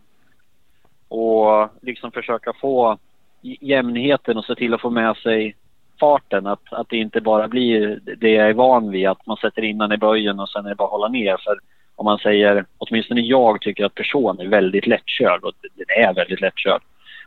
och 1.09 1.69
liksom 1.83 2.13
försöka 2.13 2.53
få 2.53 2.99
jämnheten 3.43 4.37
och 4.37 4.45
se 4.45 4.55
till 4.55 4.75
att 4.75 4.81
få 4.81 4.91
med 4.91 5.17
sig 5.17 5.57
farten. 6.01 6.47
Att, 6.47 6.73
att 6.73 6.89
det 6.89 6.97
inte 6.97 7.21
bara 7.21 7.49
blir 7.49 8.01
det 8.17 8.31
jag 8.31 8.49
är 8.49 8.55
van 8.55 8.91
vid, 8.91 9.09
att 9.09 9.27
man 9.27 9.37
sätter 9.37 9.65
innan 9.65 9.93
i 9.93 9.97
böjen 9.97 10.41
och 10.41 10.49
sen 10.49 10.65
är 10.65 10.69
det 10.69 10.75
bara 10.75 10.85
att 10.85 10.91
hålla 10.91 11.09
ner. 11.09 11.37
För 11.45 11.59
om 11.97 12.05
man 12.05 12.19
säger, 12.19 12.65
åtminstone 12.79 13.21
jag 13.21 13.61
tycker 13.61 13.85
att 13.85 13.95
person 13.95 14.41
är 14.41 14.47
väldigt 14.47 14.87
lättkörd 14.87 15.45
och 15.45 15.53
den 15.61 16.07
är 16.07 16.15
väldigt 16.15 16.41
lättkörd. 16.41 16.83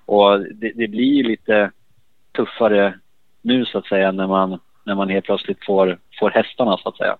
Och 0.06 0.39
det, 0.39 0.71
det 0.75 0.88
blir 0.88 1.23
lite 1.23 1.71
tuffare 2.32 2.99
nu 3.41 3.65
så 3.65 3.78
att 3.78 3.86
säga 3.86 4.12
när 4.12 4.28
man, 4.28 4.60
när 4.84 4.95
man 4.95 5.10
helt 5.10 5.25
plötsligt 5.25 5.65
får, 5.65 5.99
får 6.19 6.30
hästarna 6.30 6.78
så 6.78 6.89
att 6.89 6.97
säga. 6.97 7.17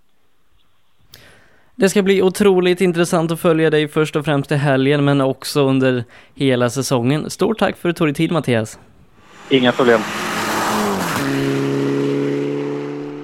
Det 1.76 1.90
ska 1.90 2.02
bli 2.02 2.22
otroligt 2.22 2.82
intressant 2.82 3.32
att 3.32 3.40
följa 3.40 3.70
dig 3.70 3.88
först 3.88 4.16
och 4.16 4.26
främst 4.26 4.52
i 4.52 4.56
helgen 4.56 5.06
men 5.06 5.22
också 5.22 5.62
under 5.62 6.04
hela 6.36 6.70
säsongen. 6.70 7.30
Stort 7.30 7.60
tack 7.60 7.78
för 7.78 7.90
att 7.90 7.96
du 7.96 7.98
tog 7.98 8.08
dig 8.08 8.14
tid 8.14 8.32
Mattias. 8.32 8.80
Inga 9.50 9.72
problem. 9.72 10.00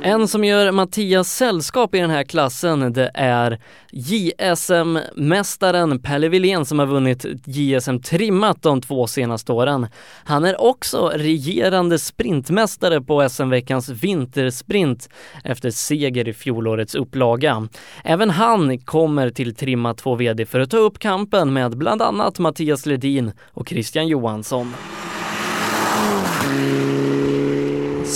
En 0.06 0.28
som 0.28 0.44
gör 0.44 0.72
Mattias 0.72 1.34
sällskap 1.34 1.96
i 1.96 2.00
den 2.00 2.10
här 2.10 2.24
klassen 2.24 2.94
det 2.94 3.12
är 3.14 3.60
JSM-mästaren 3.92 6.00
Pelle 6.00 6.30
Wilén 6.30 6.66
som 6.66 6.80
har 6.80 6.86
vunnit 6.86 7.26
JSM 7.46 8.00
trimmat 8.00 8.62
de 8.62 8.82
två 8.82 9.08
senaste 9.08 9.52
åren. 9.52 9.88
Han 10.24 10.46
är 10.46 10.62
också 10.62 11.12
regerande 11.16 12.00
sprintmästare 12.00 13.02
på 13.02 13.30
SM-veckans 13.30 13.90
vintersprint 13.90 15.10
efter 15.44 15.72
seger 15.72 16.28
i 16.28 16.34
fjolårets 16.34 16.96
upplaga. 16.96 17.68
Även 18.04 18.30
han 18.30 18.80
kommer 18.80 19.30
till 19.30 19.56
Trimmat 19.56 19.98
2 19.98 20.16
VD 20.16 20.46
för 20.46 20.60
att 20.60 20.72
ta 20.72 20.78
upp 20.78 21.00
kampen 21.00 21.54
med 21.54 21.78
bland 21.78 22.02
annat 22.02 22.40
Mattias 22.40 22.86
Ledin 22.86 23.32
och 23.54 23.70
Christian 23.70 24.08
Johansson. 24.08 24.74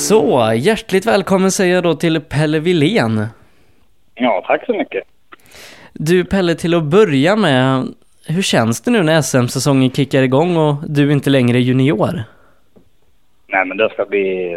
Så, 0.08 0.54
hjärtligt 0.56 1.06
välkommen 1.06 1.52
säger 1.52 1.76
jag 1.76 1.84
då 1.84 1.94
till 1.94 2.22
Pelle 2.22 2.60
Wilén. 2.60 3.26
Ja, 4.16 4.44
tack 4.48 4.66
så 4.66 4.74
mycket. 4.74 5.04
Du 5.94 6.26
Pelle, 6.26 6.56
till 6.56 6.74
att 6.74 6.84
börja 6.84 7.36
med, 7.36 7.84
hur 8.28 8.42
känns 8.42 8.82
det 8.82 8.92
nu 8.92 9.04
när 9.04 9.22
SM-säsongen 9.22 9.92
kickar 9.92 10.24
igång 10.24 10.58
och 10.58 10.76
du 10.88 11.12
inte 11.12 11.30
längre 11.30 11.58
är 11.58 11.62
junior? 11.62 12.24
Nej, 13.48 13.66
men 13.66 13.78
det 13.78 13.90
ska 13.90 14.06
bli, 14.06 14.56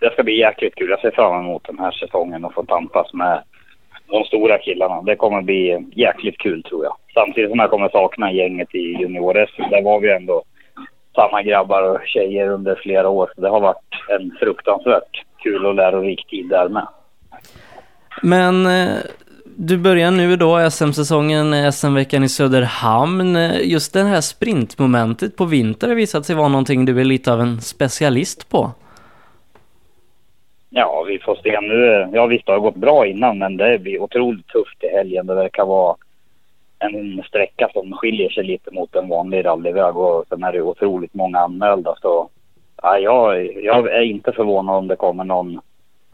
det 0.00 0.10
ska 0.12 0.22
bli 0.22 0.38
jäkligt 0.38 0.74
kul. 0.74 0.90
Jag 0.90 1.00
ser 1.00 1.10
fram 1.10 1.40
emot 1.40 1.64
den 1.66 1.78
här 1.78 1.90
säsongen 1.90 2.44
och 2.44 2.54
få 2.54 2.64
tampas 2.64 3.12
med 3.12 3.42
de 4.06 4.24
stora 4.24 4.58
killarna. 4.58 5.02
Det 5.02 5.16
kommer 5.16 5.42
bli 5.42 5.86
jäkligt 5.96 6.38
kul 6.38 6.62
tror 6.62 6.84
jag. 6.84 6.96
Samtidigt 7.14 7.50
som 7.50 7.58
jag 7.58 7.70
kommer 7.70 7.88
sakna 7.88 8.32
gänget 8.32 8.74
i 8.74 8.96
junior-SM. 9.00 9.70
Där 9.70 9.82
var 9.82 10.00
vi 10.00 10.12
ändå 10.12 10.42
samma 11.18 11.42
grabbar 11.42 11.82
och 11.82 12.00
tjejer 12.06 12.48
under 12.48 12.74
flera 12.82 13.08
år. 13.08 13.30
Så 13.34 13.40
det 13.40 13.48
har 13.48 13.60
varit 13.60 13.94
en 14.08 14.30
fruktansvärt 14.40 15.24
kul 15.42 15.66
och 15.66 15.74
lärorik 15.74 16.26
tid 16.30 16.48
där 16.48 16.68
med. 16.68 16.86
Men 18.22 18.66
eh, 18.66 18.96
du 19.56 19.78
börjar 19.78 20.10
nu 20.10 20.36
då 20.36 20.70
SM-säsongen, 20.70 21.72
SM-veckan 21.72 22.24
i 22.24 22.28
Söderhamn. 22.28 23.36
Just 23.62 23.92
det 23.92 24.02
här 24.02 24.20
sprintmomentet 24.20 25.36
på 25.36 25.44
vinter 25.44 25.88
har 25.88 25.94
visat 25.94 26.26
sig 26.26 26.36
vara 26.36 26.48
någonting 26.48 26.84
du 26.84 27.00
är 27.00 27.04
lite 27.04 27.32
av 27.32 27.40
en 27.40 27.60
specialist 27.60 28.50
på. 28.50 28.70
Ja, 30.70 31.04
vi 31.08 31.18
får 31.18 31.34
se 31.34 31.60
nu. 31.60 32.08
Ja 32.12 32.26
visst, 32.26 32.46
det 32.46 32.52
har 32.52 32.60
gått 32.60 32.76
bra 32.76 33.06
innan 33.06 33.38
men 33.38 33.56
det 33.56 33.78
blir 33.78 34.02
otroligt 34.02 34.48
tufft 34.48 34.84
i 34.84 34.88
helgen. 34.88 35.26
Det 35.26 35.34
verkar 35.34 35.64
vara 35.64 35.96
en 36.78 37.22
sträcka 37.28 37.68
som 37.72 37.92
skiljer 37.92 38.30
sig 38.30 38.44
lite 38.44 38.70
mot 38.70 38.96
en 38.96 39.08
vanlig 39.08 39.44
rallyväg 39.44 39.96
och 39.96 40.24
sen 40.28 40.42
är 40.42 40.52
det 40.52 40.62
otroligt 40.62 41.14
många 41.14 41.38
anmälda. 41.38 41.94
Så 42.02 42.28
ja, 42.82 42.98
jag, 42.98 43.52
jag 43.64 43.92
är 43.92 44.02
inte 44.02 44.32
förvånad 44.32 44.76
om 44.76 44.88
det 44.88 44.96
kommer 44.96 45.24
någon, 45.24 45.60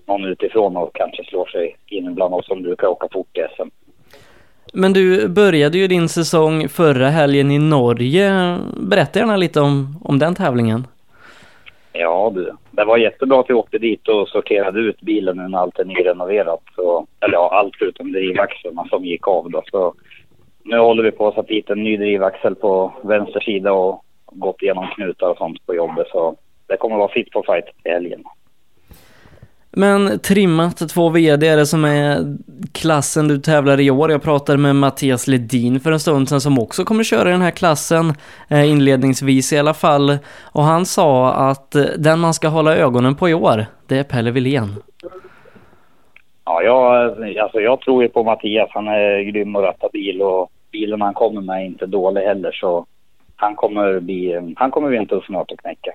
någon 0.06 0.24
utifrån 0.24 0.76
och 0.76 0.90
kanske 0.94 1.24
slår 1.24 1.46
sig 1.46 1.76
in 1.86 2.14
bland 2.14 2.34
oss 2.34 2.46
som 2.46 2.62
brukar 2.62 2.86
åka 2.86 3.08
fort 3.12 3.38
i 3.38 3.40
SM. 3.56 3.68
Men 4.72 4.92
du 4.92 5.28
började 5.28 5.78
ju 5.78 5.86
din 5.86 6.08
säsong 6.08 6.68
förra 6.68 7.08
helgen 7.08 7.50
i 7.50 7.58
Norge. 7.58 8.58
Berätta 8.76 9.18
gärna 9.18 9.36
lite 9.36 9.60
om, 9.60 10.00
om 10.04 10.18
den 10.18 10.34
tävlingen. 10.34 10.86
Ja 11.92 12.32
du, 12.34 12.52
det 12.70 12.84
var 12.84 12.96
jättebra 12.96 13.40
att 13.40 13.50
vi 13.50 13.54
åkte 13.54 13.78
dit 13.78 14.08
och 14.08 14.28
sorterade 14.28 14.80
ut 14.80 15.00
bilen 15.00 15.36
när 15.36 15.58
allt 15.58 15.78
är 15.78 15.84
nyrenoverat. 15.84 16.60
Så, 16.74 17.06
eller 17.20 17.34
ja, 17.34 17.50
allt 17.52 17.74
förutom 17.78 18.12
drivaxlarna 18.12 18.86
som 18.88 19.04
gick 19.04 19.28
av 19.28 19.50
då. 19.50 19.62
Så 19.70 19.94
nu 20.64 20.78
håller 20.78 21.02
vi 21.02 21.10
på 21.10 21.28
att 21.28 21.34
sätta 21.34 21.46
dit 21.46 21.70
en 21.70 21.82
ny 21.82 21.96
drivaxel 21.96 22.54
på 22.54 22.92
vänster 23.02 23.40
sida 23.40 23.72
och 23.72 24.04
gått 24.26 24.62
igenom 24.62 24.86
knutar 24.86 25.26
och 25.30 25.36
sånt 25.36 25.66
på 25.66 25.74
jobbet. 25.74 26.06
Så 26.08 26.36
det 26.66 26.76
kommer 26.76 26.94
att 26.94 26.98
vara 26.98 27.12
fit 27.12 27.28
for 27.32 27.42
fight 27.42 27.64
i 27.84 27.88
helgen. 27.88 28.24
Men 29.76 30.18
trimmat 30.18 30.88
två 30.88 31.08
VD 31.08 31.48
är 31.48 31.56
det 31.56 31.66
som 31.66 31.84
är 31.84 32.36
klassen 32.72 33.28
du 33.28 33.38
tävlar 33.38 33.80
i 33.80 33.90
år. 33.90 34.10
Jag 34.10 34.22
pratade 34.22 34.58
med 34.58 34.76
Mattias 34.76 35.26
Ledin 35.26 35.80
för 35.80 35.92
en 35.92 36.00
stund 36.00 36.28
sedan 36.28 36.40
som 36.40 36.58
också 36.58 36.84
kommer 36.84 37.04
köra 37.04 37.28
i 37.28 37.32
den 37.32 37.40
här 37.40 37.50
klassen 37.50 38.12
eh, 38.50 38.70
inledningsvis 38.70 39.52
i 39.52 39.58
alla 39.58 39.74
fall. 39.74 40.18
Och 40.52 40.62
han 40.62 40.86
sa 40.86 41.32
att 41.32 41.74
eh, 41.74 41.82
den 41.98 42.20
man 42.20 42.34
ska 42.34 42.48
hålla 42.48 42.76
ögonen 42.76 43.16
på 43.16 43.28
i 43.28 43.34
år, 43.34 43.66
det 43.88 43.98
är 43.98 44.04
Pelle 44.04 44.30
Wilén. 44.30 44.68
Ja, 46.44 46.62
jag, 46.62 47.38
alltså 47.38 47.60
jag 47.60 47.80
tror 47.80 48.02
ju 48.02 48.08
på 48.08 48.22
Mattias. 48.24 48.70
Han 48.72 48.88
är 48.88 49.22
grym 49.22 49.56
att 49.56 49.62
ratta 49.62 49.88
bil 49.92 50.22
och 50.22 50.50
bilen 50.74 51.00
han 51.00 51.14
kommer 51.14 51.40
med 51.40 51.60
är 51.60 51.64
inte 51.64 51.86
dålig 51.86 52.20
heller. 52.20 52.52
Så 52.52 52.86
han 53.36 53.56
kommer 53.56 54.00
bli, 54.00 54.54
han 54.56 54.70
kommer 54.70 54.88
bli 54.88 54.98
en 54.98 55.06
tuff 55.06 55.28
nöt 55.28 55.52
att 55.52 55.60
knäcka. 55.60 55.92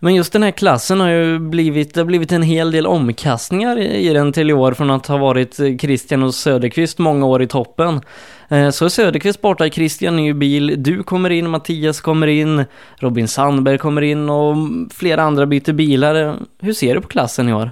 Men 0.00 0.14
just 0.14 0.32
den 0.32 0.42
här 0.42 0.50
klassen 0.50 1.00
har 1.00 1.08
ju 1.08 1.38
blivit, 1.38 1.94
det 1.94 2.00
har 2.00 2.06
blivit 2.06 2.32
en 2.32 2.42
hel 2.42 2.70
del 2.70 2.86
omkastningar 2.86 3.78
i 3.78 4.12
den 4.12 4.32
till 4.32 4.50
i 4.50 4.52
år 4.52 4.72
från 4.72 4.90
att 4.90 5.06
ha 5.06 5.16
varit 5.18 5.60
eh, 5.60 5.76
Christian 5.76 6.22
och 6.22 6.34
Söderqvist 6.34 6.98
många 6.98 7.26
år 7.26 7.42
i 7.42 7.46
toppen. 7.46 8.00
Eh, 8.48 8.70
så 8.70 8.84
är 8.84 8.88
Söderqvist 8.88 9.40
borta, 9.40 9.68
Christian 9.68 10.16
ny 10.16 10.32
bil, 10.32 10.74
du 10.82 11.02
kommer 11.02 11.30
in, 11.30 11.50
Mattias 11.50 12.00
kommer 12.00 12.26
in, 12.26 12.64
Robin 12.96 13.28
Sandberg 13.28 13.78
kommer 13.78 14.02
in 14.02 14.30
och 14.30 14.56
flera 14.94 15.22
andra 15.22 15.46
byter 15.46 15.72
bilar. 15.72 16.14
Eh, 16.14 16.34
hur 16.60 16.72
ser 16.72 16.94
du 16.94 17.00
på 17.00 17.08
klassen 17.08 17.48
i 17.48 17.52
år? 17.52 17.70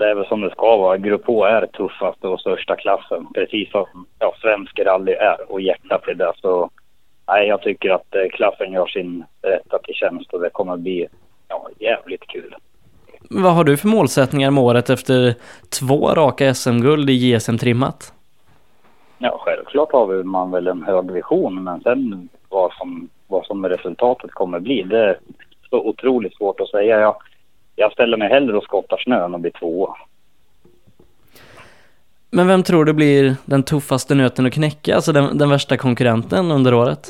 Det 0.00 0.10
är 0.10 0.14
väl 0.14 0.26
som 0.26 0.40
det 0.40 0.50
ska 0.50 0.76
vara. 0.76 0.98
Grupp 0.98 1.26
H 1.26 1.44
är 1.44 1.66
tuffaste 1.66 2.28
och 2.28 2.40
största 2.40 2.76
klassen. 2.76 3.26
Precis 3.34 3.70
som 3.70 3.86
ja, 4.18 4.34
svensk 4.42 4.78
rally 4.78 5.12
är 5.12 5.52
och 5.52 5.60
hjärtat 5.60 6.08
i 6.08 6.14
det. 6.14 6.32
Så 6.36 6.70
nej, 7.28 7.48
jag 7.48 7.62
tycker 7.62 7.90
att 7.90 8.14
eh, 8.14 8.28
klassen 8.32 8.72
gör 8.72 8.86
sin 8.86 9.24
rätta 9.42 9.78
till 9.78 9.94
tjänst 9.94 10.32
och 10.32 10.40
det 10.40 10.50
kommer 10.50 10.72
att 10.72 10.80
bli 10.80 11.06
ja, 11.48 11.68
jävligt 11.78 12.26
kul. 12.26 12.54
Vad 13.30 13.52
har 13.52 13.64
du 13.64 13.76
för 13.76 13.88
målsättningar 13.88 14.50
med 14.50 14.64
året 14.64 14.90
efter 14.90 15.34
två 15.80 16.08
raka 16.14 16.54
SM-guld 16.54 17.10
i 17.10 17.12
JSM-trimmat? 17.12 18.12
Ja, 19.18 19.40
självklart 19.40 19.92
har 19.92 20.22
man 20.22 20.50
väl 20.50 20.66
en 20.66 20.82
hög 20.82 21.10
vision, 21.10 21.64
men 21.64 21.80
sen 21.80 22.28
vad 22.48 22.72
som, 22.72 23.08
vad 23.28 23.46
som 23.46 23.68
resultatet 23.68 24.30
kommer 24.30 24.60
bli, 24.60 24.82
det 24.82 24.98
är 24.98 25.18
så 25.70 25.78
otroligt 25.78 26.36
svårt 26.36 26.60
att 26.60 26.68
säga. 26.68 27.00
Jag, 27.00 27.16
jag 27.80 27.92
ställer 27.92 28.16
mig 28.16 28.28
hellre 28.28 28.56
och 28.56 28.64
skottar 28.64 28.96
snö 28.96 29.24
än 29.24 29.34
att 29.34 29.40
bli 29.40 29.50
tvåa. 29.50 29.96
Men 32.30 32.46
vem 32.46 32.62
tror 32.62 32.84
du 32.84 32.92
blir 32.92 33.36
den 33.44 33.62
tuffaste 33.62 34.14
nöten 34.14 34.46
att 34.46 34.52
knäcka, 34.52 34.94
alltså 34.94 35.12
den, 35.12 35.38
den 35.38 35.50
värsta 35.50 35.76
konkurrenten 35.76 36.50
under 36.50 36.74
året? 36.74 37.08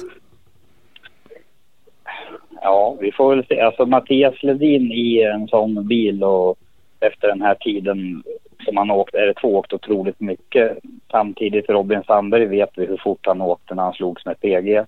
Ja, 2.62 2.96
vi 3.00 3.12
får 3.12 3.36
väl 3.36 3.46
se. 3.46 3.60
Alltså 3.60 3.86
Mattias 3.86 4.42
Ledin 4.42 4.92
i 4.92 5.22
en 5.22 5.48
sån 5.48 5.88
bil 5.88 6.24
och 6.24 6.58
efter 7.00 7.28
den 7.28 7.42
här 7.42 7.54
tiden 7.54 8.22
som 8.64 8.76
han 8.76 8.90
åkt, 8.90 9.14
är 9.14 9.26
det 9.26 9.34
två 9.34 9.56
åkt 9.56 9.72
otroligt 9.72 10.20
mycket. 10.20 10.78
Samtidigt 11.10 11.70
Robin 11.70 12.02
Sandberg 12.06 12.46
vet 12.46 12.70
vi 12.76 12.86
hur 12.86 12.96
fort 12.96 13.26
han 13.26 13.40
åkte 13.40 13.74
när 13.74 13.82
han 13.82 13.92
slogs 13.92 14.26
med 14.26 14.40
PG. 14.40 14.84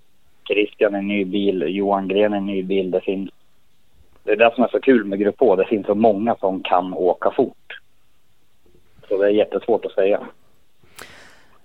Christian 0.49 0.95
en 0.95 1.09
ny 1.09 1.25
bil, 1.25 1.65
Johan 1.69 2.09
Gren 2.09 2.33
en 2.33 2.47
ny 2.47 2.63
bil. 2.63 2.91
Det 2.91 3.01
finns 3.01 3.31
det 4.25 4.33
är 4.33 4.37
det 4.37 4.53
som 4.55 4.65
är 4.65 4.69
så 4.69 4.81
kul 4.81 5.05
med 5.05 5.19
Grupp 5.19 5.37
H. 5.39 5.57
Det 5.57 5.67
finns 5.67 5.87
så 5.87 5.95
många 5.95 6.37
som 6.37 6.63
kan 6.63 6.95
åka 6.95 7.31
fort. 7.31 7.81
Så 9.09 9.17
det 9.17 9.27
är 9.27 9.31
jättesvårt 9.31 9.85
att 9.85 9.93
säga. 9.93 10.21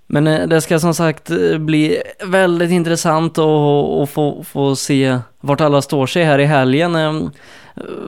Men 0.08 0.28
eh, 0.28 0.48
det 0.48 0.62
ska 0.62 0.80
som 0.80 0.94
sagt 0.94 1.30
eh, 1.30 1.58
bli 1.58 2.02
väldigt 2.32 2.72
intressant 2.72 3.38
att 3.38 4.10
få, 4.10 4.44
få 4.44 4.76
se 4.76 5.18
vart 5.40 5.62
alla 5.62 5.82
står 5.82 6.06
sig 6.06 6.24
här 6.24 6.40
i 6.40 6.46
helgen. 6.46 6.96
Eh, 6.96 7.14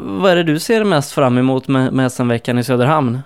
vad 0.01 0.31
är 0.31 0.35
det 0.35 0.43
du 0.43 0.59
ser 0.59 0.83
mest 0.83 1.13
fram 1.13 1.37
emot 1.37 1.67
med, 1.67 1.93
med 1.93 2.11
SM-veckan 2.11 2.57
i 2.57 2.63
Söderhamn? 2.63 3.19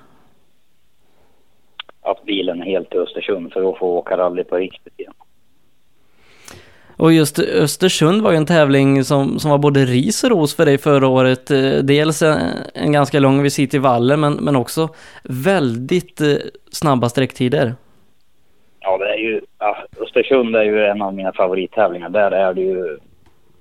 Att 2.02 2.24
bilen 2.24 2.62
är 2.62 2.66
helt 2.66 2.90
till 2.90 3.00
Östersund 3.00 3.54
för 3.54 3.72
att 3.72 3.78
få 3.78 3.98
åka 3.98 4.18
rally 4.18 4.44
på 4.44 4.56
riktigt 4.56 5.00
igen. 5.00 5.14
Och 6.98 7.14
just 7.14 7.40
Östersund 7.40 8.22
var 8.22 8.32
ju 8.32 8.38
en 8.38 8.46
tävling 8.46 9.04
som, 9.04 9.40
som 9.40 9.52
var 9.52 9.58
både 9.58 9.80
ris 9.80 10.24
och 10.24 10.30
ros 10.30 10.56
för 10.56 10.66
dig 10.66 10.78
förra 10.78 11.08
året. 11.08 11.52
Eh, 11.52 11.72
dels 11.84 12.22
en 12.74 12.92
ganska 12.92 13.20
lång 13.20 13.44
visit 13.44 13.74
i 13.74 13.78
vallen 13.78 14.20
men, 14.20 14.34
men 14.34 14.56
också 14.56 14.90
väldigt 15.24 16.22
eh, 16.22 16.28
snabba 16.72 17.10
sträcktider. 17.10 17.74
Ja, 18.80 18.98
det 18.98 19.10
är 19.14 19.18
ju, 19.18 19.42
ja, 19.60 19.78
Östersund 20.02 20.56
är 20.56 20.64
ju 20.64 20.86
en 20.86 21.02
av 21.02 21.14
mina 21.14 21.34
favorittävlingar. 21.34 22.10
Där 22.10 22.32
är 22.32 22.54
det 22.54 22.62
ju 22.62 22.98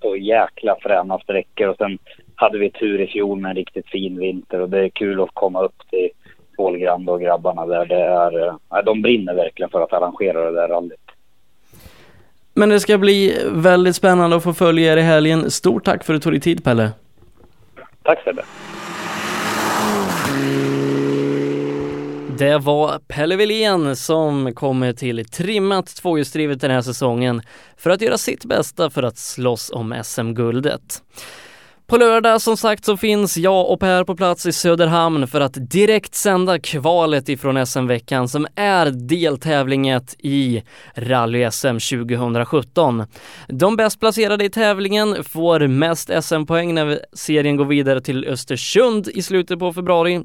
så 0.03 0.17
jäkla 0.17 0.77
fräna 0.83 1.19
sträckor 1.19 1.69
och 1.69 1.77
sen 1.77 1.99
hade 2.35 2.59
vi 2.59 2.71
tur 2.71 3.01
i 3.01 3.07
fjol 3.07 3.41
med 3.41 3.49
en 3.49 3.57
riktigt 3.57 3.89
fin 3.89 4.19
vinter 4.19 4.61
och 4.61 4.71
det 4.71 4.79
är 4.79 4.89
kul 4.89 5.21
att 5.21 5.35
komma 5.35 5.63
upp 5.63 5.83
till 5.91 6.09
Pålgrand 6.57 7.09
och 7.09 7.21
grabbarna 7.21 7.67
där. 7.67 7.87
Det 7.87 8.03
är, 8.03 8.47
eh, 8.47 8.55
ja, 8.71 8.83
de 8.83 9.03
brinner 9.03 9.35
verkligen 9.35 9.71
för 9.71 9.81
att 9.81 9.93
arrangera 9.93 10.51
det 10.51 10.61
där 10.61 10.69
rallyt. 10.69 11.02
Men 12.55 12.69
det 12.69 12.81
ska 12.81 12.99
bli 12.99 13.39
väldigt 13.51 13.97
spännande 13.97 14.37
att 14.37 14.43
få 14.43 14.55
följa 14.55 14.93
er 14.93 14.97
i 14.97 15.03
helgen. 15.03 15.51
Stort 15.51 15.85
tack 15.85 16.05
för 16.05 16.15
att 16.15 16.21
du 16.21 16.23
tog 16.23 16.33
dig 16.33 16.41
tid 16.41 16.65
Pelle. 16.65 16.91
Tack 18.03 18.25
Sebbe. 18.25 18.43
Det 22.39 22.59
var 22.59 22.99
Pelle 22.99 23.37
Wilén 23.37 23.97
som 23.97 24.55
kommer 24.55 24.93
till 24.93 25.25
trimmat 25.25 25.87
tvåhjulsdrivet 25.87 26.61
den 26.61 26.71
här 26.71 26.83
säsongen 26.83 27.43
för 27.77 27.91
att 27.91 28.01
göra 28.01 28.19
sitt 28.19 28.45
bästa 28.45 28.91
för 28.91 29.03
att 29.03 29.19
slåss 29.19 29.71
om 29.71 29.95
SM-guldet. 30.05 31.03
På 31.87 31.97
lördag 31.97 32.41
som 32.41 32.57
sagt 32.57 32.85
så 32.85 32.97
finns 32.97 33.37
jag 33.37 33.71
och 33.71 33.81
Per 33.81 34.05
på 34.05 34.17
plats 34.17 34.47
i 34.47 34.53
Söderhamn 34.53 35.27
för 35.27 35.41
att 35.41 35.71
direkt 35.71 36.15
sända 36.15 36.59
kvalet 36.59 37.29
ifrån 37.29 37.67
SM-veckan 37.67 38.29
som 38.29 38.47
är 38.55 38.91
deltävlinget 38.91 40.17
i 40.19 40.63
Rally-SM 40.95 42.07
2017. 42.07 43.05
De 43.49 43.77
bäst 43.77 44.01
placerade 44.01 44.45
i 44.45 44.51
tävlingen 44.51 45.25
får 45.25 45.67
mest 45.67 46.11
SM-poäng 46.23 46.75
när 46.75 47.01
serien 47.13 47.57
går 47.57 47.65
vidare 47.65 48.01
till 48.01 48.25
Östersund 48.25 49.09
i 49.09 49.23
slutet 49.23 49.59
på 49.59 49.73
februari. 49.73 50.23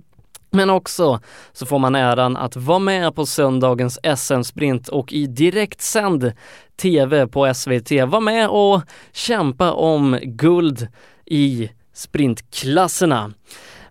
Men 0.50 0.70
också 0.70 1.20
så 1.54 1.66
får 1.66 1.80
man 1.80 1.96
äran 1.96 2.38
att 2.38 2.56
vara 2.56 2.80
med 2.80 3.16
på 3.16 3.26
söndagens 3.26 4.00
SM-sprint 4.18 4.88
och 4.88 5.14
i 5.14 5.28
direktsänd 5.28 6.34
TV 6.82 7.28
på 7.28 7.54
SVT 7.54 7.92
vara 7.92 8.20
med 8.20 8.50
och 8.50 8.82
kämpa 9.12 9.72
om 9.72 10.20
guld 10.24 10.88
i 11.28 11.70
sprintklasserna. 11.94 13.34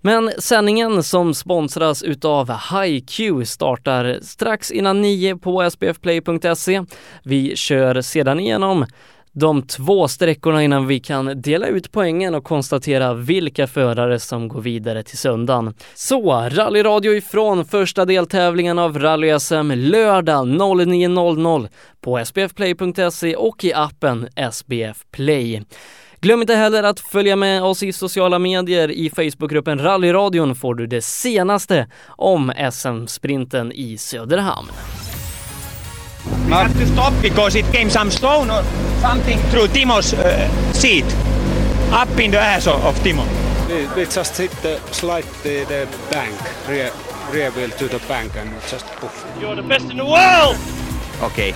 Men 0.00 0.30
sändningen 0.38 1.02
som 1.02 1.34
sponsras 1.34 2.02
utav 2.02 2.50
HiQ 2.50 3.20
startar 3.48 4.18
strax 4.22 4.70
innan 4.70 5.02
nio 5.02 5.36
på 5.36 5.70
sbfplay.se. 5.70 6.84
Vi 7.22 7.56
kör 7.56 8.00
sedan 8.00 8.40
igenom 8.40 8.86
de 9.32 9.62
två 9.62 10.08
sträckorna 10.08 10.62
innan 10.62 10.86
vi 10.86 11.00
kan 11.00 11.40
dela 11.40 11.66
ut 11.66 11.92
poängen 11.92 12.34
och 12.34 12.44
konstatera 12.44 13.14
vilka 13.14 13.66
förare 13.66 14.18
som 14.18 14.48
går 14.48 14.60
vidare 14.60 15.02
till 15.02 15.18
söndagen. 15.18 15.74
Så, 15.94 16.48
rallyradio 16.48 17.12
ifrån 17.12 17.64
första 17.64 18.04
deltävlingen 18.04 18.78
av 18.78 18.98
Rally-SM 18.98 19.74
lördag 19.74 20.46
09.00 20.46 21.68
på 22.00 22.24
sbfplay.se 22.24 23.36
och 23.36 23.64
i 23.64 23.72
appen 23.72 24.28
SBF 24.52 25.04
Play. 25.10 25.62
Glöm 26.20 26.40
inte 26.40 26.54
heller 26.54 26.82
att 26.82 27.00
följa 27.00 27.36
med 27.36 27.62
oss 27.62 27.82
i 27.82 27.92
sociala 27.92 28.38
medier. 28.38 28.90
I 28.90 29.10
Facebookgruppen 29.10 29.78
Rallyradion 29.78 30.54
får 30.54 30.74
du 30.74 30.86
det 30.86 31.02
senaste 31.02 31.86
om 32.08 32.52
SM-sprinten 32.72 33.72
i 33.72 33.98
Söderhamn. 33.98 34.68
We 36.48 36.54
had 36.54 36.72
to 36.72 36.86
stop 36.86 37.12
because 37.22 37.58
it 37.58 37.72
came 37.72 37.90
some 37.90 38.10
stone 38.10 38.50
or 38.50 38.62
something 39.00 39.38
through 39.50 39.68
Timo's 39.68 40.14
uh, 40.14 40.72
seat, 40.72 41.04
up 41.92 42.20
in 42.20 42.30
the 42.30 42.38
ass 42.38 42.66
of, 42.66 43.02
Timo. 43.04 43.22
We, 43.96 44.04
just 44.04 44.40
hit 44.40 44.50
the 44.62 44.78
slide 44.90 45.24
the, 45.42 45.64
the 45.64 45.88
bank, 46.10 46.34
rear, 46.68 46.90
rear 47.32 47.50
wheel 47.50 47.70
to 47.70 47.88
the 47.88 48.00
bank 48.08 48.36
and 48.36 48.50
just 48.70 48.86
poof. 49.00 49.24
You're 49.40 49.56
the 49.56 49.68
best 49.68 49.90
in 49.90 49.96
the 49.96 50.04
world! 50.04 50.56
Okay, 51.22 51.54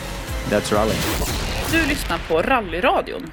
that's 0.49 0.73
rally. 0.73 0.95
Du 1.73 1.89
lyssnar 1.89 2.19
på 2.29 2.43
Rallyradion 2.43 3.33